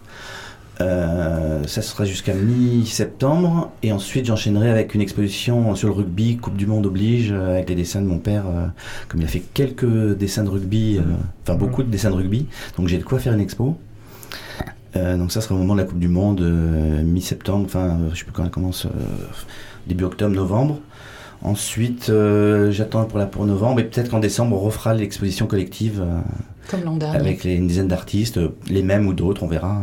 Euh, 0.81 1.64
ça 1.66 1.83
sera 1.83 2.05
jusqu'à 2.05 2.35
mi-septembre. 2.35 3.72
Et 3.83 3.93
ensuite, 3.93 4.26
j'enchaînerai 4.26 4.70
avec 4.70 4.95
une 4.95 5.01
exposition 5.01 5.74
sur 5.74 5.89
le 5.89 5.95
rugby, 5.95 6.37
Coupe 6.37 6.57
du 6.57 6.66
Monde 6.66 6.87
oblige, 6.87 7.33
euh, 7.33 7.55
avec 7.55 7.68
les 7.68 7.74
dessins 7.74 8.01
de 8.01 8.07
mon 8.07 8.18
père. 8.18 8.45
euh, 8.47 8.66
comme 9.09 9.20
il 9.20 9.24
a 9.24 9.29
fait 9.29 9.43
quelques 9.55 10.16
dessins 10.16 10.45
de 10.45 10.51
rugby, 10.51 11.01
enfin 11.43 11.57
beaucoup 11.57 11.83
de 11.83 11.91
dessins 11.91 12.11
de 12.11 12.16
rugby. 12.16 12.47
Donc 12.76 12.89
j'ai 12.89 12.99
de 12.99 13.05
quoi 13.05 13.18
faire 13.18 13.33
une 13.35 13.41
expo. 13.41 13.76
Euh, 14.97 15.16
donc 15.16 15.33
ça 15.33 15.41
sera 15.41 15.55
au 15.55 15.59
moment 15.59 15.74
de 15.74 15.81
la 15.81 15.87
Coupe 15.87 15.99
du 15.99 16.09
Monde, 16.09 16.41
mi-septembre, 17.05 17.64
enfin 17.66 17.99
je 18.12 18.18
sais 18.18 18.24
plus 18.24 18.33
quand 18.33 18.45
elle 18.45 18.51
commence, 18.51 18.87
début 19.87 20.05
octobre, 20.05 20.35
novembre. 20.35 20.81
Ensuite, 21.43 22.11
euh, 22.11 22.72
j'attends 22.72 23.05
pour 23.05 23.18
la 23.18 23.26
pour 23.26 23.47
novembre 23.47 23.81
et 23.81 23.85
peut-être 23.85 24.11
qu'en 24.11 24.18
décembre 24.18 24.57
on 24.57 24.61
refera 24.61 24.95
l'exposition 24.95 25.47
collective. 25.47 26.03
Comme 26.69 26.85
l'an 26.85 26.97
dernier. 26.97 27.16
avec 27.19 27.45
les- 27.45 27.55
une 27.55 27.66
dizaine 27.66 27.89
d'artistes, 27.89 28.39
les 28.69 28.83
mêmes 28.83 29.07
ou 29.07 29.14
d'autres, 29.14 29.43
on 29.43 29.49
verra. 29.49 29.79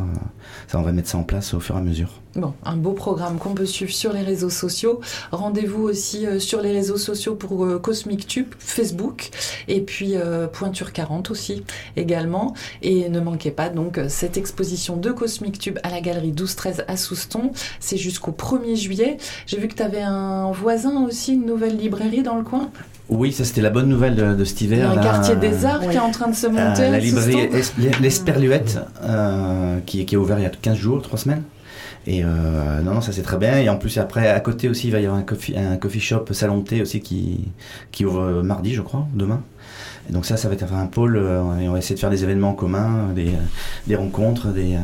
Ça, 0.68 0.80
on 0.80 0.84
va 0.84 0.92
mettre 0.92 1.10
ça 1.10 1.18
en 1.18 1.24
place 1.24 1.54
au 1.54 1.60
fur 1.60 1.76
et 1.76 1.80
à 1.80 1.82
mesure. 1.82 2.10
Bon, 2.36 2.54
un 2.66 2.76
beau 2.76 2.92
programme 2.92 3.38
qu'on 3.38 3.54
peut 3.54 3.66
suivre 3.66 3.92
sur 3.94 4.12
les 4.12 4.22
réseaux 4.22 4.50
sociaux. 4.50 5.00
Rendez-vous 5.32 5.84
aussi 5.84 6.26
euh, 6.28 6.38
sur 6.40 6.62
les 6.62 6.72
réseaux 6.74 6.98
sociaux 6.98 7.34
pour 7.36 7.64
euh, 7.66 7.80
Cosmic 7.80 8.28
Tube, 8.28 8.54
Facebook, 8.60 9.30
et 9.70 9.82
puis 9.82 10.16
euh, 10.16 10.48
Pointure 10.48 10.92
40 10.92 11.32
aussi 11.32 11.64
également. 11.96 12.54
Et 12.82 13.10
ne 13.10 13.20
manquez 13.22 13.52
pas 13.52 13.70
donc 13.70 14.00
cette 14.10 14.38
exposition 14.38 14.98
de 14.98 15.12
Cosmic 15.12 15.58
Tube 15.60 15.80
à 15.84 15.90
la 15.90 16.02
galerie 16.02 16.34
12-13 16.34 16.84
à 16.88 16.98
Souston. 16.98 17.52
C'est 17.80 17.98
jusqu'au 17.98 18.32
1er 18.32 18.76
juillet. 18.76 19.18
J'ai 19.48 19.58
vu 19.58 19.68
que 19.70 19.76
tu 19.76 19.84
avais 19.84 20.02
un 20.02 20.52
voisin 20.52 21.06
aussi, 21.06 21.34
une 21.36 21.46
nouvelle 21.46 21.78
librairie 21.78 22.22
dans 22.24 22.36
le 22.36 22.44
coin. 22.44 22.70
Oui, 23.10 23.32
ça 23.32 23.44
c'était 23.46 23.62
la 23.62 23.70
bonne 23.70 23.88
nouvelle 23.88 24.16
de, 24.16 24.34
de 24.34 24.44
cet 24.44 24.62
Il 24.62 24.72
y 24.72 24.74
hiver. 24.74 24.90
a 24.90 24.94
un 24.94 24.96
là. 24.96 25.02
quartier 25.04 25.36
des 25.36 25.64
arts 25.66 25.82
qui 25.82 25.96
est 25.96 26.00
en 26.00 26.12
train 26.12 26.28
de 26.30 26.36
se 26.36 26.48
Euh, 26.48 26.50
monter 26.50 26.90
la 26.90 27.00
librairie 27.00 27.50
L'Esperluette, 28.02 28.80
euh, 29.04 29.80
qui, 29.86 30.06
qui 30.06 30.16
est 30.16 30.18
ouvert 30.18 30.40
il 30.40 30.44
y 30.44 30.48
a 30.48 30.50
15 30.50 30.76
jours, 30.78 31.02
3 31.02 31.20
semaines. 31.20 31.44
Et 32.08 32.24
euh, 32.24 32.82
non, 32.84 32.96
non, 32.96 33.02
ça 33.02 33.12
c'est 33.12 33.22
très 33.24 33.38
bien. 33.38 33.58
Et 33.60 33.70
en 33.70 33.78
plus, 33.78 33.98
après, 33.98 34.30
à 34.30 34.40
côté 34.40 34.70
aussi, 34.70 34.88
il 34.88 34.92
va 34.92 35.00
y 35.00 35.06
avoir 35.06 35.20
un 35.20 35.24
coffee, 35.24 35.56
un 35.58 35.78
coffee 35.78 36.00
shop 36.00 36.26
Salon 36.32 36.60
de 36.60 36.64
thé 36.68 36.82
aussi 36.82 37.00
qui, 37.00 37.46
qui 37.92 38.06
ouvre 38.06 38.22
euh, 38.22 38.44
mardi, 38.44 38.74
je 38.74 38.82
crois, 38.82 39.08
demain. 39.14 39.42
Et 40.10 40.14
donc 40.14 40.26
ça, 40.26 40.38
ça 40.38 40.48
va 40.48 40.54
être 40.56 40.72
un 40.74 40.86
pôle. 40.86 41.18
euh, 41.18 41.58
et 41.60 41.68
on 41.68 41.74
va 41.74 41.78
essayer 41.80 41.96
de 41.96 42.00
faire 42.00 42.12
des 42.12 42.24
événements 42.24 42.54
communs, 42.54 43.10
des, 43.16 43.32
des 43.88 43.96
rencontres, 43.96 44.48
des, 44.50 44.76
euh, 44.76 44.80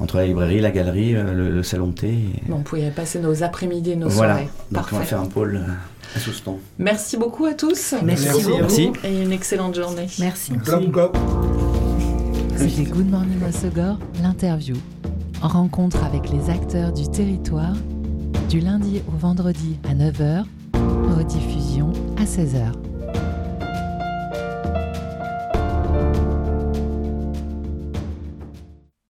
entre 0.00 0.16
la 0.18 0.26
librairie, 0.26 0.60
la 0.60 0.70
galerie, 0.70 1.14
euh, 1.16 1.32
le, 1.32 1.50
le 1.50 1.62
salon 1.62 1.88
de 1.88 1.92
thé. 1.94 2.08
et- 2.08 2.48
Bon, 2.48 2.56
on 2.58 2.62
pouvait 2.62 2.90
passer 2.90 3.18
nos 3.18 3.42
après-midi 3.42 3.92
et 3.92 3.96
nos 3.96 4.08
voilà. 4.08 4.34
soirées. 4.34 4.48
Donc 4.72 4.84
on 4.92 4.96
va 4.96 5.02
faire 5.04 5.20
un 5.20 5.26
pôle 5.26 5.60
à 6.14 6.18
Souston. 6.20 6.58
Merci 6.78 7.16
beaucoup 7.16 7.44
à 7.46 7.54
tous. 7.54 7.94
Merci 8.02 8.28
beaucoup. 8.42 8.56
Merci. 8.60 8.90
Et 9.04 9.22
une 9.22 9.32
excellente 9.32 9.74
journée. 9.74 10.06
Merci. 10.18 10.52
C'était 12.56 12.84
Good 12.84 13.10
Morning 13.10 13.38
Osogor, 13.48 13.98
l'interview. 14.22 14.76
Rencontre 15.42 16.02
avec 16.04 16.30
les 16.30 16.48
acteurs 16.50 16.92
du 16.92 17.08
territoire, 17.08 17.74
du 18.48 18.60
lundi 18.60 19.02
au 19.08 19.16
vendredi 19.18 19.78
à 19.88 19.94
9h, 19.94 20.44
rediffusion 21.16 21.92
à 22.18 22.24
16h. 22.24 22.72